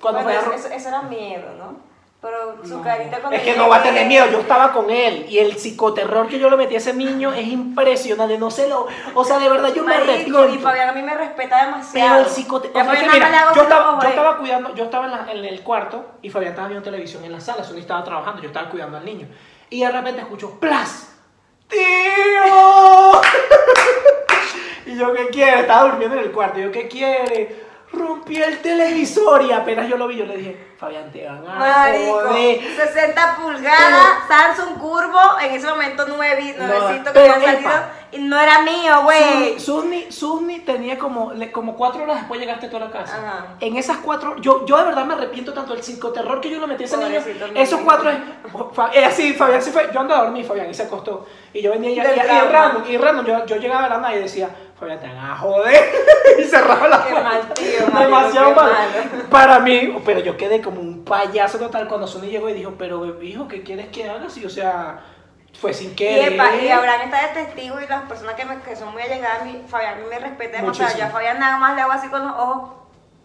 cuando 0.00 0.22
Bueno, 0.22 0.40
eso, 0.40 0.52
eso- 0.52 0.68
eso 0.68 0.88
era 0.88 1.02
miedo, 1.02 1.52
¿no? 1.54 1.76
Pero 2.20 2.56
su 2.64 2.78
No. 2.78 2.82
carita 2.82 3.18
cuando 3.20 3.36
Es 3.36 3.42
que 3.44 3.54
no 3.56 3.68
va 3.68 3.76
a 3.76 3.82
tener 3.84 4.04
miedo, 4.08 4.26
yo 4.28 4.40
estaba 4.40 4.72
con 4.72 4.90
él 4.90 5.26
y 5.28 5.38
el 5.38 5.52
psicoterror 5.56 6.26
que 6.26 6.40
yo 6.40 6.50
le 6.50 6.56
metí 6.56 6.74
a 6.74 6.78
ese 6.78 6.92
niño 6.92 7.32
es 7.32 7.46
impresionante, 7.46 8.36
no 8.38 8.50
sé 8.50 8.68
lo, 8.68 8.88
o 9.14 9.24
sea, 9.24 9.38
de 9.38 9.48
verdad 9.48 9.72
yo 9.72 9.84
me 9.84 9.94
arrepiento. 9.94 10.48
y 10.48 10.58
Fabián 10.58 10.88
a 10.88 10.92
mí 10.92 11.02
me 11.02 11.14
respeta 11.14 11.64
demasiado. 11.66 12.08
Pero 12.16 12.20
el 12.24 12.26
psicoterror, 12.28 12.82
o 12.82 12.90
sea, 12.90 13.12
mira, 13.12 13.28
estaba, 13.28 13.54
yo 13.54 13.60
eh. 14.08 14.10
estaba 14.10 14.36
cuidando, 14.38 14.74
yo 14.74 14.84
estaba 14.84 15.04
en, 15.04 15.10
la- 15.12 15.30
en 15.32 15.44
el 15.44 15.60
cuarto 15.62 16.06
y 16.20 16.28
Fabián 16.30 16.50
estaba 16.54 16.66
viendo 16.66 16.82
televisión 16.84 17.22
en 17.24 17.30
la 17.30 17.38
sala, 17.40 17.62
Sony 17.62 17.78
estaba 17.78 18.02
trabajando, 18.02 18.42
yo 18.42 18.48
estaba 18.48 18.68
cuidando 18.68 18.96
al 18.96 19.04
niño 19.04 19.28
y 19.70 19.82
de 19.84 19.88
repente 19.92 20.20
escucho 20.22 20.58
¡Plas! 20.58 21.14
¡Tío! 21.68 23.20
y 24.86 24.96
yo, 24.96 25.12
¿qué 25.12 25.28
quiere? 25.28 25.60
Estaba 25.60 25.88
durmiendo 25.90 26.16
en 26.16 26.22
el 26.24 26.32
cuarto, 26.32 26.58
y 26.58 26.62
yo, 26.64 26.72
¿qué 26.72 26.88
quiere? 26.88 27.67
Rompí 27.90 28.36
el 28.36 28.58
televisor 28.60 29.42
y 29.42 29.52
apenas 29.52 29.88
yo 29.88 29.96
lo 29.96 30.06
vi, 30.08 30.16
yo 30.16 30.26
le 30.26 30.36
dije, 30.36 30.66
Fabián, 30.78 31.10
te 31.10 31.26
van 31.26 31.42
a 31.48 31.54
Marico, 31.58 32.20
joder". 32.28 32.60
60 32.76 33.36
pulgadas, 33.36 34.06
Samsung 34.28 34.78
Curvo, 34.78 35.18
en 35.40 35.52
ese 35.54 35.66
momento 35.66 36.04
nueve, 36.06 36.54
No, 36.58 36.66
nuevecito 36.66 37.04
que 37.12 37.18
pero, 37.18 37.34
había 37.34 37.46
salido, 37.52 37.70
epa. 37.70 37.90
y 38.12 38.18
no 38.18 38.38
era 38.38 38.60
mío, 38.60 39.02
güey. 39.04 39.58
Susni, 39.58 40.12
Susni 40.12 40.60
tenía 40.60 40.98
como, 40.98 41.32
como 41.50 41.76
cuatro 41.76 42.02
horas 42.02 42.16
después 42.18 42.38
llegaste 42.38 42.68
tú 42.68 42.76
a 42.76 42.80
la 42.80 42.90
casa. 42.90 43.16
Ajá. 43.16 43.46
En 43.60 43.76
esas 43.78 43.96
cuatro, 43.98 44.36
yo, 44.36 44.66
yo 44.66 44.76
de 44.76 44.84
verdad 44.84 45.04
me 45.06 45.14
arrepiento 45.14 45.54
tanto 45.54 45.72
del 45.72 45.82
psicoterror 45.82 46.40
que 46.42 46.50
yo 46.50 46.60
le 46.60 46.66
metí 46.66 46.82
a 46.82 46.86
ese 46.86 46.96
niño. 46.98 47.20
Esos 47.54 47.80
cuatro 47.80 48.10
es. 48.10 48.18
Fa- 48.74 48.90
eh, 48.92 49.04
así, 49.04 49.32
Fabián 49.32 49.62
se 49.62 49.72
fue. 49.72 49.88
Yo 49.94 50.00
andaba 50.00 50.20
a 50.20 50.24
dormir, 50.24 50.44
Fabián, 50.44 50.68
y 50.70 50.74
se 50.74 50.82
acostó. 50.82 51.26
Y 51.54 51.62
yo 51.62 51.70
venía 51.72 51.90
y, 51.90 51.94
y, 51.94 52.00
y 52.00 52.20
trauma. 52.20 52.50
random, 52.52 52.82
y 52.86 52.96
random, 52.98 53.26
yo, 53.26 53.46
yo 53.46 53.56
llegaba 53.56 53.86
a 53.86 53.88
la 53.88 53.98
nada 53.98 54.14
y 54.14 54.20
decía, 54.20 54.50
Fabián, 54.78 55.00
te 55.00 55.06
van 55.08 55.16
a 55.16 55.36
joder. 55.36 55.84
y 56.38 56.44
cerraba 56.44 56.86
la 56.88 57.02
Qué 57.04 57.10
puerta. 57.10 57.28
mal 57.28 57.52
tío, 57.54 57.80
marico, 57.92 57.98
Demasiado 58.00 58.48
qué 58.50 58.54
mal. 58.54 58.72
malo. 58.72 59.24
Para 59.30 59.58
mí, 59.60 59.98
pero 60.04 60.20
yo 60.20 60.36
quedé 60.36 60.60
como 60.62 60.80
un 60.80 61.04
payaso 61.04 61.58
total 61.58 61.88
cuando 61.88 62.06
Sony 62.06 62.26
llegó 62.28 62.48
y 62.48 62.52
dijo, 62.54 62.74
pero 62.78 63.20
hijo, 63.22 63.48
¿qué 63.48 63.62
quieres 63.62 63.88
que 63.88 64.08
haga? 64.08 64.26
Y 64.36 64.44
o 64.44 64.50
sea, 64.50 65.00
fue 65.60 65.72
sin 65.74 65.90
Y, 65.92 65.94
querer. 65.94 66.32
epa, 66.34 66.54
y 66.56 66.68
Abraham 66.68 67.00
está 67.12 67.26
de 67.28 67.44
testigo 67.44 67.80
y 67.80 67.86
las 67.88 68.02
personas 68.02 68.34
que, 68.34 68.44
me- 68.44 68.60
que 68.60 68.76
son 68.76 68.92
muy 68.92 69.02
allegadas 69.02 69.42
a 69.42 69.44
mí, 69.44 69.62
Fabián 69.66 69.98
me 70.08 70.18
respeta 70.18 70.58
demasiado. 70.60 70.96
Yo 70.96 71.04
a 71.06 71.08
Fabián 71.10 71.38
nada 71.40 71.56
más 71.58 71.74
le 71.74 71.82
hago 71.82 71.92
así 71.92 72.08
con 72.08 72.24
los 72.26 72.36
ojos. 72.36 72.70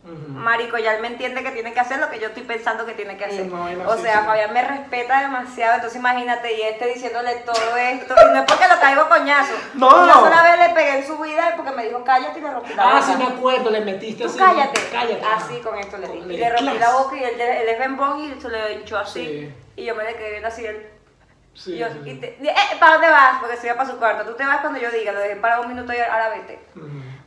Marico, 0.05 0.77
ya 0.77 0.95
él 0.95 1.01
me 1.01 1.07
entiende 1.07 1.43
que 1.43 1.51
tiene 1.51 1.73
que 1.73 1.79
hacer 1.79 1.97
lo 1.99 2.09
que 2.09 2.19
yo 2.19 2.27
estoy 2.27 2.43
pensando 2.43 2.85
que 2.85 2.91
tiene 2.93 3.15
que 3.15 3.23
hacer. 3.23 3.45
No, 3.45 3.63
o 3.89 3.95
sí, 3.95 4.01
sea, 4.03 4.19
sí. 4.19 4.25
Fabián 4.25 4.51
me 4.53 4.61
respeta 4.61 5.21
demasiado, 5.21 5.75
entonces 5.75 5.97
imagínate, 5.97 6.53
y 6.57 6.61
este 6.61 6.87
diciéndole 6.87 7.35
todo 7.45 7.77
esto, 7.77 8.13
y 8.13 8.33
no 8.33 8.39
es 8.41 8.45
porque 8.45 8.67
lo 8.67 8.79
caigo 8.81 9.07
coñazo. 9.07 9.53
No. 9.75 10.03
Una 10.03 10.13
sola 10.13 10.43
vez 10.43 10.67
le 10.67 10.73
pegué 10.75 10.97
en 10.99 11.07
su 11.07 11.17
vida 11.19 11.53
porque 11.55 11.71
me 11.71 11.85
dijo 11.85 12.03
cállate 12.03 12.39
y 12.39 12.41
le 12.41 12.51
rompí 12.51 12.73
la 12.73 12.83
Ah, 12.83 12.93
boca. 12.95 13.01
sí 13.05 13.15
me 13.17 13.23
acuerdo, 13.25 13.69
le 13.69 13.81
metiste 13.81 14.23
Tú 14.25 14.29
así. 14.29 14.37
cállate. 14.39 14.81
Cállate. 14.91 15.23
Así 15.35 15.59
con 15.61 15.77
esto 15.77 15.97
le 15.97 16.07
dije. 16.09 16.25
le 16.27 16.33
Y 16.33 16.37
di 16.37 16.43
le 16.43 16.49
rompí 16.49 16.77
la 16.79 16.91
boca 16.91 17.15
y 17.15 17.23
él, 17.23 17.39
él 17.39 17.69
es 17.69 17.79
bembón 17.79 18.19
y 18.19 18.41
se 18.41 18.49
le 18.49 18.73
hinchó 18.73 18.97
así. 18.97 19.25
Sí. 19.25 19.53
Y 19.77 19.85
yo 19.85 19.95
me 19.95 20.03
le 20.03 20.15
quedé 20.15 20.31
viendo 20.31 20.49
así 20.49 20.65
él. 20.65 20.85
Sí, 21.53 21.73
y 21.73 21.77
yo, 21.77 21.87
sí, 21.89 21.99
y 22.09 22.15
te- 22.15 22.37
eh, 22.41 22.55
¿Para 22.79 22.93
dónde 22.93 23.09
vas? 23.09 23.39
Porque 23.39 23.57
iba 23.63 23.75
para 23.75 23.89
su 23.89 23.97
cuarto. 23.97 24.25
Tú 24.29 24.35
te 24.35 24.45
vas 24.45 24.57
cuando 24.61 24.79
yo 24.79 24.89
diga, 24.91 25.11
lo 25.11 25.19
dejé 25.19 25.35
para 25.35 25.59
un 25.61 25.67
minuto 25.67 25.93
y 25.93 25.97
ahora 25.97 26.29
vete. 26.29 26.59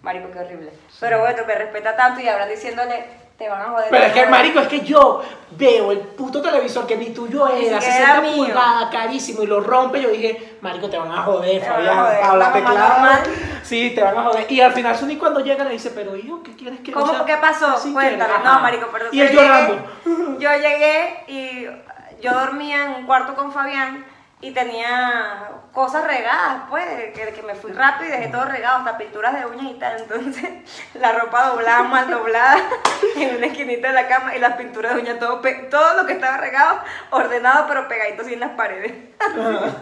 Marico, 0.02 0.30
qué 0.32 0.38
horrible. 0.40 0.72
Pero 1.00 1.20
bueno, 1.20 1.42
me 1.46 1.54
respeta 1.54 1.96
tanto 1.96 2.20
y 2.20 2.28
ahora 2.28 2.46
diciéndole, 2.46 3.04
te 3.38 3.48
van 3.48 3.60
a 3.62 3.64
joder. 3.66 3.86
Pero 3.90 4.04
es 4.04 4.12
que, 4.12 4.26
marico, 4.26 4.60
es 4.60 4.68
que 4.68 4.80
yo 4.80 5.22
veo 5.50 5.92
el 5.92 5.98
puto 6.00 6.40
televisor 6.42 6.86
que 6.86 6.96
ni 6.96 7.10
tuyo 7.10 7.46
era, 7.48 7.80
siquiera 7.80 8.14
60 8.14 8.20
mío. 8.22 8.36
pulgadas, 8.46 8.90
carísimo, 8.90 9.42
y 9.42 9.46
lo 9.46 9.60
rompe. 9.60 10.00
Yo 10.00 10.08
dije, 10.08 10.56
marico, 10.60 10.88
te 10.90 10.96
van 10.98 11.12
a 11.12 11.22
joder, 11.22 11.60
Te 11.60 11.66
Fabián, 11.68 11.98
háblate 12.22 12.60
claro. 12.62 13.30
Sí, 13.62 13.92
te 13.94 14.02
van 14.02 14.16
a 14.18 14.22
joder. 14.24 14.50
Y 14.50 14.60
al 14.60 14.72
final, 14.72 14.96
Suni 14.96 15.16
cuando 15.16 15.40
llega 15.40 15.64
le 15.64 15.70
dice, 15.70 15.90
pero 15.90 16.16
hijo, 16.16 16.42
¿qué 16.42 16.54
quieres 16.56 16.80
que 16.80 16.92
¿Cómo? 16.92 17.24
¿Qué 17.24 17.36
pasó? 17.36 17.76
Cuéntame. 17.92 18.32
No, 18.44 18.60
marico, 18.60 18.88
pero 18.92 19.06
Y 19.12 19.20
él 19.20 19.28
llegué- 19.28 19.42
llorando. 19.42 20.38
Yo 20.40 20.50
llegué 20.52 21.24
y 21.28 21.66
yo 22.22 22.32
dormía 22.32 22.84
en 22.86 22.90
un 22.94 23.06
cuarto 23.06 23.34
con 23.34 23.52
Fabián 23.52 24.04
y 24.40 24.50
tenía 24.50 25.50
cosas 25.72 26.04
regadas, 26.04 26.64
pues, 26.68 26.84
que, 27.14 27.32
que 27.32 27.42
me 27.42 27.54
fui 27.54 27.72
rápido 27.72 28.08
y 28.08 28.16
dejé 28.18 28.28
todo 28.28 28.44
regado, 28.44 28.78
hasta 28.78 28.98
pinturas 28.98 29.34
de 29.34 29.46
uñas 29.46 29.72
y 29.72 29.74
tal. 29.74 30.00
Entonces, 30.00 30.50
la 30.94 31.12
ropa 31.12 31.48
doblada, 31.48 31.82
mal 31.84 32.10
doblada, 32.10 32.58
en 33.16 33.36
una 33.36 33.46
esquinita 33.46 33.88
de 33.88 33.94
la 33.94 34.08
cama 34.08 34.36
y 34.36 34.38
las 34.38 34.56
pinturas 34.56 34.94
de 34.94 35.00
uñas, 35.00 35.18
todo, 35.18 35.40
todo 35.70 35.94
lo 35.94 36.06
que 36.06 36.12
estaba 36.12 36.36
regado, 36.36 36.80
ordenado, 37.10 37.66
pero 37.66 37.88
pegadito 37.88 38.22
así 38.22 38.34
en 38.34 38.40
las 38.40 38.50
paredes. 38.50 38.92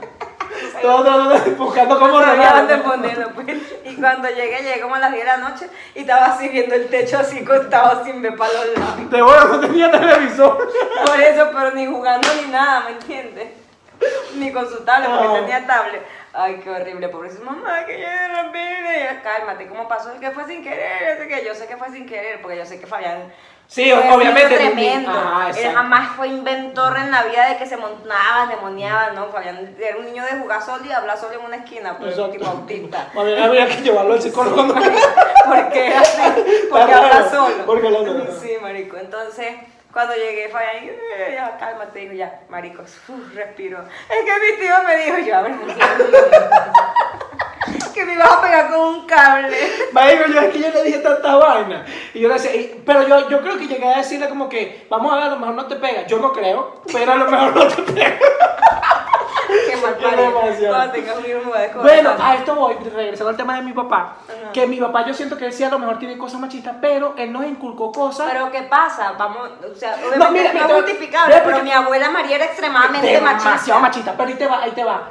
Todo, 0.83 1.03
todo, 1.03 1.31
todo, 1.31 1.57
buscando 1.57 1.99
cómo 1.99 2.21
no 2.21 2.25
sabía 2.25 2.53
dónde 2.53 2.77
regalar. 2.77 2.83
ponerlo, 2.83 3.31
pues. 3.31 3.57
Y 3.85 3.97
cuando 3.97 4.29
llegué, 4.29 4.63
llegué 4.63 4.81
como 4.83 4.95
a 4.95 4.99
las 5.01 5.11
10 5.11 5.25
de 5.25 5.31
la 5.31 5.37
noche 5.39 5.69
y 5.95 6.01
estaba 6.01 6.27
así 6.27 6.49
viendo 6.49 6.75
el 6.75 6.89
techo 6.89 7.19
así 7.19 7.45
cortado 7.45 8.05
sin 8.05 8.23
ver 8.23 8.37
para 8.37 8.53
los 8.53 8.79
lados. 8.79 9.11
De 9.11 9.23
bueno, 9.23 9.45
no 9.47 9.61
tenía 9.61 9.91
televisor. 9.91 10.71
Por 11.07 11.21
eso, 11.21 11.51
pero 11.53 11.71
ni 11.73 11.87
jugando 11.87 12.29
ni 12.41 12.53
nada, 12.53 12.85
¿me 12.85 12.91
entiendes? 12.91 13.64
Ni 14.35 14.53
con 14.53 14.69
su 14.69 14.85
tablet, 14.85 15.11
porque 15.11 15.41
tenía 15.41 15.67
tablet. 15.67 16.03
Ay, 16.33 16.61
qué 16.63 16.71
horrible, 16.71 17.09
pobrecito. 17.09 17.45
Mamá, 17.45 17.87
que 17.87 18.01
yo 18.01 18.07
rompí. 18.35 18.59
Y 18.59 18.97
ella, 18.97 19.23
Cálmate, 19.23 19.69
¿cómo 19.69 19.87
pasó? 19.87 20.19
Que 20.19 20.31
fue 20.33 20.45
sin 20.47 20.63
querer. 20.63 21.17
Yo 21.17 21.23
sé 21.23 21.29
que, 21.29 21.45
yo 21.45 21.55
sé 21.55 21.67
que 21.67 21.77
fue 21.77 21.91
sin 21.91 22.07
querer, 22.07 22.43
porque 22.43 22.57
yo 22.57 22.65
sé 22.65 22.81
que 22.81 22.87
Fabián. 22.87 23.33
Sí, 23.67 23.91
fue 23.91 24.03
un 24.03 24.13
obviamente, 24.13 24.57
Tremendo. 24.57 25.11
Él 25.57 25.73
jamás 25.73 26.17
fue 26.17 26.29
inventor 26.29 26.97
en 26.99 27.11
la 27.11 27.23
vida 27.23 27.49
de 27.49 27.57
que 27.57 27.67
se 27.67 27.77
montaban, 27.77 28.49
demoniaban, 28.49 29.15
¿no? 29.15 29.29
Fabián 29.29 29.75
era 29.81 29.97
un 29.97 30.05
niño 30.05 30.23
de 30.25 30.39
jugar 30.39 30.63
solo 30.63 30.85
y 30.85 30.93
hablar 30.93 31.17
solo 31.17 31.39
en 31.39 31.47
una 31.47 31.57
esquina, 31.57 31.97
pues, 31.97 32.11
Exacto. 32.11 32.33
tipo 32.33 32.47
autista. 32.47 33.09
Más 33.15 33.25
bien 33.25 33.43
había 33.43 33.67
que 33.67 33.83
llevarlo 33.83 34.15
al 34.15 34.21
psicólogo. 34.21 34.75
porque 35.47 35.89
es 35.89 35.97
así, 35.97 36.23
porque 36.69 36.93
habla 36.93 37.31
solo. 37.31 37.67
porque 37.67 37.87
habla 37.87 37.99
solo. 38.01 38.27
Sí, 38.41 38.53
marico. 38.61 38.97
Entonces, 38.99 39.55
cuando 39.95 40.15
llegué, 40.15 40.49
fue 40.51 40.61
ahí, 40.61 40.91
"Eh, 41.17 41.33
ya, 41.35 41.57
cálmate, 41.57 42.01
digo, 42.01 42.13
ya, 42.13 42.41
marico, 42.51 42.83
uf, 42.83 43.35
respiro. 43.35 43.79
Es 44.11 44.25
que 44.25 44.41
mi 44.41 44.53
tío 44.61 44.75
me 44.87 44.97
dijo, 44.97 45.19
yo, 45.19 45.37
a 45.37 45.43
ver, 45.43 45.55
que 47.95 48.05
me 48.05 48.15
ibas 48.15 48.31
a 48.33 48.41
pegar 48.43 48.71
con 48.71 48.81
un 48.81 49.07
cable. 49.07 49.57
Marico, 49.93 50.25
yo 50.27 50.41
es 50.41 50.53
que 50.53 50.59
yo 50.59 50.69
le 50.71 50.83
dije 50.83 50.99
tanta 50.99 51.37
vaina. 51.37 51.87
Y 52.13 52.21
yo 52.21 52.29
le 52.29 52.35
decía, 52.35 52.51
pero 52.85 53.07
yo, 53.07 53.29
yo 53.31 53.41
creo 53.41 53.57
que 53.57 53.69
llegué 53.69 53.87
a 53.87 53.99
decirle 53.99 54.29
como 54.29 54.49
que, 54.49 54.85
vamos 54.91 55.13
a 55.13 55.17
ver, 55.17 55.25
a 55.25 55.29
lo 55.31 55.37
mejor 55.39 55.55
no 55.55 55.67
te 55.67 55.77
pega. 55.77 56.05
Yo 56.07 56.19
no 56.19 56.33
creo, 56.33 56.83
pero 56.93 57.13
a 57.13 57.17
lo 57.17 57.31
mejor 57.31 57.55
no 57.55 57.69
te 57.69 57.83
pega. 57.93 58.19
Qué 59.47 59.77
mal 59.77 60.17
demasiado. 60.17 60.75
Cuando 60.75 60.93
tengas 60.93 61.17
un 61.17 61.25
hijo 61.27 61.53
descubrir 61.53 61.73
Bueno, 61.83 62.11
a 62.19 62.35
esto 62.35 62.55
voy, 62.55 62.75
regresando 62.95 63.31
al 63.31 63.37
tema 63.37 63.57
de 63.57 63.63
mi 63.63 63.73
papá. 63.73 64.17
Ajá. 64.29 64.53
Que 64.53 64.67
mi 64.67 64.79
papá 64.81 65.05
yo 65.07 65.15
siento 65.15 65.37
que 65.37 65.47
él 65.47 65.53
sí 65.53 65.65
a 65.65 65.71
lo 65.71 65.79
mejor 65.79 65.99
tiene 65.99 66.17
cosas 66.19 66.41
machistas, 66.41 66.77
pero 66.81 67.15
él 67.17 67.33
nos 67.33 67.45
inculcó 67.45 67.93
cosas. 67.93 68.29
Pero 68.31 68.51
¿qué 68.51 68.63
pasa? 68.63 69.13
Vamos, 69.19 69.51
o 69.71 69.75
sea, 69.75 69.95
obviamente 69.95 70.19
No, 70.19 70.25
no, 70.27 70.31
mira, 70.31 70.47
es 70.49 70.55
mira, 70.55 70.67
te- 70.67 70.75
justificable, 70.75 71.43
pero 71.45 71.63
mi 71.63 71.71
abuela 71.73 72.11
María 72.11 72.37
era 72.37 72.45
extremadamente 72.47 73.07
demasiado 73.09 73.81
machista. 73.81 73.81
machista. 73.81 74.15
Pero 74.17 74.29
ahí 74.29 74.35
te 74.37 74.47
va, 74.47 74.63
ahí 74.63 74.71
te 74.73 74.85
va. 74.85 75.03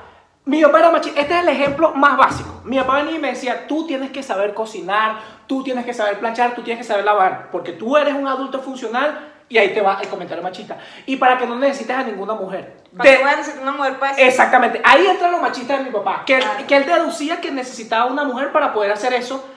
Mi 0.46 0.62
papá 0.64 0.80
era 0.80 0.92
machista. 0.92 1.20
Este 1.22 1.34
es 1.36 1.40
el 1.42 1.50
ejemplo 1.50 1.92
más 1.96 2.18
básico. 2.18 2.62
Mi 2.66 2.78
papá 2.80 2.96
venía 2.96 3.16
y 3.16 3.20
me 3.20 3.30
decía, 3.30 3.68
tú 3.68 3.88
tienes 3.88 4.12
que 4.12 4.24
saber 4.24 4.54
cocinar, 4.54 5.16
tú 5.48 5.64
tienes 5.64 5.86
que 5.86 5.94
saber 5.94 6.20
planchar, 6.20 6.54
tú 6.56 6.62
tienes 6.64 6.86
que 6.86 6.88
saber 6.92 7.06
lavar, 7.06 7.50
porque 7.52 7.72
tú 7.74 7.96
eres 7.98 8.14
un 8.14 8.28
adulto 8.28 8.60
funcional 8.60 9.33
y 9.54 9.58
ahí 9.60 9.72
te 9.72 9.82
va 9.82 10.00
el 10.02 10.08
comentario 10.08 10.42
machista. 10.44 10.78
Y 11.06 11.18
para 11.18 11.38
que 11.38 11.46
no 11.46 11.56
necesites 11.56 11.96
a 11.96 12.02
ninguna 12.04 12.34
mujer. 12.34 12.74
¿Para 12.98 13.08
De- 13.10 13.18
qué 13.18 13.22
voy 13.24 13.32
a 13.32 13.36
necesitar 13.36 13.62
una 13.62 13.72
mujer 13.74 14.00
para 14.00 14.14
eso? 14.14 14.22
Exactamente, 14.22 14.82
ahí 14.84 15.06
entra 15.06 15.30
lo 15.30 15.38
machista 15.38 15.78
de 15.78 15.84
mi 15.84 15.92
papá, 15.92 16.24
que, 16.26 16.40
Claro. 16.40 16.66
que 16.68 16.76
él 16.76 16.86
deducía 16.88 17.40
que 17.40 17.52
necesitaba 17.52 18.06
una 18.06 18.24
mujer 18.24 18.52
para 18.52 18.74
poder 18.74 18.92
hacer 18.92 19.14
eso, 19.14 19.48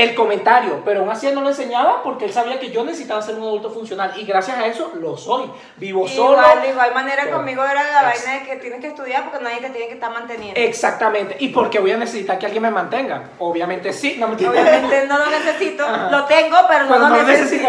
el 0.00 0.14
comentario, 0.14 0.82
pero 0.84 1.00
aún 1.00 1.10
así 1.10 1.26
él 1.26 1.34
no 1.34 1.40
lo 1.42 1.48
enseñaba 1.48 2.02
porque 2.02 2.24
él 2.24 2.32
sabía 2.32 2.58
que 2.58 2.70
yo 2.70 2.84
necesitaba 2.84 3.20
ser 3.22 3.34
un 3.36 3.42
adulto 3.42 3.70
funcional 3.70 4.12
y 4.16 4.24
gracias 4.24 4.58
a 4.58 4.66
eso 4.66 4.92
lo 5.00 5.16
soy, 5.16 5.50
vivo 5.76 6.06
solo. 6.08 6.38
Igual, 6.38 6.62
de 6.62 6.68
igual 6.70 6.94
manera 6.94 7.30
conmigo 7.30 7.62
era 7.64 8.02
la 8.02 8.10
Ex- 8.10 8.24
vaina 8.24 8.40
de 8.40 8.46
que 8.46 8.56
tienes 8.56 8.80
que 8.80 8.86
estudiar 8.88 9.24
porque 9.30 9.44
nadie 9.44 9.58
te 9.60 9.70
tiene 9.70 9.86
que 9.88 9.94
estar 9.94 10.10
manteniendo. 10.12 10.60
Exactamente, 10.60 11.36
y 11.40 11.48
porque 11.48 11.78
voy 11.78 11.92
a 11.92 11.96
necesitar 11.96 12.38
que 12.38 12.46
alguien 12.46 12.62
me 12.62 12.70
mantenga, 12.70 13.30
obviamente 13.38 13.92
sí, 13.92 14.16
no 14.18 14.28
mentira. 14.28 14.50
Obviamente 14.60 15.06
no 15.06 15.18
lo 15.18 15.26
necesito, 15.30 15.84
Ajá. 15.84 16.10
lo 16.10 16.24
tengo, 16.24 16.56
pero 16.68 16.84
no 16.86 16.98
lo 16.98 17.22
necesito. 17.22 17.68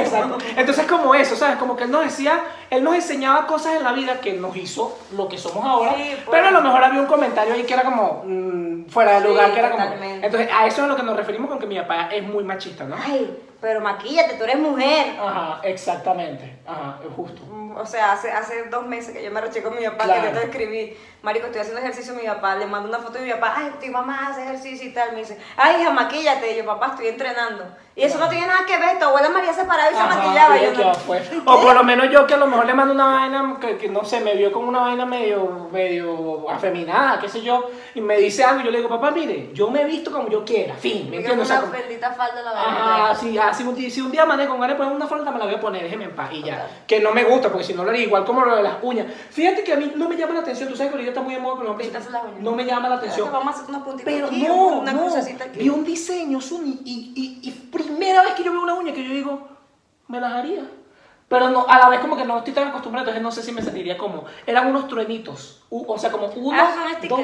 Entonces 0.56 0.86
como 0.86 1.13
eso, 1.15 1.36
¿sabes? 1.36 1.58
Como 1.58 1.76
que 1.76 1.84
él 1.84 1.91
nos 1.91 2.04
decía, 2.04 2.39
él 2.71 2.84
nos 2.84 2.95
enseñaba 2.95 3.45
cosas 3.45 3.75
en 3.75 3.84
la 3.84 3.91
vida 3.91 4.19
que 4.21 4.34
nos 4.34 4.55
hizo 4.57 4.97
lo 5.15 5.27
que 5.27 5.38
somos 5.38 5.63
ahora, 5.63 5.93
Sí, 5.95 6.03
pues. 6.15 6.27
pero 6.31 6.47
a 6.47 6.51
lo 6.51 6.62
mejor 6.62 6.84
había 6.84 7.01
un 7.01 7.05
comentario 7.05 7.53
ahí 7.53 7.63
que 7.63 7.73
era 7.73 7.84
como 7.84 8.23
mm, 8.25 8.86
fuera 8.89 9.15
de 9.15 9.21
Sí, 9.21 9.27
lugar, 9.27 9.51
que 9.53 9.60
era 9.60 9.71
como... 9.71 9.84
totalmente. 9.84 10.25
Entonces 10.25 10.49
a 10.51 10.65
eso 10.65 10.77
es 10.77 10.84
a 10.84 10.88
lo 10.88 10.95
que 10.95 11.03
nos 11.03 11.15
referimos 11.15 11.49
con 11.49 11.60
que 11.60 11.67
mi 11.67 11.77
papá 11.79 12.07
es 12.12 12.23
muy 12.23 12.43
machista, 12.43 12.86
¿no? 12.86 12.95
Ay, 12.97 13.38
pero 13.62 13.80
maquíllate, 13.80 14.34
tú 14.36 14.43
eres 14.43 14.58
mujer. 14.60 15.15
Ajá, 15.21 15.60
exactamente, 15.63 16.60
ajá, 16.67 16.97
es 17.08 17.13
justo. 17.15 17.41
Mm, 17.50 17.62
O 17.78 17.86
sea, 17.86 18.12
hace, 18.13 18.30
hace 18.32 18.63
dos 18.63 18.86
meses 18.86 19.13
que 19.15 19.24
yo 19.24 19.32
me 19.32 19.39
reché 19.39 19.63
con 19.63 19.74
mi 19.78 19.86
papá, 19.86 20.04
Claro. 20.04 20.21
que 20.24 20.28
yo 20.34 20.39
te 20.39 20.45
escribí, 20.45 20.97
Marico, 21.21 21.45
estoy 21.45 21.62
haciendo 21.62 21.80
ejercicio, 21.82 22.13
mi 22.15 22.24
papá, 22.28 22.56
le 22.56 22.65
mando 22.65 22.89
una 22.89 22.97
foto 22.97 23.13
de 23.19 23.26
mi 23.26 23.32
papá, 23.32 23.54
ay, 23.58 23.71
tu 23.80 23.91
mamá 23.91 24.28
hace 24.30 24.43
ejercicio 24.43 24.89
y 24.89 24.93
tal, 24.93 25.12
me 25.13 25.19
dice, 25.19 25.38
ay, 25.56 25.80
hija, 25.82 25.91
maquíllate, 25.91 26.52
y 26.52 26.58
yo, 26.58 26.65
papá, 26.65 26.88
estoy 26.88 27.08
entrenando. 27.08 27.63
Y 27.95 28.04
eso 28.04 28.17
no 28.17 28.28
tiene 28.30 28.47
nada 28.47 28.65
que 28.65 28.78
ver, 28.78 28.97
tu 29.00 29.06
abuela 29.06 29.30
María 29.30 29.54
se 29.54 29.65
paraba 29.65 29.91
y 29.91 29.95
se 29.95 30.04
maquillaba. 30.04 30.58
y 30.58 30.63
yo 30.65 30.71
yo, 30.74 30.84
no- 30.86 30.91
¿qué 30.93 31.00
fue? 31.00 31.21
O 31.45 31.62
por 31.62 31.76
lo 31.76 31.84
menos 31.84 32.10
yo 32.10 32.26
que 32.26 32.34
a 32.34 32.38
lo 32.38 32.47
mejor 32.47 32.65
le 32.65 32.74
mando 32.74 32.93
una 32.93 33.06
vaina 33.06 33.58
que, 33.62 33.78
que 33.78 33.89
no 33.89 34.04
sé, 34.04 34.19
me 34.21 34.34
vio 34.36 34.52
como 34.52 34.67
una 34.69 34.80
vaina 34.82 35.06
medio, 35.06 35.69
medio 35.71 36.50
afeminada, 36.50 37.19
qué 37.19 37.30
sé 37.30 37.41
yo, 37.41 37.69
y 37.93 38.02
me 38.02 38.17
dice 38.17 38.43
algo 38.43 38.62
y 38.62 38.65
yo 38.65 38.71
le 38.71 38.78
digo, 38.78 38.89
papá, 38.89 39.12
mire, 39.12 39.50
yo 39.54 39.69
me 39.69 39.82
he 39.82 39.86
visto 39.86 40.12
como 40.12 40.28
yo 40.30 40.43
quiera, 40.43 40.74
fin, 40.76 41.10
¿me 41.10 41.17
entiendes? 41.17 41.43
O 41.43 41.45
sea, 41.54 41.60
una 41.63 41.71
como- 41.71 42.15
falda 42.15 42.41
la 42.41 42.52
Ajá, 42.52 43.15
sí, 43.15 43.38
si, 43.53 43.63
un 43.63 43.75
día, 43.75 43.89
si 43.89 44.01
un 44.01 44.11
día 44.11 44.25
con 44.25 44.59
ganas 44.59 44.69
de 44.69 44.75
poner 44.75 44.93
una 44.93 45.07
falda, 45.07 45.31
me 45.31 45.39
la 45.39 45.45
voy 45.45 45.55
a 45.55 45.59
poner, 45.59 45.83
déjeme 45.83 46.05
en 46.05 46.15
paz 46.15 46.29
y 46.33 46.43
ya. 46.43 46.61
Total. 46.61 46.69
Que 46.87 46.99
no 46.99 47.11
me 47.11 47.23
gusta, 47.23 47.49
porque 47.49 47.63
si 47.65 47.73
no 47.73 47.83
lo 47.83 47.89
haría 47.91 48.03
igual 48.03 48.25
como 48.25 48.43
lo 48.45 48.55
de 48.55 48.63
las 48.63 48.75
uñas. 48.81 49.07
Fíjate 49.29 49.63
que 49.63 49.73
a 49.73 49.77
mí 49.77 49.91
no 49.95 50.07
me 50.09 50.15
llama 50.17 50.33
la 50.33 50.39
atención, 50.41 50.69
tú 50.69 50.75
sabes 50.75 50.91
que 50.91 50.97
ahorita 50.97 51.11
está 51.11 51.21
muy 51.21 51.33
de 51.35 51.39
moda 51.41 51.55
con 51.55 51.63
los 51.65 51.71
hombres. 51.71 51.91
No 52.39 52.51
me 52.53 52.65
llama 52.65 52.89
la 52.89 52.95
atención. 52.95 53.31
Vamos 53.31 53.55
a 53.55 53.57
hacer 53.59 53.69
unos 53.69 53.83
puntitos 53.83 54.13
Pero 54.13 54.27
aquí, 54.27 54.43
no, 54.43 54.67
una 54.79 54.91
no, 54.93 55.07
aquí. 55.07 55.59
vi 55.59 55.69
un 55.69 55.83
diseño, 55.83 56.41
Suni, 56.41 56.79
y, 56.85 57.13
y, 57.15 57.47
y 57.47 57.51
primera 57.51 58.21
vez 58.23 58.33
que 58.33 58.43
yo 58.43 58.51
veo 58.51 58.61
una 58.61 58.73
uña 58.73 58.93
que 58.93 59.03
yo 59.07 59.13
digo, 59.13 59.47
me 60.07 60.19
las 60.19 60.33
haría. 60.33 60.63
Pero 61.27 61.49
no, 61.49 61.65
a 61.67 61.77
la 61.79 61.87
vez 61.87 62.01
como 62.01 62.17
que 62.17 62.25
no 62.25 62.39
estoy 62.39 62.51
tan 62.53 62.67
acostumbrado, 62.67 63.05
entonces 63.07 63.23
no 63.23 63.31
sé 63.31 63.41
si 63.41 63.53
me 63.53 63.61
sentiría 63.61 63.97
como, 63.97 64.25
eran 64.45 64.67
unos 64.67 64.89
truenitos, 64.89 65.63
u- 65.69 65.85
o 65.89 65.97
sea, 65.97 66.11
como 66.11 66.27
uno, 66.27 66.57
Ah, 66.61 66.87
dos, 67.07 67.21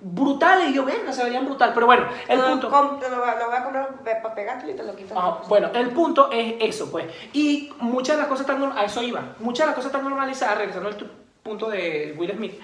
brutales, 0.00 0.70
y 0.70 0.74
yo, 0.74 0.84
venga, 0.84 1.12
se 1.12 1.24
verían 1.24 1.44
brutal, 1.44 1.72
pero 1.74 1.86
bueno, 1.86 2.06
el 2.28 2.38
lo 2.38 2.48
punto... 2.48 2.68
lo, 2.70 2.82
lo 3.10 3.20
voy 3.20 3.56
a 3.56 3.64
comprar 3.64 3.88
para 4.22 4.34
pegártelo 4.34 4.72
y 4.72 4.76
te 4.76 4.82
lo 4.84 4.94
quito. 4.96 5.18
Ajá, 5.18 5.38
bueno, 5.48 5.70
el 5.74 5.90
punto 5.90 6.30
es 6.32 6.54
eso, 6.60 6.90
pues. 6.90 7.06
Y 7.32 7.72
muchas 7.80 8.16
de 8.16 8.22
las 8.22 8.28
cosas 8.28 8.48
están, 8.48 8.72
a 8.76 8.84
eso 8.84 9.02
iba, 9.02 9.34
muchas 9.40 9.64
de 9.64 9.66
las 9.66 9.74
cosas 9.74 9.90
están 9.90 10.04
normalizadas, 10.04 10.58
regresando 10.58 10.88
al 10.88 10.96
punto 11.42 11.68
de 11.68 12.14
Will 12.18 12.32
Smith, 12.32 12.54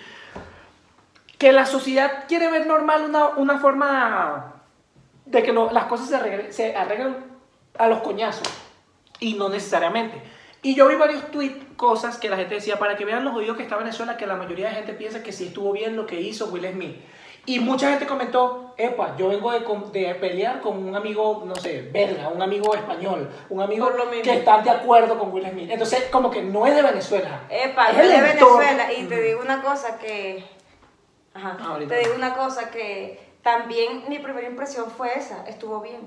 que 1.39 1.53
la 1.53 1.67
sociedad 1.67 2.25
quiere 2.29 2.51
ver 2.51 2.67
normal 2.67 3.05
una, 3.05 3.29
una 3.31 3.59
forma 3.59 4.53
de 5.27 5.43
que 5.43 5.53
lo- 5.53 5.71
las 5.73 5.85
cosas 5.87 6.09
se, 6.09 6.17
arreglen- 6.17 6.51
se 6.53 6.77
arreglen 6.77 7.17
a 7.79 7.89
los 7.89 8.01
coñazos, 8.01 8.47
y 9.21 9.35
no 9.35 9.49
necesariamente. 9.49 10.23
Y 10.63 10.75
yo 10.75 10.87
vi 10.89 10.95
varios 10.95 11.31
tweets, 11.31 11.63
cosas 11.77 12.17
que 12.19 12.31
la 12.31 12.37
gente 12.37 12.55
decía, 12.55 12.79
para 12.79 12.97
que 12.97 13.05
vean 13.05 13.25
los 13.25 13.35
jodidos 13.35 13.57
que 13.57 13.65
está 13.65 13.77
Venezuela, 13.77 14.17
que 14.17 14.27
la 14.27 14.37
mayoría 14.37 14.69
de 14.69 14.77
gente 14.77 14.95
piensa 14.95 15.23
que 15.23 15.33
sí 15.33 15.47
estuvo 15.49 15.73
bien 15.73 15.97
lo 15.97 16.07
que 16.07 16.21
hizo 16.21 16.47
Will 16.47 16.71
Smith. 16.73 16.97
Y 17.47 17.61
mucha 17.61 17.91
gente 17.91 18.07
comentó, 18.07 18.73
epa, 18.77 19.17
yo 19.19 19.29
vengo 19.29 19.53
de, 19.53 19.61
de 19.93 20.15
pelear 20.15 20.61
con 20.61 20.83
un 20.87 20.97
amigo, 20.97 21.43
no 21.45 21.55
sé, 21.57 21.83
belga, 21.93 22.29
un 22.29 22.41
amigo 22.41 22.75
español, 22.75 23.31
un 23.51 23.61
amigo 23.61 23.87
Por 23.87 23.99
lo 23.99 24.07
mismo. 24.07 24.23
que 24.23 24.33
está 24.39 24.63
de 24.63 24.71
acuerdo 24.71 25.19
con 25.19 25.31
Will 25.33 25.47
Smith. 25.51 25.71
Entonces, 25.71 26.05
como 26.11 26.31
que 26.31 26.43
no 26.43 26.67
es 26.67 26.75
de 26.75 26.83
Venezuela. 26.83 27.43
Epa, 27.51 27.91
es 27.91 27.97
yo 27.97 28.03
de 28.03 28.31
entorno. 28.31 28.59
Venezuela 28.59 28.93
y 28.95 29.05
te 29.05 29.21
digo 29.21 29.43
una 29.43 29.63
cosa 29.63 29.99
que. 29.99 30.45
Ajá. 31.35 31.57
Ah, 31.61 31.79
te 31.87 31.99
digo 31.99 32.15
una 32.15 32.35
cosa 32.35 32.71
que 32.71 33.21
también 33.43 34.05
mi 34.09 34.21
primera 34.21 34.47
impresión 34.49 34.91
fue 34.91 35.19
esa, 35.19 35.45
estuvo 35.47 35.81
bien. 35.81 36.01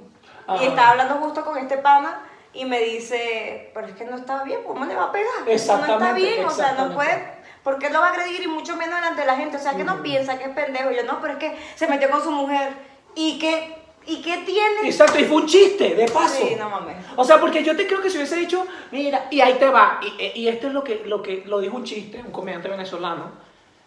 Ajá. 0.47 0.63
Y 0.63 0.67
estaba 0.67 0.89
hablando 0.91 1.15
justo 1.15 1.45
con 1.45 1.57
este 1.57 1.77
pana 1.77 2.21
y 2.53 2.65
me 2.65 2.79
dice, 2.79 3.69
pero 3.75 3.85
es 3.88 3.93
que 3.93 4.05
no 4.05 4.15
está 4.15 4.43
bien, 4.43 4.61
¿cómo 4.65 4.85
le 4.85 4.95
va 4.95 5.03
a 5.05 5.11
pegar? 5.11 5.27
No 5.45 5.51
está 5.51 5.75
Exactamente, 5.75 6.13
bien, 6.19 6.45
o 6.45 6.49
sea, 6.49 6.71
no 6.73 6.85
exactamente. 6.85 6.95
puede, 6.95 7.36
¿por 7.68 7.80
qué 7.80 7.89
lo 7.89 7.99
va 7.99 8.07
a 8.07 8.11
agredir 8.11 8.41
y 8.43 8.47
mucho 8.47 8.78
menos 8.78 8.95
delante 8.95 9.20
de 9.22 9.28
la 9.28 9.36
gente? 9.36 9.57
O 9.57 9.59
sea, 9.59 9.74
que 9.76 9.84
no 9.84 10.01
piensa 10.01 10.38
que 10.39 10.45
es 10.45 10.51
pendejo. 10.51 10.89
Yo, 10.91 11.03
no, 11.03 11.20
pero 11.20 11.34
es 11.34 11.39
que 11.39 11.53
se 11.76 11.86
metió 11.88 12.09
con 12.09 12.24
su 12.24 12.32
mujer. 12.32 12.70
¿Y 13.13 13.38
qué, 13.39 13.76
y 14.05 14.22
qué 14.22 14.38
tiene? 14.45 14.86
Exacto, 14.86 15.20
y 15.20 15.26
fue 15.26 15.36
un 15.41 15.47
chiste, 15.47 15.93
de 15.95 16.05
paso. 16.07 16.36
Sí, 16.47 16.55
no 16.57 16.70
mames. 16.70 16.95
O 17.18 17.26
sea, 17.26 17.41
porque 17.41 17.63
yo 17.65 17.76
te 17.76 17.86
creo 17.86 18.01
que 18.01 18.09
si 18.09 18.15
hubiese 18.15 18.38
dicho, 18.38 18.65
mira, 18.91 19.28
y 19.32 19.41
ahí 19.41 19.55
te 19.55 19.68
va, 19.68 19.99
y, 20.01 20.39
y 20.39 20.47
esto 20.47 20.68
es 20.68 20.74
lo 20.74 20.82
que, 20.82 21.01
lo 21.05 21.22
que 21.22 21.43
lo 21.45 21.59
dijo 21.59 21.76
un 21.76 21.84
chiste, 21.84 22.22
un 22.26 22.32
comediante 22.32 22.70
venezolano. 22.70 23.32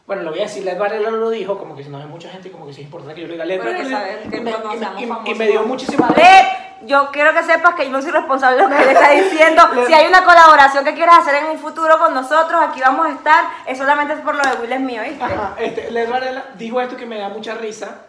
Bueno, 0.07 0.23
lo 0.25 0.31
voy 0.33 0.41
a 0.41 0.43
decir, 0.43 0.63
Led 0.65 0.77
Varela 0.77 1.11
lo 1.11 1.31
dijo, 1.31 1.57
como 1.57 1.75
que 1.75 1.85
si 1.85 1.89
no 1.89 1.97
hay 1.99 2.05
mucha 2.07 2.29
gente, 2.29 2.51
como 2.51 2.67
que 2.67 2.73
sí 2.75 2.81
es 2.81 2.87
importante 2.87 3.15
que 3.15 3.21
yo 3.23 3.29
lo 3.29 3.33
diga. 3.33 3.45
Led 3.47 3.61
Varela- 3.61 4.07
y 4.31 5.31
y 5.31 5.35
me- 5.35 5.45
y- 5.47 5.49
dio 5.49 5.63
muchísima 5.63 6.11
Led, 6.11 6.45
yo 6.87 7.11
quiero 7.13 7.33
que 7.33 7.43
sepas 7.43 7.75
que 7.75 7.85
yo 7.85 7.91
no 7.91 8.01
soy 8.01 8.11
responsable 8.11 8.57
de 8.57 8.63
lo 8.63 8.69
que 8.69 8.83
él 8.83 8.89
está 8.91 9.11
diciendo. 9.11 9.63
Si 9.87 9.95
hay 9.95 10.07
una 10.07 10.25
colaboración 10.25 10.85
que 10.85 10.95
quieras 10.95 11.19
hacer 11.19 11.43
en 11.43 11.51
un 11.51 11.59
futuro 11.59 11.99
con 11.99 12.15
nosotros, 12.15 12.61
aquí 12.63 12.81
vamos 12.81 13.07
a 13.07 13.11
estar. 13.11 13.45
Es 13.67 13.79
solamente 13.79 14.15
por 14.17 14.35
lo 14.35 14.43
de 14.43 14.61
Will 14.61 14.73
es 14.73 14.81
mío, 14.81 15.03
¿viste? 15.03 15.23
Ajá, 15.23 15.55
este, 15.59 15.91
Led 15.91 16.09
Varela 16.09 16.45
dijo 16.57 16.81
esto 16.81 16.97
que 16.97 17.07
me 17.07 17.19
da 17.19 17.29
mucha 17.29 17.55
risa, 17.55 18.03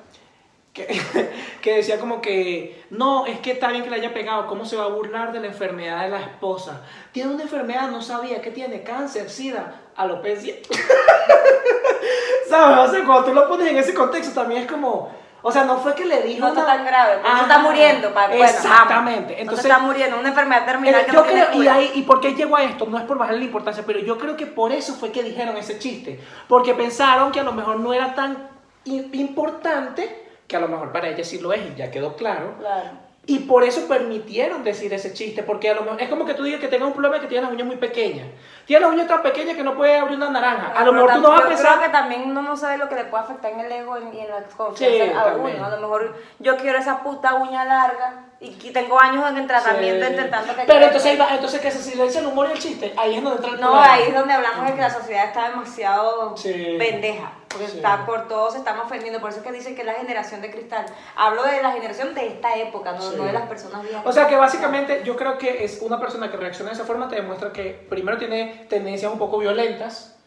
que, 0.74 0.88
que 1.62 1.78
decía 1.78 2.00
como 2.00 2.22
que, 2.22 2.86
no, 2.90 3.26
es 3.26 3.40
que 3.40 3.52
está 3.52 3.70
bien 3.70 3.84
que 3.84 3.90
le 3.90 3.98
haya 3.98 4.14
pegado, 4.14 4.48
¿cómo 4.48 4.66
se 4.66 4.76
va 4.76 4.86
a 4.86 4.90
burlar 4.90 5.32
de 5.32 5.40
la 5.40 5.48
enfermedad 5.48 6.04
de 6.04 6.10
la 6.10 6.22
esposa? 6.22 6.82
Tiene 7.12 7.34
una 7.34 7.44
enfermedad, 7.44 7.90
no 7.90 8.02
sabía, 8.02 8.42
que 8.42 8.52
tiene? 8.52 8.84
Cáncer, 8.84 9.30
sida, 9.30 9.82
alopecia. 9.96 10.56
¿Sabes? 12.50 12.90
O 12.90 12.94
sea, 12.94 13.06
cuando 13.06 13.26
tú 13.26 13.34
lo 13.34 13.48
pones 13.48 13.68
en 13.68 13.78
ese 13.78 13.94
contexto 13.94 14.34
también 14.34 14.64
es 14.64 14.72
como, 14.72 15.21
o 15.44 15.52
sea, 15.52 15.64
no 15.64 15.78
fue 15.78 15.96
que 15.96 16.06
le 16.06 16.22
dijo 16.22 16.42
No 16.42 16.48
está 16.50 16.64
una- 16.64 16.74
tan 16.76 16.86
grave, 16.86 17.18
porque 17.22 17.36
no 17.36 17.42
está 17.42 17.60
muriendo. 17.60 18.14
pa- 18.14 18.28
bueno, 18.28 18.44
Exactamente. 18.44 19.42
Entonces, 19.42 19.66
no 19.66 19.72
está 19.74 19.86
muriendo, 19.86 20.20
una 20.20 20.30
enfermedad 20.30 20.66
terminal 20.66 21.02
eh, 21.02 21.06
que 21.06 21.12
yo 21.12 21.20
no 21.20 21.26
tiene 21.26 21.46
creo, 21.48 21.64
y, 21.64 21.68
ahí, 21.68 21.92
¿Y 21.96 22.02
por 22.04 22.22
qué 22.22 22.34
llegó 22.36 22.56
a 22.58 22.64
esto? 22.64 22.86
No 22.86 22.98
es 22.98 23.04
por 23.06 23.18
bajarle 23.18 23.40
la 23.40 23.46
importancia, 23.46 23.84
pero 23.86 24.00
yo 24.00 24.18
creo 24.18 24.36
que 24.38 24.46
por 24.46 24.72
eso 24.72 24.94
fue 24.94 25.12
que 25.12 25.24
dijeron 25.24 25.58
ese 25.58 25.80
chiste. 25.80 26.20
Porque 26.48 26.74
pensaron 26.74 27.32
que 27.32 27.40
a 27.40 27.44
lo 27.44 27.54
mejor 27.54 27.80
no 27.80 27.94
era 27.94 28.14
tan 28.14 28.50
importante, 28.86 30.28
que 30.48 30.56
a 30.56 30.60
lo 30.60 30.68
mejor 30.68 30.92
para 30.92 31.08
ella 31.10 31.24
sí 31.24 31.40
lo 31.40 31.54
es 31.54 31.62
y 31.72 31.76
ya 31.76 31.92
quedó 31.92 32.16
claro. 32.16 32.56
Claro. 32.60 32.90
Y 33.32 33.40
por 33.40 33.64
eso 33.64 33.88
permitieron 33.88 34.62
decir 34.64 34.94
ese 34.94 35.14
chiste, 35.14 35.42
porque 35.42 35.70
a 35.70 35.74
lo 35.76 35.84
mejor 35.84 36.02
es 36.02 36.10
como 36.10 36.26
que 36.26 36.34
tú 36.34 36.44
digas 36.44 36.60
que 36.60 36.68
tengas 36.68 36.88
un 36.88 36.94
problema 36.94 37.20
que 37.22 37.28
tienes 37.28 37.44
las 37.46 37.54
uñas 37.54 37.66
muy 37.66 37.78
pequeñas. 37.78 38.28
Tienes 38.66 38.82
las 38.86 38.92
uñas 38.94 39.08
tan 39.08 39.22
pequeñas 39.22 39.56
que 39.56 39.64
no 39.64 39.74
puedes 39.76 40.02
abrir 40.02 40.18
una 40.18 40.30
naranja. 40.30 40.74
A 40.76 40.84
lo 40.84 40.92
mejor 40.92 41.14
tú 41.14 41.22
no 41.22 41.30
vas 41.30 41.40
a 41.40 41.44
yo 41.44 41.48
pensar. 41.50 41.68
creo 41.78 41.82
que 41.84 41.90
también 41.90 42.24
uno 42.30 42.42
no 42.42 42.58
sabe 42.58 42.78
lo 42.78 42.90
que 42.90 42.96
le 42.96 43.06
puede 43.06 43.24
afectar 43.24 43.52
en 43.54 43.62
el 43.62 43.72
ego 43.72 43.98
y 44.00 44.20
en 44.20 44.28
la 44.30 44.44
confianza 44.58 44.96
Sí, 45.06 45.12
a 45.16 45.34
uno. 45.36 45.66
A 45.66 45.70
lo 45.70 45.78
mejor 45.82 46.16
yo 46.40 46.58
quiero 46.58 46.78
esa 46.78 47.02
puta 47.04 47.36
uña 47.36 47.64
larga 47.64 48.26
y 48.42 48.50
que 48.56 48.72
tengo 48.72 49.00
años 49.00 49.30
en 49.30 49.38
el 49.38 49.48
tratamiento 49.48 50.06
Sí. 50.06 50.12
intentando 50.12 50.56
que 50.56 50.64
Pero 50.68 50.86
entonces, 50.86 51.20
va- 51.20 51.34
entonces 51.34 51.62
que 51.62 51.72
se 51.72 51.80
silencia 51.84 52.20
el 52.20 52.28
humor 52.28 52.48
y 52.50 52.52
el 52.54 52.60
chiste. 52.60 52.94
Ahí 52.98 53.16
es 53.16 53.24
donde 53.24 53.38
entra 53.38 53.52
el 53.54 53.62
No, 53.62 53.80
ahí 53.80 54.04
es 54.10 54.14
donde 54.14 54.34
hablamos 54.34 54.66
de 54.68 54.74
que 54.76 54.82
la 54.82 54.90
sociedad 54.90 55.26
está 55.28 55.50
demasiado 55.50 56.36
Sí. 56.36 56.76
pendeja. 56.78 57.32
Porque 57.52 57.68
Sí. 57.68 57.78
está 57.78 58.06
por 58.06 58.28
todos 58.28 58.54
se 58.54 58.60
están 58.60 58.80
ofendiendo. 58.80 59.20
Por 59.20 59.30
eso 59.30 59.40
es 59.40 59.46
que 59.46 59.52
dicen 59.52 59.76
que 59.76 59.82
es 59.82 59.88
la 59.88 59.94
generación 59.96 60.42
de 60.42 60.50
cristal. 60.52 60.86
Hablo 61.16 61.44
de 61.44 61.62
la 61.62 61.72
generación 61.72 62.14
de 62.16 62.28
esta 62.28 62.56
época, 62.58 62.94
no, 62.94 63.02
Sí. 63.02 63.16
no 63.18 63.26
de 63.26 63.34
las 63.34 63.48
personas 63.48 63.82
viejas. 63.84 64.02
O 64.06 64.12
sea 64.12 64.28
que 64.28 64.36
básicamente 64.36 65.02
yo 65.04 65.16
creo 65.16 65.38
que 65.38 65.64
es 65.64 65.82
una 65.82 66.00
persona 66.00 66.32
que 66.32 66.38
reacciona 66.38 66.70
de 66.72 66.76
esa 66.76 66.86
forma 66.86 67.08
te 67.10 67.16
demuestra 67.18 67.52
que 67.52 67.86
primero 67.90 68.18
tiene 68.18 68.66
tendencias 68.70 69.12
un 69.12 69.20
poco 69.20 69.38
violentas, 69.38 70.18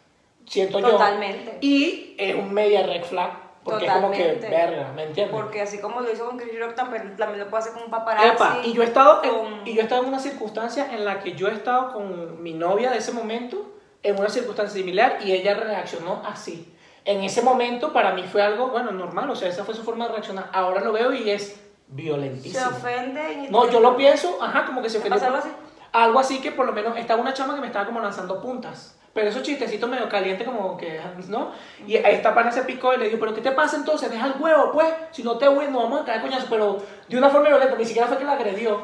siento 0.47 0.81
yo. 0.81 0.91
Totalmente. 0.91 1.59
Y 1.61 2.15
es 2.19 2.35
un 2.35 2.53
media 2.53 2.85
red 2.87 3.03
flag, 3.05 3.31
porque 3.65 3.87
es 3.87 3.93
como 3.93 4.11
que 4.11 4.19
Totalmente. 4.19 4.49
verga, 4.51 4.93
¿me 4.95 5.03
entiendes? 5.05 5.35
Porque 5.35 5.63
así 5.63 5.79
como 5.79 6.01
lo 6.03 6.13
hizo 6.13 6.27
con 6.27 6.37
Chris 6.37 6.59
Rock, 6.61 6.75
también, 6.75 7.17
también 7.17 7.41
lo 7.41 7.49
puede 7.49 7.63
hacer 7.63 7.73
con 7.75 7.85
un 7.85 7.91
paparazzi. 7.91 8.29
Epa, 8.29 8.59
y 8.65 8.73
yo 8.75 8.83
he 8.83 8.85
estado 8.85 9.23
en, 9.25 9.31
con- 9.31 9.67
y 9.67 9.75
yo 9.75 9.81
he 9.81 9.85
estado 9.85 10.03
en 10.03 10.09
una 10.09 10.19
circunstancia 10.19 10.93
en 10.93 11.05
la 11.05 11.21
que 11.21 11.33
yo 11.33 11.49
he 11.49 11.53
estado 11.55 11.93
con 11.95 12.43
mi 12.43 12.53
novia 12.53 12.91
de 12.91 12.99
ese 12.99 13.13
momento 13.13 13.71
en 14.03 14.19
una 14.19 14.29
circunstancia 14.29 14.79
similar 14.79 15.19
y 15.25 15.33
ella 15.33 15.55
reaccionó 15.55 16.23
así. 16.27 16.71
En 17.05 17.23
ese 17.23 17.43
momento 17.43 17.93
para 17.93 18.15
mí 18.15 18.23
fue 18.23 18.43
algo, 18.43 18.69
bueno, 18.69 18.91
normal, 18.91 19.29
o 19.31 19.37
sea, 19.37 19.49
esa 19.49 19.65
fue 19.65 19.75
su 19.75 19.83
forma 19.83 20.07
de 20.07 20.13
reaccionar. 20.13 20.49
Ahora 20.53 20.81
lo 20.81 20.93
veo 20.93 21.13
y 21.13 21.31
es 21.31 21.49
Se 21.49 21.57
violentísimo. 21.89 22.67
ofende 22.69 23.45
y... 23.47 23.51
No, 23.51 23.71
yo 23.71 23.81
lo 23.81 23.97
pienso, 23.97 24.39
ajá, 24.43 24.65
como 24.65 24.81
que 24.83 24.89
se 24.89 24.99
¿Te 25.01 25.09
ofendió. 25.09 25.21
pasa 25.21 25.27
algo 25.27 25.39
así? 25.39 25.49
Algo 25.93 26.19
así 26.19 26.41
que 26.41 26.51
por 26.51 26.65
lo 26.67 26.73
menos 26.73 26.97
estaba 26.97 27.21
una 27.21 27.35
chama 27.35 27.55
que 27.55 27.61
me 27.61 27.67
estaba 27.67 27.85
como 27.87 28.01
lanzando 28.01 28.41
puntas. 28.41 28.97
Pero 29.13 29.29
esos 29.29 29.43
chistecitos 29.43 29.89
medio 29.89 30.09
caliente 30.09 30.45
como 30.45 30.77
que, 30.77 31.01
¿no? 31.29 31.53
Y 31.87 31.95
esta 31.95 32.35
pana 32.35 32.51
se 32.51 32.63
picó 32.63 32.95
y 32.95 32.97
le 32.97 33.05
dijo, 33.05 33.21
¿pero 33.21 33.33
qué 33.33 33.41
te 33.43 33.53
pasa 33.53 33.77
entonces? 33.77 34.11
Deja 34.11 34.27
el 34.27 34.35
huevo, 34.41 34.73
pues. 34.73 34.89
Si 35.13 35.23
no 35.23 35.39
te 35.39 35.49
huevo, 35.49 35.71
no 35.71 35.83
vamos 35.85 36.01
a 36.01 36.05
caer 36.05 36.21
coñazo. 36.21 36.47
Pero 36.51 36.83
de 37.09 37.17
una 37.17 37.31
forma 37.31 37.49
violenta, 37.49 37.77
ni 37.77 37.85
siquiera 37.85 38.09
fue 38.09 38.19
que 38.19 38.25
la 38.25 38.33
agredió. 38.33 38.81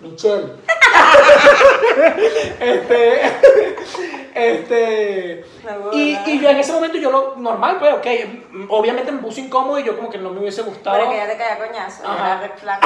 Michelle. 0.00 0.54
este, 2.60 3.20
este, 4.34 5.44
y, 5.92 6.16
y 6.26 6.40
yo 6.40 6.48
en 6.48 6.56
ese 6.58 6.72
momento 6.72 6.98
yo 6.98 7.10
lo 7.10 7.36
normal, 7.36 7.78
pues, 7.78 7.94
ok, 7.94 8.06
obviamente 8.68 9.12
me 9.12 9.20
puse 9.20 9.40
incómodo 9.40 9.78
y 9.78 9.84
yo 9.84 9.96
como 9.96 10.10
que 10.10 10.18
no 10.18 10.30
me 10.30 10.40
hubiese 10.40 10.62
gustado. 10.62 10.98
Para 10.98 11.10
que 11.10 11.16
ya 11.16 11.26
te 11.26 11.36
caiga 11.36 11.66
coñazo. 11.66 12.06
Ajá. 12.06 12.50
Era. 12.62 12.80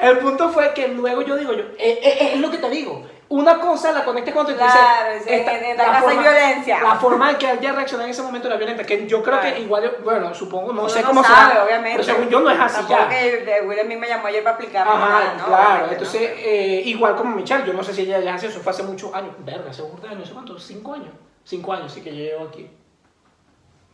El 0.10 0.18
punto 0.18 0.48
fue 0.50 0.72
que 0.72 0.88
luego 0.88 1.22
yo 1.22 1.36
digo, 1.36 1.52
yo, 1.52 1.64
eh, 1.78 2.00
eh, 2.02 2.30
es 2.34 2.40
lo 2.40 2.50
que 2.50 2.58
te 2.58 2.70
digo. 2.70 3.04
Una 3.32 3.60
cosa 3.60 3.92
la 3.92 4.04
conectas 4.04 4.34
cuando 4.34 4.50
te 4.52 4.58
Claro, 4.58 5.14
dice, 5.14 5.24
sí, 5.24 5.32
en- 5.32 5.64
en 5.64 5.76
la 5.76 5.84
casa 5.84 6.10
hay 6.10 6.18
violencia. 6.18 6.80
La 6.82 6.96
forma 6.96 7.30
en 7.30 7.36
que 7.38 7.48
ella 7.48 7.70
reaccionó 7.70 8.02
en 8.02 8.10
ese 8.10 8.22
momento 8.22 8.48
era 8.48 8.56
violenta, 8.56 8.82
que 8.82 9.06
yo 9.06 9.22
creo 9.22 9.38
Claro. 9.38 9.54
que 9.54 9.62
igual, 9.62 9.96
bueno, 10.02 10.34
supongo, 10.34 10.72
no 10.72 10.80
Uno 10.80 10.88
sé 10.88 11.00
no 11.02 11.06
cómo 11.08 11.22
sabe, 11.22 11.52
será, 11.52 11.64
obviamente. 11.64 11.98
pero 12.00 12.02
según 12.12 12.28
yo 12.28 12.40
no 12.40 12.50
es 12.50 12.58
así 12.58 12.74
Tampoco 12.78 12.98
ya. 12.98 13.08
que 13.08 13.62
Will 13.64 13.78
Smith 13.84 13.98
me 13.98 14.08
llamó 14.08 14.26
ayer 14.26 14.42
para 14.42 14.56
aplicarme 14.56 14.92
Ajá, 14.92 15.08
nada, 15.08 15.34
¿no? 15.38 15.44
claro. 15.46 15.62
Obviamente, 15.70 15.94
Entonces, 15.94 16.22
eh, 16.38 16.82
igual 16.86 17.14
como 17.14 17.36
Michelle, 17.36 17.64
yo 17.64 17.72
no 17.72 17.84
sé 17.84 17.94
si 17.94 18.00
ella 18.02 18.18
ya 18.18 18.34
hace 18.34 18.48
eso, 18.48 18.58
fue 18.58 18.72
hace 18.72 18.82
muchos 18.82 19.14
años. 19.14 19.32
Verga, 19.38 19.70
de 19.70 20.08
años, 20.08 20.26
¿sé 20.26 20.34
cuántos? 20.34 20.64
¿Cinco 20.64 20.94
años? 20.94 21.14
Cinco 21.44 21.72
años, 21.72 21.92
sí 21.92 22.02
que 22.02 22.10
yo 22.10 22.24
llevo 22.24 22.44
aquí. 22.48 22.68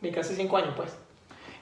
Ni 0.01 0.11
casi 0.13 0.35
cinco 0.35 0.57
años, 0.57 0.73
pues. 0.75 0.97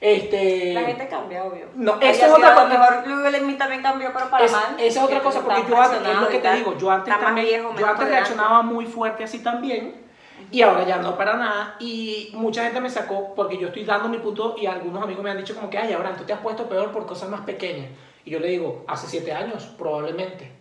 Este... 0.01 0.73
La 0.73 0.81
gente 0.81 1.07
cambia, 1.07 1.43
obvio. 1.45 1.67
No, 1.75 1.99
eso 2.01 2.25
es 2.25 2.31
otra 2.31 2.53
cosa. 2.53 2.67
Mejor 2.67 3.35
Smith 3.39 3.57
también 3.57 3.81
cambió, 3.81 4.11
pero 4.13 4.29
para 4.29 4.45
Es- 4.45 4.51
mal. 4.51 4.75
esa 4.77 4.99
es 4.99 5.05
otra 5.05 5.19
cosa, 5.21 5.41
porque 5.41 5.63
yo 5.67 5.81
antes, 5.81 6.01
es 6.07 6.19
lo 6.19 6.27
que 6.27 6.39
te 6.39 6.53
digo, 6.53 6.77
yo 6.77 6.91
antes 6.91 7.17
también, 7.19 7.47
viejo, 7.47 7.73
yo 7.77 7.87
antes 7.87 8.07
reaccionaba 8.07 8.61
muy 8.61 8.85
fuerte 8.85 9.23
así 9.23 9.39
también, 9.41 10.03
y 10.51 10.61
ahora 10.61 10.83
ya 10.85 10.97
no 10.97 11.17
para 11.17 11.35
nada, 11.37 11.75
y 11.79 12.29
mucha 12.33 12.63
gente 12.63 12.79
me 12.81 12.89
sacó, 12.89 13.33
porque 13.35 13.57
yo 13.57 13.67
estoy 13.67 13.83
dando 13.85 14.09
mi 14.09 14.17
punto, 14.17 14.55
y 14.57 14.65
algunos 14.65 15.01
amigos 15.01 15.23
me 15.23 15.31
han 15.31 15.37
dicho 15.37 15.55
como 15.55 15.69
que, 15.69 15.77
ay, 15.77 15.93
Abraham, 15.93 16.17
tú 16.17 16.23
te 16.25 16.33
has 16.33 16.39
puesto 16.39 16.67
peor 16.69 16.91
por 16.91 17.05
cosas 17.05 17.29
más 17.29 17.41
pequeñas, 17.41 17.87
y 18.25 18.31
yo 18.31 18.39
le 18.39 18.49
digo, 18.49 18.83
hace 18.87 19.07
siete 19.07 19.31
años, 19.33 19.65
probablemente, 19.77 20.51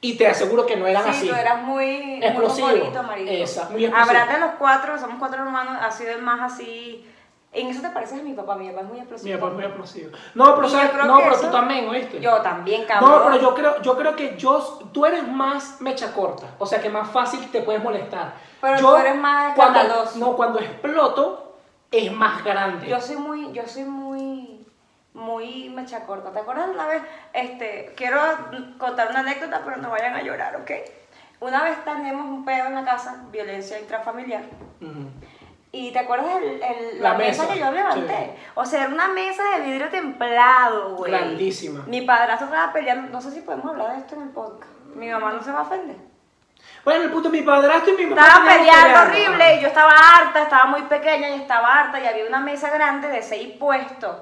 y 0.00 0.16
te 0.16 0.26
aseguro 0.28 0.66
que 0.66 0.76
no 0.76 0.86
eran 0.86 1.02
Sí, 1.04 1.10
así. 1.10 1.28
tú 1.28 1.34
eras 1.34 1.62
muy, 1.62 2.20
Explosivo. 2.22 2.68
muy 2.68 2.78
bonito, 2.78 3.02
marico. 3.02 3.30
Esa, 3.30 3.68
muy 3.70 3.84
explosivo. 3.84 4.10
Abraham 4.18 4.34
de 4.34 4.46
los 4.46 4.54
cuatro, 4.58 4.98
somos 4.98 5.16
cuatro 5.18 5.42
hermanos, 5.42 5.76
ha 5.80 5.90
sido 5.90 6.12
el 6.12 6.22
más 6.22 6.52
así... 6.52 7.10
En 7.54 7.68
eso 7.68 7.80
te 7.80 7.90
pareces 7.90 8.20
a 8.20 8.22
mi 8.22 8.32
papá, 8.32 8.56
mi 8.56 8.68
papá 8.68 8.80
es 8.82 8.88
muy 8.88 8.98
explosivo. 8.98 9.32
Mi 9.34 9.40
papá 9.40 9.48
es 9.50 9.54
muy 9.54 9.64
explosivo. 9.64 10.10
No, 10.34 10.54
pero, 10.56 10.68
sabes, 10.68 10.92
no, 11.06 11.20
eso- 11.20 11.40
tú 11.46 11.52
también, 11.52 11.88
¿oíste? 11.88 12.20
Yo 12.20 12.36
también, 12.42 12.84
cabrón. 12.84 13.10
No, 13.10 13.24
pero 13.24 13.36
yo 13.40 13.54
creo, 13.54 13.80
yo 13.82 13.96
creo 13.96 14.16
que 14.16 14.36
yo, 14.36 14.58
tú 14.92 15.06
eres 15.06 15.26
más 15.28 15.80
mecha 15.80 16.12
corta, 16.12 16.46
o 16.58 16.66
sea 16.66 16.80
que 16.82 16.90
más 16.90 17.08
fácil 17.10 17.48
te 17.52 17.62
puedes 17.62 17.82
molestar. 17.82 18.34
Pero 18.60 18.76
yo, 18.78 18.90
tú 18.90 18.96
eres 18.96 19.16
más 19.16 19.54
cuando, 19.54 19.78
escandaloso. 19.80 20.18
No, 20.18 20.36
cuando 20.36 20.58
exploto 20.58 21.56
es 21.90 22.10
más 22.12 22.42
grande. 22.44 22.88
Yo 22.88 23.00
soy 23.00 23.16
muy, 23.16 23.52
yo 23.52 23.66
soy 23.68 23.84
muy, 23.84 24.66
muy 25.12 25.68
mecha 25.70 26.04
corta. 26.06 26.32
¿Te 26.32 26.40
acuerdas 26.40 26.68
una 26.74 26.86
vez? 26.88 27.02
Este, 27.32 27.92
quiero 27.96 28.18
contar 28.78 29.10
una 29.10 29.20
anécdota, 29.20 29.62
pero 29.64 29.76
no 29.76 29.90
vayan 29.90 30.14
a 30.14 30.22
llorar, 30.22 30.56
¿ok? 30.56 30.70
Una 31.40 31.62
vez 31.62 31.84
tenemos 31.84 32.26
un 32.26 32.44
pedo 32.44 32.66
en 32.66 32.74
la 32.74 32.84
casa, 32.84 33.22
violencia 33.30 33.78
intrafamiliar. 33.78 34.42
Y 35.76 35.90
te 35.90 35.98
acuerdas 35.98 36.36
el, 36.36 36.62
el- 36.62 37.02
La 37.02 37.10
la, 37.12 37.18
mesa, 37.18 37.42
mesa, 37.42 37.52
que 37.54 37.58
yo 37.60 37.70
levanté. 37.72 38.16
sí. 38.36 38.42
O 38.54 38.64
sea, 38.64 38.84
era 38.84 38.92
una 38.94 39.08
mesa 39.08 39.42
de 39.56 39.60
vidrio 39.64 39.88
templado, 39.88 40.96
güey. 40.96 41.10
Grandísima. 41.10 41.82
Mi 41.86 42.02
padrastro 42.02 42.46
estaba 42.46 42.72
peleando. 42.72 43.10
No 43.10 43.20
sé 43.20 43.30
si 43.32 43.40
podemos 43.40 43.66
hablar 43.70 43.92
de 43.92 43.98
esto 43.98 44.14
en 44.14 44.22
el 44.22 44.28
podcast. 44.30 44.70
Mi 44.94 45.08
mamá 45.08 45.32
no 45.32 45.42
se 45.42 45.50
va 45.50 45.60
a 45.60 45.62
ofender. 45.62 45.96
Bueno, 46.84 47.04
el 47.04 47.10
punto 47.10 47.28
mi 47.30 47.42
padrastro 47.42 47.92
y 47.92 47.96
mi 47.96 48.06
mamá 48.06 48.22
Estaba 48.26 48.44
peleando 48.46 49.00
horrible 49.02 49.56
y 49.56 49.60
yo 49.60 49.66
estaba 49.68 49.90
harta, 49.92 50.42
estaba 50.42 50.64
muy 50.66 50.82
pequeña 50.82 51.28
y 51.30 51.40
estaba 51.40 51.80
harta 51.80 51.98
y 52.00 52.06
había 52.06 52.26
una 52.26 52.40
mesa 52.40 52.70
grande 52.70 53.08
de 53.08 53.22
seis 53.22 53.56
puestos. 53.58 54.16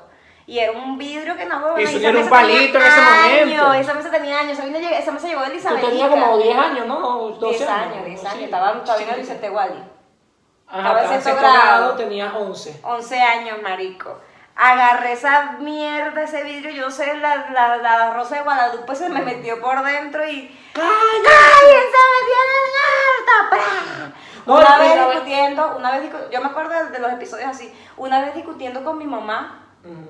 Y 0.47 0.59
era 0.59 0.73
un 0.73 0.97
vidrio 0.99 1.37
que 1.37 1.45
no 1.45 1.61
bueno, 1.61 1.77
Eso 1.77 1.99
esa 1.99 2.09
era 2.09 2.19
un 2.19 2.29
palito 2.29 2.79
en 2.79 2.85
ese 2.85 2.97
tenía 2.97 3.45
momento. 3.45 3.67
años, 3.69 3.77
Esa 3.81 3.95
mesa 3.95 4.11
tenía 4.11 4.39
años, 4.41 4.59
esa, 4.59 5.13
mesa 5.13 5.29
llegó 5.29 5.41
de 5.43 5.47
Tú 5.47 5.53
Elizabeth. 5.53 5.81
tenías 5.87 6.09
como 6.09 6.39
10 6.39 6.57
años, 6.59 6.87
¿no? 6.87 6.99
12 7.31 7.59
10 7.59 7.69
años, 7.71 8.05
10 8.07 8.25
años. 8.25 8.43
Estaba 8.45 8.73
todavía 8.85 9.07
en 9.09 9.15
el 9.15 9.21
Vicente 9.21 9.51
Wally. 9.51 9.85
Ajá, 10.73 11.01
estaba 11.03 11.09
sexto 11.23 11.35
grado, 11.37 11.53
grado. 11.57 11.95
tenía 11.95 12.33
11. 12.35 12.81
11 12.83 13.21
años, 13.21 13.63
marico. 13.63 14.19
Agarré 14.55 15.13
esa 15.13 15.53
mierda, 15.61 16.23
ese 16.23 16.43
vidrio, 16.45 16.71
yo 16.73 16.91
sé, 16.91 17.17
la, 17.17 17.49
la, 17.51 17.77
la 17.79 18.13
rosa 18.15 18.37
de 18.37 18.43
Guadalupe 18.43 18.95
se 18.95 19.09
me 19.09 19.23
metió 19.23 19.61
por 19.61 19.83
dentro 19.83 20.29
y... 20.29 20.59
¡Cállense, 20.75 21.99
me 22.13 22.27
tienen 22.27 23.59
harta! 23.59 24.13
Una 24.45 24.79
vez 24.79 24.95
discutiendo, 25.09 25.77
una 25.77 25.93
vez 25.93 26.03
discu- 26.13 26.31
yo 26.31 26.41
me 26.41 26.47
acuerdo 26.49 26.71
de, 26.75 26.91
de 26.91 26.99
los 26.99 27.13
episodios 27.13 27.49
así, 27.49 27.73
una 27.97 28.21
vez 28.21 28.35
discutiendo 28.35 28.83
con 28.85 28.99
mi 28.99 29.07
mamá 29.07 29.62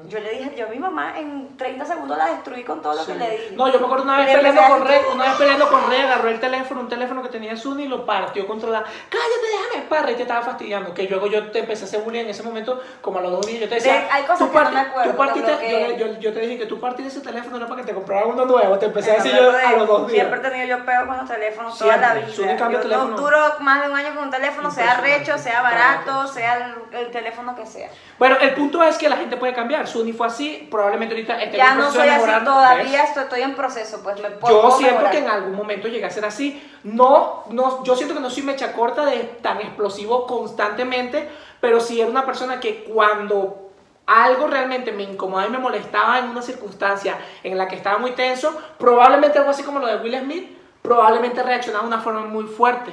Yo 0.06 0.20
le 0.20 0.30
dije, 0.32 0.54
yo 0.54 0.66
a 0.66 0.68
mi 0.68 0.78
mamá 0.78 1.18
en 1.18 1.56
30 1.56 1.82
segundos 1.86 2.18
la 2.18 2.26
destruí 2.26 2.62
con 2.62 2.82
todo 2.82 2.92
lo 2.94 3.06
que 3.06 3.14
le 3.14 3.30
dije. 3.30 3.50
No, 3.56 3.68
yo 3.72 3.78
me 3.80 3.86
acuerdo 3.86 4.04
una 4.04 4.18
vez 4.18 4.26
Le 4.26 4.36
peleando 4.36 4.60
a 4.60 4.68
con 4.68 4.86
Rey, 4.86 5.00
una 5.14 5.24
vez 5.24 5.32
peleando 5.36 5.70
con 5.70 5.88
Rey, 5.90 6.00
agarró 6.02 6.28
el 6.28 6.40
teléfono, 6.40 6.80
un 6.82 6.88
teléfono 6.90 7.22
que 7.22 7.30
tenía 7.30 7.56
Sony 7.56 7.78
y 7.80 7.88
lo 7.88 8.04
partió 8.04 8.46
contra 8.46 8.68
la. 8.68 8.80
Cállate, 8.82 9.46
déjame, 9.70 9.88
parra, 9.88 10.10
y 10.10 10.14
te 10.16 10.22
estaba 10.22 10.42
fastidiando. 10.42 10.92
Que 10.92 11.04
luego 11.04 11.26
yo 11.28 11.50
te 11.50 11.60
empecé 11.60 11.84
a 11.84 11.86
hacer 11.86 12.00
bullying 12.02 12.20
en 12.24 12.28
ese 12.28 12.42
momento, 12.42 12.82
como 13.00 13.18
a 13.20 13.22
los 13.22 13.30
dos 13.32 13.46
días. 13.46 13.60
Yo 13.62 13.68
te 13.70 13.76
decía, 13.76 13.94
De- 13.94 14.10
hay 14.10 14.22
cosas 14.24 14.40
tú 14.40 14.52
que 14.52 14.58
no 14.64 14.70
me 14.72 14.80
acuerdo, 14.80 15.10
tú 15.10 15.16
partiste, 15.16 15.96
yo, 15.98 16.06
yo, 16.06 16.18
yo 16.20 16.32
te 16.34 16.40
dije 16.40 16.58
que 16.58 16.66
tú 16.66 16.78
partiste 16.78 17.08
ese 17.10 17.20
teléfono 17.20 17.58
no 17.58 17.66
para 17.66 17.80
que 17.80 17.86
te 17.86 17.94
compraran 17.94 18.28
uno 18.28 18.44
nuevo. 18.44 18.78
Te 18.78 18.86
empecé 18.86 19.12
a 19.12 19.14
decir 19.14 19.32
yo 19.32 19.48
acuerdo 19.48 19.66
a 19.66 19.70
de- 19.70 19.76
los 19.78 19.88
dos 19.88 20.06
días. 20.08 20.26
Siempre 20.28 20.48
he 20.48 20.50
tenido 20.52 20.78
yo 20.78 20.84
peo 20.84 21.06
con 21.06 21.16
los 21.16 21.28
teléfonos 21.30 21.78
toda 21.78 21.96
la 21.96 22.14
vida. 22.14 22.26
cambio 22.58 22.82
Yo 22.82 22.88
de 22.88 22.94
no 22.94 23.04
teléfono. 23.04 23.16
duro 23.16 23.38
más 23.60 23.82
de 23.82 23.88
un 23.90 23.96
año 23.96 24.14
con 24.14 24.24
un 24.24 24.30
teléfono, 24.30 24.70
sea 24.70 25.00
recho, 25.00 25.38
sea 25.38 25.62
barato, 25.62 26.26
sea 26.26 26.74
el, 26.92 26.98
el 26.98 27.10
teléfono 27.10 27.56
que 27.56 27.64
sea. 27.64 27.88
Bueno, 28.18 28.36
el 28.38 28.52
punto 28.52 28.82
es 28.82 28.98
que 28.98 29.08
la 29.08 29.16
gente 29.16 29.38
puede 29.38 29.52
cambiar. 29.54 29.61
Suni 29.86 30.12
fue 30.12 30.26
así, 30.26 30.68
probablemente 30.70 31.14
ahorita 31.14 31.42
esté 31.42 31.56
Ya 31.56 31.74
no 31.74 31.90
soy 31.90 32.08
así 32.08 32.44
todavía, 32.44 33.04
estoy, 33.04 33.24
estoy 33.24 33.42
en 33.42 33.54
proceso, 33.54 34.00
pues 34.02 34.16
me 34.16 34.30
Yo 34.30 34.38
puedo 34.38 34.70
siento 34.72 34.94
mejorar. 34.94 35.12
que 35.12 35.18
en 35.18 35.28
algún 35.28 35.54
momento 35.54 35.88
llegué 35.88 36.04
a 36.04 36.10
ser 36.10 36.24
así. 36.24 36.62
No, 36.84 37.44
no, 37.50 37.82
yo 37.84 37.96
siento 37.96 38.14
que 38.14 38.20
no 38.20 38.30
soy 38.30 38.42
mecha 38.42 38.72
corta 38.72 39.04
de 39.04 39.18
tan 39.42 39.60
explosivo 39.60 40.26
constantemente, 40.26 41.28
pero 41.60 41.80
sí 41.80 42.00
era 42.00 42.10
una 42.10 42.24
persona 42.26 42.60
que 42.60 42.84
cuando 42.84 43.70
algo 44.06 44.46
realmente 44.48 44.92
me 44.92 45.04
incomodaba 45.04 45.48
y 45.48 45.52
me 45.52 45.58
molestaba 45.58 46.18
en 46.18 46.28
una 46.28 46.42
circunstancia 46.42 47.16
en 47.42 47.56
la 47.56 47.68
que 47.68 47.76
estaba 47.76 47.98
muy 47.98 48.12
tenso, 48.12 48.56
probablemente 48.78 49.38
algo 49.38 49.50
así 49.50 49.62
como 49.62 49.78
lo 49.78 49.86
de 49.86 49.96
Will 49.96 50.18
Smith, 50.18 50.58
probablemente 50.82 51.42
reaccionaba 51.42 51.84
de 51.84 51.88
una 51.88 52.00
forma 52.00 52.22
muy 52.22 52.44
fuerte. 52.44 52.92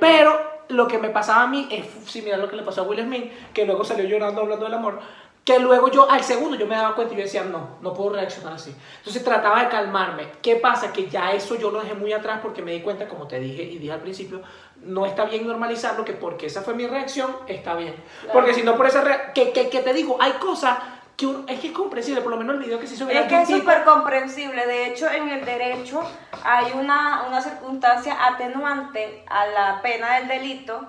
Pero 0.00 0.58
lo 0.68 0.86
que 0.86 0.98
me 0.98 1.10
pasaba 1.10 1.42
a 1.42 1.46
mí 1.46 1.68
es 1.70 1.86
similar 2.10 2.38
a 2.38 2.42
lo 2.42 2.48
que 2.48 2.56
le 2.56 2.62
pasó 2.62 2.82
a 2.82 2.84
Will 2.84 3.02
Smith, 3.02 3.32
que 3.52 3.64
luego 3.64 3.84
salió 3.84 4.04
llorando 4.06 4.42
hablando 4.42 4.64
del 4.64 4.74
amor, 4.74 5.00
que 5.48 5.58
luego 5.58 5.90
yo 5.90 6.10
al 6.10 6.22
segundo 6.22 6.58
yo 6.58 6.66
me 6.66 6.76
daba 6.76 6.94
cuenta 6.94 7.14
y 7.14 7.16
yo 7.16 7.22
decía, 7.22 7.42
no, 7.42 7.78
no 7.80 7.94
puedo 7.94 8.10
reaccionar 8.10 8.52
así. 8.52 8.76
Entonces 8.98 9.24
trataba 9.24 9.62
de 9.64 9.70
calmarme. 9.70 10.28
¿Qué 10.42 10.56
pasa? 10.56 10.92
Que 10.92 11.08
ya 11.08 11.32
eso 11.32 11.54
yo 11.54 11.70
lo 11.70 11.80
dejé 11.80 11.94
muy 11.94 12.12
atrás 12.12 12.40
porque 12.42 12.60
me 12.60 12.72
di 12.72 12.82
cuenta, 12.82 13.08
como 13.08 13.26
te 13.26 13.40
dije 13.40 13.62
y 13.62 13.78
dije 13.78 13.92
al 13.94 14.00
principio, 14.00 14.42
no 14.82 15.06
está 15.06 15.24
bien 15.24 15.46
normalizarlo, 15.46 16.04
que 16.04 16.12
porque 16.12 16.44
esa 16.48 16.60
fue 16.60 16.74
mi 16.74 16.86
reacción, 16.86 17.34
está 17.46 17.74
bien. 17.74 17.94
Claro. 18.20 18.32
Porque 18.34 18.52
si 18.52 18.62
no 18.62 18.76
por 18.76 18.86
esa 18.88 19.00
reacción, 19.00 19.32
que, 19.32 19.52
que, 19.52 19.70
que 19.70 19.80
te 19.80 19.94
digo, 19.94 20.18
hay 20.20 20.32
cosas 20.32 20.76
que 21.16 21.26
uno- 21.26 21.44
es 21.48 21.58
que 21.60 21.68
es 21.68 21.72
comprensible, 21.72 22.20
por 22.20 22.30
lo 22.30 22.36
menos 22.36 22.56
el 22.56 22.62
video 22.64 22.78
que 22.78 22.86
se 22.86 22.92
hizo 22.94 23.06
viral 23.06 23.24
Es 23.24 23.30
de 23.30 23.36
que 23.36 23.42
es 23.44 23.48
súper 23.48 23.84
comprensible. 23.84 24.66
De 24.66 24.86
hecho, 24.88 25.10
en 25.10 25.30
el 25.30 25.46
derecho 25.46 26.02
hay 26.44 26.72
una, 26.74 27.24
una 27.26 27.40
circunstancia 27.40 28.18
atenuante 28.26 29.24
a 29.28 29.46
la 29.46 29.80
pena 29.80 30.16
del 30.18 30.28
delito 30.28 30.82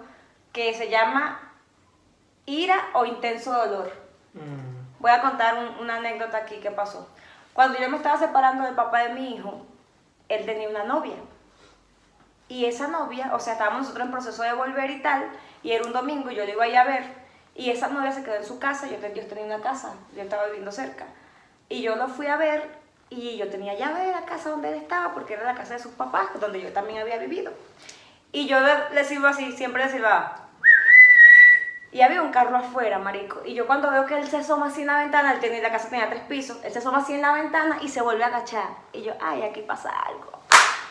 que 0.52 0.74
se 0.74 0.90
llama 0.90 1.40
ira 2.46 2.90
o 2.94 3.06
intenso 3.06 3.54
dolor. 3.54 4.09
Mm. 4.40 5.00
Voy 5.02 5.12
a 5.12 5.22
contar 5.22 5.58
un- 5.58 5.80
una 5.84 5.98
anécdota 5.98 6.38
aquí 6.38 6.58
que 6.58 6.72
pasó. 6.72 7.08
Cuando 7.54 7.80
yo 7.80 7.90
me 7.90 7.98
estaba 7.98 8.18
separando 8.18 8.64
del 8.66 8.76
papá 8.76 9.00
de 9.04 9.14
mi 9.14 9.36
hijo, 9.36 9.62
él 10.30 10.46
tenía 10.46 10.70
una 10.70 10.84
novia. 10.84 11.16
Y 12.48 12.66
esa 12.66 12.88
novia, 12.88 13.32
o 13.34 13.40
sea, 13.40 13.54
estábamos 13.54 13.82
nosotros 13.82 14.06
en 14.06 14.12
proceso 14.12 14.44
de 14.44 14.54
volver 14.54 14.90
y 14.90 15.02
tal, 15.02 15.30
y 15.62 15.72
era 15.72 15.86
un 15.86 15.94
domingo, 15.94 16.32
yo 16.32 16.46
le 16.46 16.54
iba 16.54 16.64
a 16.64 16.68
ir 16.68 16.78
a 16.78 16.84
ver, 16.84 17.04
y 17.56 17.70
esa 17.70 17.88
novia 17.90 18.12
se 18.12 18.24
quedó 18.24 18.36
en 18.36 18.46
su 18.46 18.60
casa, 18.60 18.88
yo, 18.88 18.98
te- 18.98 19.14
yo 19.14 19.26
tenía 19.28 19.46
una 19.46 19.62
casa, 19.62 19.94
yo 20.16 20.22
estaba 20.24 20.46
viviendo 20.46 20.72
cerca. 20.72 21.06
Y 21.68 21.82
yo 21.82 21.96
lo 21.96 22.08
fui 22.08 22.26
a 22.28 22.38
ver, 22.38 22.68
y 23.12 23.38
yo 23.38 23.50
tenía 23.50 23.76
llave 23.76 24.02
de 24.06 24.12
la 24.12 24.26
casa 24.26 24.50
donde 24.50 24.70
él 24.70 24.76
estaba, 24.76 25.14
porque 25.14 25.34
era 25.34 25.44
la 25.44 25.56
casa 25.56 25.74
de 25.76 25.80
sus 25.80 25.92
papás, 25.92 26.28
donde 26.40 26.62
yo 26.62 26.72
también 26.74 27.00
había 27.02 27.18
vivido. 27.18 27.52
Y 28.32 28.48
yo 28.48 28.60
le, 28.60 28.74
le 28.94 29.02
así, 29.28 29.52
siempre 29.52 29.86
le 29.86 29.92
silbaba. 29.92 30.49
Y 31.92 32.02
había 32.02 32.22
un 32.22 32.32
carro 32.32 32.56
afuera, 32.58 33.00
marico. 33.00 33.42
Y 33.46 33.56
yo 33.56 33.66
cuando 33.66 33.90
veo 33.90 34.06
que 34.06 34.18
él 34.18 34.28
se 34.28 34.38
asoma 34.38 34.68
así 34.68 34.82
en 34.82 34.88
la 34.88 34.98
ventana, 34.98 35.34
él 35.34 35.40
tenía, 35.40 35.62
la 35.62 35.72
casa 35.72 35.90
tenía 35.90 36.10
tres 36.10 36.22
pisos, 36.24 36.58
él 36.64 36.72
se 36.72 36.80
asoma 36.80 37.00
así 37.00 37.14
en 37.14 37.22
la 37.22 37.34
ventana 37.34 37.80
y 37.82 37.90
se 37.90 38.02
vuelve 38.02 38.24
a 38.24 38.28
agachar. 38.28 38.70
Y 38.94 39.02
yo, 39.02 39.14
ay, 39.20 39.42
aquí 39.42 39.62
pasa 39.62 39.90
algo. 39.90 40.32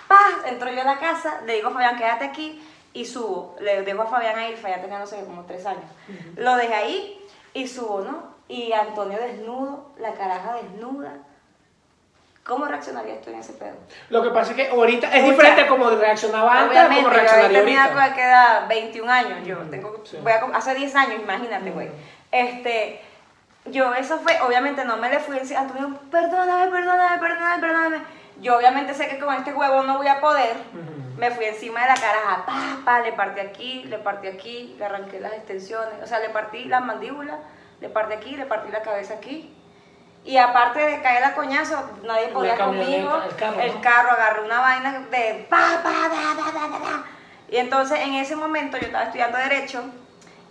¡Pah! 0.09 0.47
Entro 0.47 0.71
yo 0.73 0.81
a 0.81 0.85
la 0.85 0.99
casa, 0.99 1.41
le 1.45 1.55
digo 1.55 1.69
a 1.69 1.73
Fabián, 1.73 1.97
quédate 1.97 2.25
aquí 2.25 2.67
y 2.93 3.05
subo. 3.05 3.55
Le 3.61 3.83
dejo 3.83 4.03
a 4.03 4.07
Fabián 4.07 4.39
ahí, 4.39 4.57
Fabián 4.57 4.81
tenía, 4.81 4.99
no 4.99 5.07
sé, 5.07 5.25
como 5.25 5.45
tres 5.45 5.65
años. 5.67 5.85
Lo 6.37 6.57
dejé 6.57 6.75
ahí 6.75 7.27
y 7.55 7.69
subo, 7.69 8.01
¿no? 8.01 8.35
Y 8.49 8.73
Antonio 8.73 9.19
desnudo, 9.19 9.93
la 9.99 10.15
caraja 10.15 10.55
desnuda. 10.55 11.19
¿Cómo 12.49 12.65
reaccionarías 12.65 13.21
tú 13.21 13.29
en 13.29 13.41
ese 13.41 13.53
pedo? 13.53 13.75
Lo 14.09 14.23
que 14.23 14.31
pasa 14.31 14.53
es 14.53 14.57
que 14.57 14.69
ahorita 14.71 15.15
es 15.15 15.23
diferente 15.23 15.67
como 15.67 15.91
reaccionaba 15.91 16.63
antes 16.63 16.79
a 16.79 16.89
como 16.89 17.11
reaccionaría 17.11 17.61
tenía 17.61 17.85
ahorita. 17.85 18.15
que 18.15 18.23
edad 18.23 18.67
21 18.67 19.13
años, 19.13 19.47
yo 19.47 19.59
tengo, 19.71 20.03
sí. 20.03 20.17
voy 20.23 20.33
a, 20.33 20.57
hace 20.57 20.75
10 20.75 20.97
años, 20.97 21.21
imagínate, 21.23 21.71
güey. 21.71 21.91
Este, 22.33 23.03
yo 23.67 23.93
eso 23.93 24.19
fue, 24.21 24.41
obviamente 24.41 24.83
no 24.87 24.97
me 24.97 25.11
le 25.11 25.19
fui 25.19 25.37
a 25.37 25.41
decir, 25.41 25.59
Antonio, 25.59 25.95
perdóname, 26.11 26.71
perdóname, 26.71 27.19
perdóname, 27.19 27.61
perdóname. 27.61 27.99
Yo 28.41 28.57
obviamente 28.57 28.95
sé 28.95 29.09
que 29.09 29.19
con 29.19 29.35
este 29.35 29.53
huevo 29.53 29.83
no 29.83 29.99
voy 29.99 30.09
a 30.09 30.19
poder. 30.19 30.57
Me 31.19 31.31
fui 31.31 31.45
encima 31.45 31.83
de 31.83 31.89
la 31.89 31.97
caraja, 31.97 32.47
pa, 32.47 32.79
pa, 32.83 33.01
le 33.01 33.13
partí 33.13 33.41
aquí, 33.41 33.85
le 33.85 33.99
partí 33.99 34.27
aquí, 34.27 34.75
le 34.79 34.87
arranqué 34.87 35.21
las 35.21 35.35
extensiones, 35.35 36.03
o 36.03 36.07
sea, 36.07 36.21
le 36.21 36.31
partí 36.31 36.65
la 36.65 36.81
mandíbula, 36.81 37.41
le 37.83 37.91
partí 37.91 38.15
aquí, 38.15 38.37
le 38.37 38.47
partí 38.47 38.73
la 38.73 38.81
cabeza 38.81 39.15
aquí. 39.15 39.55
Y 40.29 40.37
aparte 40.37 40.79
de 40.81 41.01
caer 41.01 41.25
a 41.25 41.35
coñazo, 41.35 41.91
nadie 42.05 42.29
podía 42.29 42.55
conmigo. 42.55 43.23
el 43.31 43.35
carro, 43.35 43.61
el 43.63 43.75
¿no? 43.75 43.81
carro 43.81 44.11
agarré 44.11 44.43
una 44.43 44.61
vaina 44.61 45.07
de 45.11 45.47
pa, 45.49 45.81
pa, 45.83 45.91
da, 45.91 46.35
da, 46.35 46.79
da. 46.79 47.05
Y 47.49 47.57
entonces 47.57 47.99
en 48.01 48.13
ese 48.13 48.37
momento 48.37 48.77
yo 48.77 48.89
estaba 48.89 49.05
estudiando 49.05 49.39
Derecho 49.39 49.83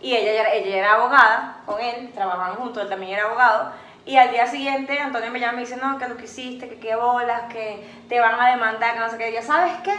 y 0.02 0.16
ella, 0.16 0.34
ya 0.34 0.50
ella 0.50 0.78
era 0.78 0.94
abogada 0.94 1.62
con 1.68 1.80
él, 1.80 2.12
trabajaban 2.12 2.56
juntos, 2.56 2.82
él 2.82 2.90
también 2.90 3.20
era 3.20 3.28
abogado. 3.28 3.72
Y 4.04 4.18
al 4.18 4.32
día 4.32 4.48
siguiente 4.48 5.00
Antonio 5.00 5.30
me 5.30 5.40
llama 5.40 5.54
y 5.54 5.56
me 5.58 5.62
dice, 5.62 5.78
no, 5.78 6.00
que 6.00 6.08
lo 6.08 6.18
que 6.18 6.26
hiciste, 6.26 6.68
que 6.70 6.80
qué 6.80 6.96
bolas, 6.96 7.44
que 7.54 7.88
te 8.10 8.20
van 8.20 8.42
a 8.42 8.50
demandar, 8.50 8.96
que 8.96 9.00
no 9.00 9.10
sé 9.12 9.20
qué. 9.20 9.30
Y 9.30 9.36
yo, 9.36 9.44
¿sabes 9.44 9.74
qué? 9.84 9.94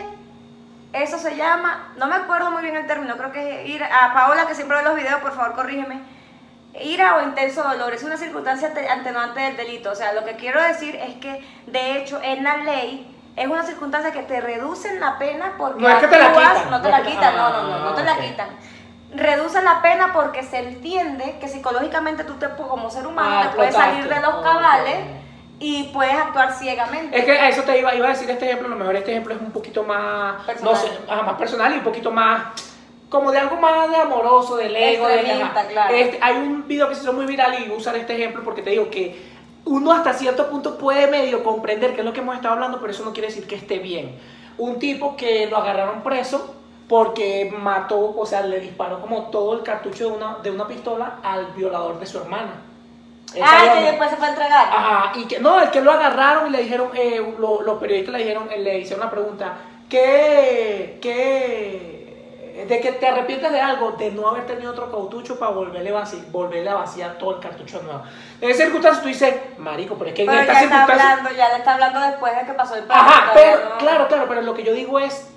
Eso 0.93 1.19
se 1.19 1.37
llama, 1.37 1.93
no 1.97 2.09
me 2.09 2.17
acuerdo 2.17 2.51
muy 2.51 2.63
bien 2.63 2.75
el 2.75 2.89
término, 2.89 3.17
creo 3.17 3.31
que 3.31 3.63
es 3.63 3.69
ir 3.69 3.85
a 3.85 4.13
Paola, 4.13 4.45
que 4.49 4.57
siempre 4.57 4.79
ve 4.79 4.83
los 4.83 4.97
videos, 4.97 5.21
por 5.21 5.37
favor 5.37 5.55
corrígeme. 5.55 6.18
Ira 6.83 7.17
o 7.17 7.23
intenso 7.23 7.63
dolor 7.63 7.93
es 7.95 8.03
una 8.03 8.17
circunstancia 8.17 8.69
atenuante 8.91 9.41
del 9.41 9.57
delito. 9.57 9.91
O 9.91 9.95
sea, 9.95 10.13
lo 10.13 10.25
que 10.25 10.37
quiero 10.37 10.63
decir 10.63 10.97
es 10.97 11.17
que, 11.17 11.45
de 11.67 11.99
hecho, 11.99 12.21
en 12.23 12.45
la 12.45 12.59
ley 12.59 13.15
es 13.37 13.47
una 13.47 13.63
circunstancia 13.63 14.13
que 14.13 14.23
te 14.23 14.41
reducen 14.41 14.99
la 15.01 15.19
pena 15.19 15.53
porque 15.59 15.81
No 15.83 15.89
es 15.89 15.97
que 15.99 16.09
te 16.09 16.19
la 16.19 16.33
quitan, 16.33 16.71
no 16.71 16.83
te 16.83 16.91
no 16.91 16.97
la 16.99 17.03
que- 17.03 17.11
quitan, 17.11 17.37
no, 17.37 17.51
no, 17.51 17.63
no, 17.63 17.79
no 17.91 17.95
te 17.95 18.05
la 18.05 18.13
ah, 18.13 18.19
quitan. 18.21 18.49
Reducen 19.15 19.65
la 19.65 19.81
pena 19.81 20.13
porque 20.13 20.43
se 20.43 20.59
entiende 20.59 21.39
que 21.41 21.49
psicológicamente 21.49 22.25
tú 22.25 22.35
te, 22.35 22.49
como 22.51 22.91
ser 22.91 23.07
humano 23.07 23.29
Ah, 23.41 23.49
te 23.51 23.57
puedes 23.57 23.75
salir 23.75 24.09
de 24.09 24.21
los 24.21 24.43
cabales 24.43 24.97
y 25.61 25.85
puedes 25.95 26.15
actuar 26.15 26.53
ciegamente. 26.53 27.19
Es 27.19 27.25
que 27.25 27.33
a 27.33 27.49
eso 27.49 27.63
te 27.63 27.79
iba, 27.79 27.95
iba 27.95 28.07
a 28.07 28.11
decir 28.11 28.31
este 28.31 28.45
ejemplo, 28.47 28.67
a 28.67 28.71
lo 28.71 28.77
mejor 28.77 28.97
este 28.97 29.13
ejemplo 29.13 29.35
es 29.35 29.41
un 29.41 29.51
poquito 29.51 29.83
más, 29.83 30.43
Personal. 30.45 30.75
no 30.75 30.79
sé, 30.81 30.89
ajá, 31.09 31.23
más 31.23 31.35
personal 31.37 31.73
y 31.73 31.79
un 31.79 31.85
poquito 31.85 32.11
más, 32.11 32.43
como 33.09 33.31
de 33.33 33.39
algo 33.39 33.57
más 33.57 33.89
de 33.91 33.97
amoroso, 33.97 34.57
del 34.57 34.75
ego. 34.77 35.07
de- 35.09 35.23
claro. 35.71 35.95
Este, 35.95 36.19
hay 36.23 36.37
un 36.37 36.67
video 36.69 36.89
que 36.89 36.95
se 36.95 37.03
hizo 37.03 37.13
muy 37.13 37.27
viral 37.27 37.55
y 37.67 37.71
usar 37.71 37.97
este 37.97 38.15
ejemplo 38.15 38.43
porque 38.45 38.63
te 38.63 38.71
digo 38.71 38.91
que 38.91 39.39
uno 39.65 39.93
hasta 39.93 40.13
cierto 40.15 40.49
punto 40.49 40.79
puede 40.79 41.07
medio 41.09 41.43
comprender 41.45 41.95
qué 41.95 42.01
es 42.01 42.05
lo 42.05 42.13
que 42.13 42.21
hemos 42.21 42.37
estado 42.37 42.55
hablando, 42.55 42.81
pero 42.81 42.93
eso 42.93 43.05
no 43.05 43.13
quiere 43.13 43.29
decir 43.29 43.47
que 43.47 43.55
esté 43.55 43.79
bien. 43.79 44.19
Un 44.59 44.79
tipo 44.79 45.17
que 45.17 45.47
lo 45.47 45.57
agarraron 45.59 46.03
preso 46.03 46.55
porque 46.89 47.53
mató, 47.57 48.15
o 48.17 48.25
sea, 48.27 48.41
le 48.43 48.61
disparó 48.61 49.01
como 49.01 49.25
todo 49.25 49.53
el 49.55 49.63
cartucho 49.63 50.09
de 50.11 50.17
una, 50.17 50.39
de 50.43 50.51
una 50.51 50.67
pistola 50.67 51.19
al 51.23 51.47
violador 51.53 52.01
de 52.01 52.07
su 52.07 52.19
hermana. 52.19 52.63
Ese 53.31 53.43
Ah, 53.45 53.75
que 53.75 53.85
después 53.85 54.09
se 54.09 54.17
fue 54.17 54.27
a 54.27 54.31
entregar. 54.31 54.67
Ajá, 54.73 55.13
y 55.19 55.25
que 55.27 55.39
no, 55.39 55.61
el 55.61 55.71
que 55.71 55.83
lo 55.83 55.93
agarraron 55.93 56.47
y 56.49 56.51
le 56.51 56.63
dijeron, 56.63 56.89
eh, 56.95 57.35
lo- 57.39 57.61
los 57.61 57.79
periodistas 57.79 58.15
le 58.15 58.21
dijeron, 58.21 58.49
le 58.57 58.79
hicieron 58.79 59.03
una 59.03 59.11
pregunta, 59.11 59.53
¿qué, 59.91 60.99
qué, 61.03 61.98
de 62.67 62.81
que 62.81 62.93
te 62.93 63.07
arrepientes 63.07 63.53
de 63.53 63.61
algo, 63.61 63.93
de 63.93 64.11
no 64.11 64.29
haber 64.29 64.47
tenido 64.47 64.73
otro 64.73 64.91
cautucho 64.91 65.39
para 65.39 65.53
volverle, 65.53 65.93
vaci- 65.95 66.25
volverle 66.31 66.71
a 66.71 66.75
vaciar 66.75 67.19
todo 67.19 67.37
el 67.37 67.41
cartucho 67.41 67.83
nuevo? 67.83 68.03
En 68.41 68.51
esa 68.51 68.65
circunstancia 68.65 69.03
tú 69.03 69.09
dices, 69.09 69.35
marico, 69.59 69.95
pero 69.97 70.11
es 70.11 70.15
que 70.17 70.23
en 70.23 70.29
Pero 70.29 70.41
esta 70.41 70.53
ya 70.55 70.61
está 70.63 70.69
circunstancia... 70.77 71.11
hablando, 71.13 71.39
ya 71.39 71.49
le 71.51 71.57
está 71.59 71.75
hablando 71.75 72.01
después 72.01 72.37
de 72.37 72.47
que 72.47 72.53
pasó 72.53 72.75
el 72.75 72.85
parto. 72.85 73.05
Ajá, 73.11 73.31
pero, 73.35 73.69
no- 73.71 73.79
claro, 73.79 74.09
claro, 74.09 74.25
pero 74.29 74.41
lo 74.43 74.55
que 74.55 74.65
yo 74.65 74.73
digo 74.73 74.99
es, 74.99 75.29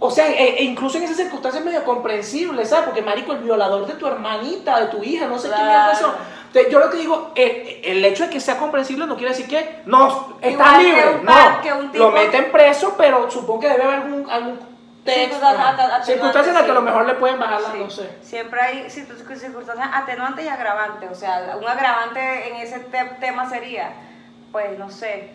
o 0.00 0.10
sea, 0.10 0.28
e- 0.28 0.58
e 0.60 0.64
incluso 0.64 0.98
en 0.98 1.04
esas 1.04 1.16
circunstancias 1.16 1.60
es 1.62 1.66
medio 1.66 1.84
comprensible, 1.84 2.64
¿sabes? 2.66 2.84
Porque, 2.86 3.02
marico, 3.02 3.32
el 3.32 3.38
violador 3.38 3.86
de 3.86 3.94
tu 3.94 4.06
hermanita, 4.06 4.78
de 4.80 4.86
tu 4.86 5.02
hija, 5.02 5.26
no 5.26 5.38
sé 5.38 5.48
qué 5.48 5.56
mierda 5.56 5.90
Claro. 5.98 6.14
Entonces, 6.48 6.72
yo 6.72 6.78
lo 6.78 6.88
que 6.88 6.96
digo, 6.96 7.32
el, 7.34 7.80
el 7.84 8.04
hecho 8.06 8.24
de 8.24 8.30
que 8.30 8.40
sea 8.40 8.56
comprensible 8.56 9.06
no 9.06 9.16
quiere 9.16 9.32
decir 9.34 9.46
que 9.48 9.80
no, 9.84 10.38
que 10.40 10.50
libre, 10.50 11.16
un 11.20 11.24
no. 11.26 11.32
que 11.62 11.72
un 11.74 11.86
Lo 11.86 11.92
tipo- 11.92 12.10
meten 12.12 12.50
preso, 12.50 12.94
pero 12.96 13.30
supongo 13.30 13.60
que 13.60 13.68
debe 13.68 13.82
haber 13.82 13.96
algún, 13.96 14.30
algún 14.30 14.58
Circunstancias 15.14 15.66
atenuantes, 15.66 16.06
circunstancias 16.06 16.48
en 16.48 16.54
las 16.54 16.64
que 16.64 16.70
a 16.70 16.74
lo 16.74 16.82
mejor 16.82 17.06
le 17.06 17.14
pueden 17.14 17.38
bajar 17.38 17.60
la, 17.60 17.72
Sí. 17.72 17.78
no 17.78 17.90
sé. 17.90 18.10
Siempre 18.22 18.60
hay 18.60 18.84
circun- 18.88 19.36
circunstancias 19.36 19.88
atenuantes 19.92 20.44
y 20.44 20.48
agravantes. 20.48 21.10
O 21.10 21.14
sea, 21.14 21.56
un 21.60 21.66
agravante 21.68 22.48
en 22.50 22.56
ese 22.56 22.78
te- 22.80 23.04
tema 23.20 23.48
sería, 23.48 23.90
pues 24.52 24.78
no 24.78 24.90
sé. 24.90 25.34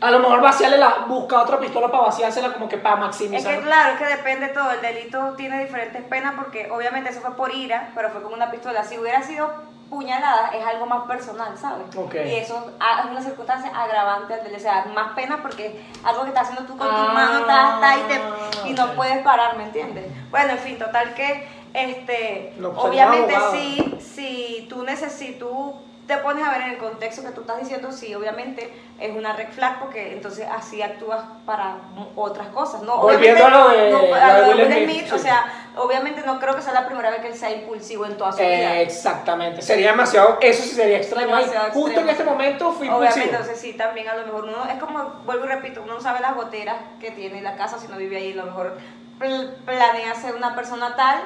A 0.00 0.10
lo 0.10 0.18
mejor 0.18 0.40
vaciarle 0.40 0.78
la, 0.78 1.04
busca 1.06 1.40
otra 1.40 1.60
pistola 1.60 1.88
para 1.88 2.04
vaciársela 2.04 2.52
como 2.54 2.68
que 2.68 2.76
para 2.76 2.96
Es 2.96 3.00
maximizar. 3.02 3.54
que 3.54 3.60
claro, 3.62 3.92
es 3.92 3.98
que 4.00 4.06
depende 4.06 4.48
todo. 4.48 4.70
El 4.72 4.80
delito 4.80 5.34
tiene 5.36 5.62
diferentes 5.62 6.02
penas 6.02 6.34
porque 6.36 6.68
obviamente 6.72 7.10
eso 7.10 7.20
fue 7.20 7.36
por 7.36 7.54
ira, 7.54 7.90
pero 7.94 8.10
fue 8.10 8.20
con 8.22 8.32
una 8.32 8.50
pistola. 8.50 8.82
Si 8.82 8.98
hubiera 8.98 9.22
sido 9.22 9.52
puñaladas 9.92 10.54
es 10.54 10.64
algo 10.66 10.86
más 10.86 11.02
personal, 11.06 11.56
¿sabes? 11.58 11.84
Y 12.26 12.36
eso 12.36 12.56
es 12.66 13.10
una 13.10 13.20
circunstancia 13.20 13.70
agravante 13.78 14.32
ante, 14.32 14.56
o 14.56 14.58
sea, 14.58 14.86
más 14.94 15.12
pena 15.12 15.42
porque 15.42 15.66
es 15.66 15.74
algo 16.06 16.22
que 16.22 16.28
estás 16.28 16.48
haciendo 16.48 16.64
tú 16.72 16.78
con 16.78 16.88
Ah, 16.90 16.96
tu 17.08 17.12
mano, 17.12 17.38
estás, 17.40 17.74
estás 17.74 17.96
y, 17.98 18.62
te- 18.62 18.70
y 18.70 18.72
no 18.72 18.94
puedes 18.94 19.18
parar, 19.22 19.58
¿me 19.58 19.64
entiendes? 19.64 20.06
Bueno, 20.30 20.52
en 20.52 20.58
fin, 20.60 20.78
total 20.78 21.12
que, 21.12 21.46
este, 21.74 22.54
obviamente 22.88 23.34
sí, 23.52 23.98
si 24.00 24.66
tú 24.70 24.82
necesitas, 24.82 25.48
te 26.16 26.18
pones 26.22 26.44
a 26.46 26.50
ver 26.50 26.62
en 26.62 26.70
el 26.72 26.78
contexto 26.78 27.22
que 27.22 27.30
tú 27.30 27.40
estás 27.42 27.58
diciendo, 27.60 27.90
sí, 27.92 28.14
obviamente 28.14 28.72
es 29.00 29.16
una 29.16 29.32
red 29.32 29.48
flag 29.50 29.78
porque 29.80 30.12
entonces 30.12 30.46
así 30.50 30.82
actúas 30.82 31.20
para 31.46 31.76
otras 32.16 32.48
cosas, 32.48 32.82
¿no? 32.82 32.98
Volviendo 32.98 33.42
Obviamente, 33.42 33.42
a 33.42 33.48
lo 33.50 33.68
de- 33.70 33.90
no, 34.10 34.14
a 34.14 34.38
lo 34.38 34.42
de 34.48 34.54
Will 34.54 34.66
Smith, 34.72 34.84
Smith, 34.90 35.06
sí. 35.08 35.14
o 35.14 35.18
sea, 35.18 35.44
obviamente 35.76 36.22
no 36.26 36.38
creo 36.38 36.54
que 36.54 36.62
sea 36.62 36.72
la 36.74 36.86
primera 36.86 37.10
vez 37.10 37.20
que 37.20 37.28
él 37.28 37.34
sea 37.34 37.50
impulsivo 37.50 38.04
en 38.06 38.16
toda 38.16 38.32
su 38.32 38.38
vida. 38.38 38.76
Eh, 38.76 38.82
exactamente. 38.82 39.62
Sería 39.62 39.90
demasiado, 39.92 40.38
eso 40.40 40.62
sí 40.62 40.70
sería 40.70 40.98
extremo. 40.98 41.34
Demasiado 41.34 41.70
Justo 41.72 41.88
extremo. 41.88 42.08
en 42.08 42.08
este 42.10 42.24
momento 42.24 42.72
fui 42.72 42.88
Obviamente, 42.88 43.18
impulsivo. 43.20 43.36
entonces 43.40 43.60
sí, 43.60 43.72
también 43.72 44.08
a 44.08 44.14
lo 44.16 44.26
mejor 44.26 44.44
uno, 44.44 44.64
es 44.70 44.78
como, 44.78 45.04
vuelvo 45.24 45.44
y 45.44 45.48
repito, 45.48 45.82
uno 45.82 45.94
no 45.94 46.00
sabe 46.00 46.20
las 46.20 46.34
goteras 46.34 46.76
que 47.00 47.10
tiene 47.10 47.40
la 47.42 47.56
casa 47.56 47.78
si 47.78 47.88
no 47.88 47.96
vive 47.96 48.16
ahí, 48.18 48.32
a 48.32 48.36
lo 48.36 48.44
mejor 48.44 48.76
pl- 49.18 49.48
planea 49.64 50.14
ser 50.14 50.34
una 50.34 50.54
persona 50.54 50.94
tal, 50.96 51.20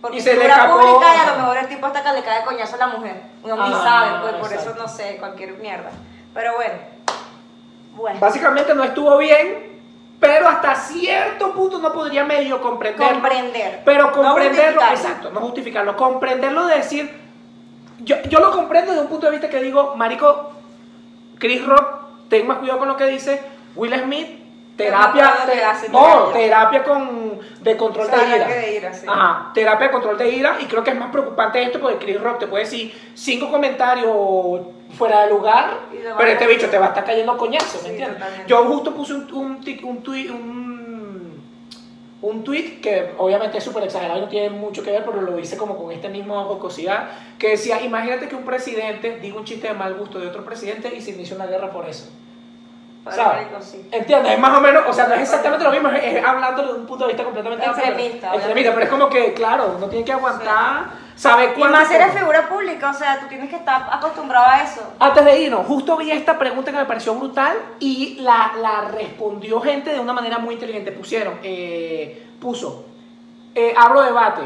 porque 0.00 0.18
Y 0.18 0.20
se 0.20 0.34
le 0.36 0.46
escapó. 0.46 0.78
pública 0.80 1.06
y 1.16 1.18
a 1.28 1.32
lo 1.32 1.38
mejor 1.40 1.56
el 1.58 1.68
tipo 1.68 1.86
hasta 1.86 2.02
que 2.02 2.12
le 2.12 2.22
cae 2.22 2.44
coñazo 2.44 2.76
a 2.76 2.78
la 2.78 2.86
mujer, 2.88 3.20
uno 3.42 3.56
ni 3.56 3.74
Ah, 3.74 3.80
sabe, 3.82 4.20
pues 4.22 4.34
por 4.34 4.52
exacto. 4.52 4.70
eso 4.70 4.78
no 4.82 4.88
sé, 4.88 5.16
cualquier 5.18 5.54
mierda, 5.54 5.90
pero 6.34 6.54
bueno, 6.56 6.74
bueno, 7.94 8.20
Básicamente 8.20 8.74
no 8.74 8.84
estuvo 8.84 9.16
bien, 9.18 9.80
pero 10.20 10.48
hasta 10.48 10.74
cierto 10.76 11.52
punto 11.52 11.78
no 11.78 11.92
podría 11.92 12.24
medio 12.24 12.60
comprenderlo. 12.60 13.12
comprender, 13.20 13.82
Pero 13.84 14.06
No 14.06 14.12
comprenderlo, 14.12 14.80
justificarlo. 14.80 14.96
exacto, 14.96 15.30
no 15.30 15.40
justificarlo, 15.40 15.96
comprenderlo 15.96 16.66
de 16.66 16.76
decir, 16.76 17.20
yo, 18.00 18.16
yo 18.28 18.38
lo 18.38 18.52
comprendo 18.52 18.92
desde 18.92 19.02
un 19.02 19.08
punto 19.10 19.26
de 19.26 19.32
vista 19.32 19.48
que 19.48 19.60
digo, 19.60 19.96
marico, 19.96 20.52
Chris 21.38 21.64
Rock, 21.66 22.28
ten 22.28 22.46
más 22.46 22.58
cuidado 22.58 22.78
con 22.78 22.88
lo 22.88 22.96
que 22.96 23.06
dice, 23.06 23.42
Will 23.74 23.94
Smith, 24.00 24.28
terapia, 24.78 25.34
no 25.40 25.44
te- 25.50 25.58
te 25.58 25.64
hace 25.64 25.88
no, 25.90 26.24
terapia. 26.32 26.82
con, 26.84 27.38
de 27.60 27.76
control 27.76 28.06
O 28.06 28.08
sea, 28.08 28.18
de 28.20 28.26
ira. 28.36 28.44
ataque 28.46 28.54
de 28.60 28.76
ira, 28.76 28.94
sí. 28.94 29.06
Ajá, 29.06 29.50
terapia 29.52 29.86
de 29.88 29.92
control 29.92 30.16
de 30.16 30.30
ira, 30.30 30.56
y 30.60 30.64
creo 30.64 30.82
que 30.82 30.90
es 30.90 30.96
más 30.96 31.10
preocupante 31.10 31.62
esto 31.62 31.80
porque 31.80 31.98
Chris 31.98 32.20
Rock 32.20 32.38
te 32.38 32.46
puede 32.46 32.64
decir 32.64 33.10
cinco 33.14 33.50
comentarios 33.50 34.14
fuera 34.96 35.24
de 35.24 35.30
lugar, 35.30 35.74
pero 36.16 36.30
este 36.30 36.46
bicho 36.46 36.70
te 36.70 36.78
va 36.78 36.86
a 36.86 36.88
estar 36.88 37.04
cayendo 37.04 37.36
coñazo, 37.36 37.78
¿me 37.78 37.84
Sí, 37.84 37.88
entiendes? 37.90 38.16
totalmente. 38.18 38.48
Yo 38.48 38.64
justo 38.64 38.94
puse 38.94 39.12
un, 39.14 39.30
un, 39.34 39.46
un, 39.84 40.02
tui- 40.02 40.30
un, 40.30 41.42
un 42.22 42.42
tweet 42.44 42.80
que 42.80 43.12
obviamente 43.18 43.58
es 43.58 43.64
súper 43.64 43.82
exagerado 43.84 44.18
y 44.18 44.22
no 44.22 44.28
tiene 44.28 44.50
mucho 44.50 44.82
que 44.82 44.90
ver, 44.90 45.04
pero 45.04 45.20
lo 45.20 45.38
hice 45.38 45.56
como 45.56 45.76
con 45.76 45.92
esta 45.92 46.08
misma 46.08 46.42
jocosidad, 46.44 47.10
que 47.38 47.48
decía, 47.50 47.82
imagínate 47.82 48.28
que 48.28 48.34
un 48.36 48.44
presidente 48.44 49.18
diga 49.20 49.36
un 49.38 49.44
chiste 49.44 49.68
de 49.68 49.74
mal 49.74 49.94
gusto 49.94 50.18
de 50.18 50.26
otro 50.28 50.44
presidente 50.44 50.92
y 50.96 51.00
se 51.02 51.10
inicia 51.10 51.36
una 51.36 51.46
guerra 51.46 51.70
por 51.70 51.86
eso. 51.88 52.10
Sí. 53.60 53.88
¿Entiendes? 53.90 54.32
Es 54.32 54.38
más 54.38 54.56
o 54.56 54.60
menos, 54.60 54.84
o 54.86 54.92
sea, 54.92 55.06
no 55.08 55.14
es 55.14 55.22
exactamente 55.22 55.64
lo 55.64 55.70
mismo, 55.70 55.88
es, 55.88 56.02
es 56.02 56.24
hablando 56.24 56.62
de 56.62 56.72
un 56.72 56.86
punto 56.86 57.04
de 57.04 57.12
vista 57.12 57.24
completamente 57.24 57.66
Extremista, 57.66 58.34
Extremista, 58.34 58.70
pero 58.72 58.84
es 58.84 58.90
como 58.90 59.08
que, 59.08 59.34
claro, 59.34 59.74
uno 59.76 59.86
tiene 59.88 60.04
que 60.04 60.12
aguantar, 60.12 60.86
sabe 61.16 61.44
Y 61.44 61.58
cuándo. 61.58 61.78
más 61.78 61.90
eres 61.90 62.12
figura 62.12 62.48
pública, 62.48 62.90
o 62.90 62.94
sea, 62.94 63.18
tú 63.20 63.26
tienes 63.28 63.50
que 63.50 63.56
estar 63.56 63.88
acostumbrado 63.90 64.46
a 64.46 64.62
eso. 64.62 64.82
Antes 64.98 65.24
de 65.24 65.40
irnos, 65.40 65.66
justo 65.66 65.96
vi 65.96 66.10
esta 66.10 66.38
pregunta 66.38 66.70
que 66.70 66.76
me 66.78 66.84
pareció 66.84 67.14
brutal 67.14 67.56
y 67.80 68.18
la, 68.20 68.52
la 68.60 68.82
respondió 68.82 69.60
gente 69.60 69.92
de 69.92 70.00
una 70.00 70.12
manera 70.12 70.38
muy 70.38 70.54
inteligente. 70.54 70.92
Pusieron, 70.92 71.38
eh, 71.42 72.28
puso, 72.40 72.84
eh, 73.54 73.74
abro 73.76 74.02
debate, 74.02 74.42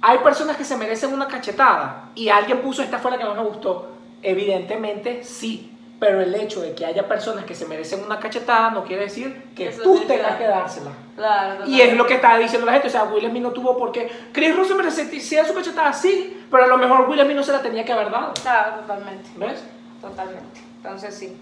hay 0.00 0.18
personas 0.18 0.56
que 0.56 0.64
se 0.64 0.76
merecen 0.76 1.12
una 1.12 1.28
cachetada 1.28 2.10
y 2.14 2.28
alguien 2.28 2.60
puso, 2.60 2.82
esta 2.82 2.98
fue 2.98 3.10
la 3.10 3.18
que 3.18 3.24
más 3.24 3.36
me 3.36 3.42
gustó, 3.42 3.90
evidentemente 4.22 5.22
sí, 5.24 5.73
pero 5.98 6.20
el 6.20 6.34
hecho 6.34 6.60
de 6.60 6.74
que 6.74 6.84
haya 6.84 7.06
personas 7.06 7.44
que 7.44 7.54
se 7.54 7.66
merecen 7.66 8.04
una 8.04 8.18
cachetada 8.18 8.70
no 8.70 8.84
quiere 8.84 9.04
decir 9.04 9.50
que 9.54 9.68
Eso 9.68 9.82
tú 9.82 10.00
tengas 10.06 10.36
que 10.36 10.46
dársela. 10.46 10.90
Claro, 11.16 11.66
Y 11.66 11.80
es 11.80 11.96
lo 11.96 12.06
que 12.06 12.14
está 12.14 12.36
diciendo 12.38 12.66
la 12.66 12.72
gente, 12.72 12.88
o 12.88 12.90
sea, 12.90 13.04
Will 13.04 13.28
Smith 13.28 13.42
no 13.42 13.52
tuvo 13.52 13.76
por 13.76 13.92
qué. 13.92 14.10
Chris 14.32 14.54
se 14.66 14.74
merecía 14.74 15.44
su 15.44 15.54
cachetada, 15.54 15.92
sí, 15.92 16.44
pero 16.50 16.64
a 16.64 16.66
lo 16.66 16.76
mejor 16.76 17.08
Will 17.08 17.20
Smith 17.20 17.36
no 17.36 17.42
se 17.42 17.52
la 17.52 17.62
tenía 17.62 17.84
que 17.84 17.92
haber 17.92 18.10
dado. 18.10 18.34
Claro, 18.42 18.80
totalmente. 18.80 19.30
¿Ves? 19.36 19.64
Totalmente. 20.00 20.60
Entonces 20.76 21.14
sí. 21.14 21.36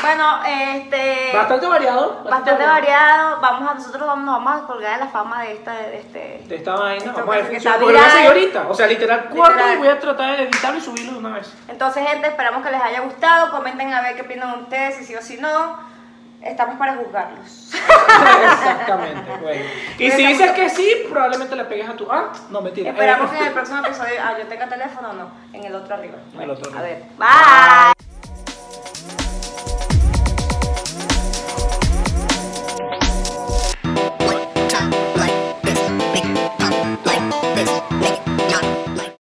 Bueno, 0.00 0.40
este. 0.44 1.30
Bastante 1.34 1.66
variado. 1.66 2.22
bastante 2.24 2.64
variado. 2.66 3.40
Vamos 3.40 3.70
a 3.70 3.74
nosotros 3.74 4.06
vamos, 4.06 4.24
nos 4.24 4.44
vamos 4.44 4.62
a 4.62 4.66
colgar 4.66 4.98
de 4.98 5.04
la 5.04 5.10
fama 5.10 5.42
de 5.42 5.52
esta, 5.52 5.72
de 5.74 5.98
este. 5.98 6.42
De 6.48 6.56
esta 6.56 6.74
vaina. 6.74 6.96
Esto 7.04 7.12
Vamos 7.12 7.34
a 7.36 7.76
ver 7.78 7.96
a 7.96 8.26
ahorita. 8.28 8.66
O 8.68 8.74
sea, 8.74 8.86
literal, 8.86 9.28
Literal. 9.32 9.74
y 9.74 9.76
voy 9.78 9.88
a 9.88 9.98
tratar 10.00 10.36
de 10.36 10.42
editarlo 10.44 10.78
y 10.78 10.82
subirlo 10.82 11.12
de 11.12 11.18
una 11.18 11.34
vez. 11.36 11.52
Entonces, 11.68 12.06
gente, 12.08 12.28
esperamos 12.28 12.64
que 12.64 12.72
les 12.72 12.82
haya 12.82 13.00
gustado. 13.00 13.50
Comenten 13.50 13.92
a 13.92 14.00
ver 14.02 14.16
qué 14.16 14.22
opinan 14.22 14.60
ustedes, 14.62 14.96
si 14.96 15.04
sí 15.04 15.14
o 15.14 15.22
si 15.22 15.36
no. 15.36 15.92
Estamos 16.42 16.76
para 16.76 16.96
juzgarlos. 16.96 17.72
Exactamente, 18.44 19.36
güey. 19.40 19.60
Y 19.98 20.10
si 20.10 20.26
dices 20.26 20.50
que 20.50 20.68
sí, 20.68 20.92
probablemente 21.08 21.54
le 21.54 21.64
pegues 21.66 21.88
a 21.88 21.92
tu. 21.94 22.10
Ah, 22.10 22.32
no, 22.50 22.60
mentira. 22.60 22.90
Esperamos 22.90 23.30
Eh, 23.30 23.34
que 23.34 23.40
en 23.42 23.46
el 23.46 23.52
próximo 23.52 23.78
episodio. 23.86 24.14
Ah, 24.20 24.34
yo 24.36 24.46
tenga 24.48 24.68
teléfono 24.68 25.10
o 25.10 25.12
no. 25.12 25.30
En 25.52 25.62
el 25.64 25.72
otro 25.76 25.94
arriba. 25.94 26.18
En 26.34 26.42
el 26.42 26.50
otro 26.50 26.72
A 26.74 26.80
arriba. 26.80 26.98
ver. 26.98 27.04
Bye. 27.16 28.01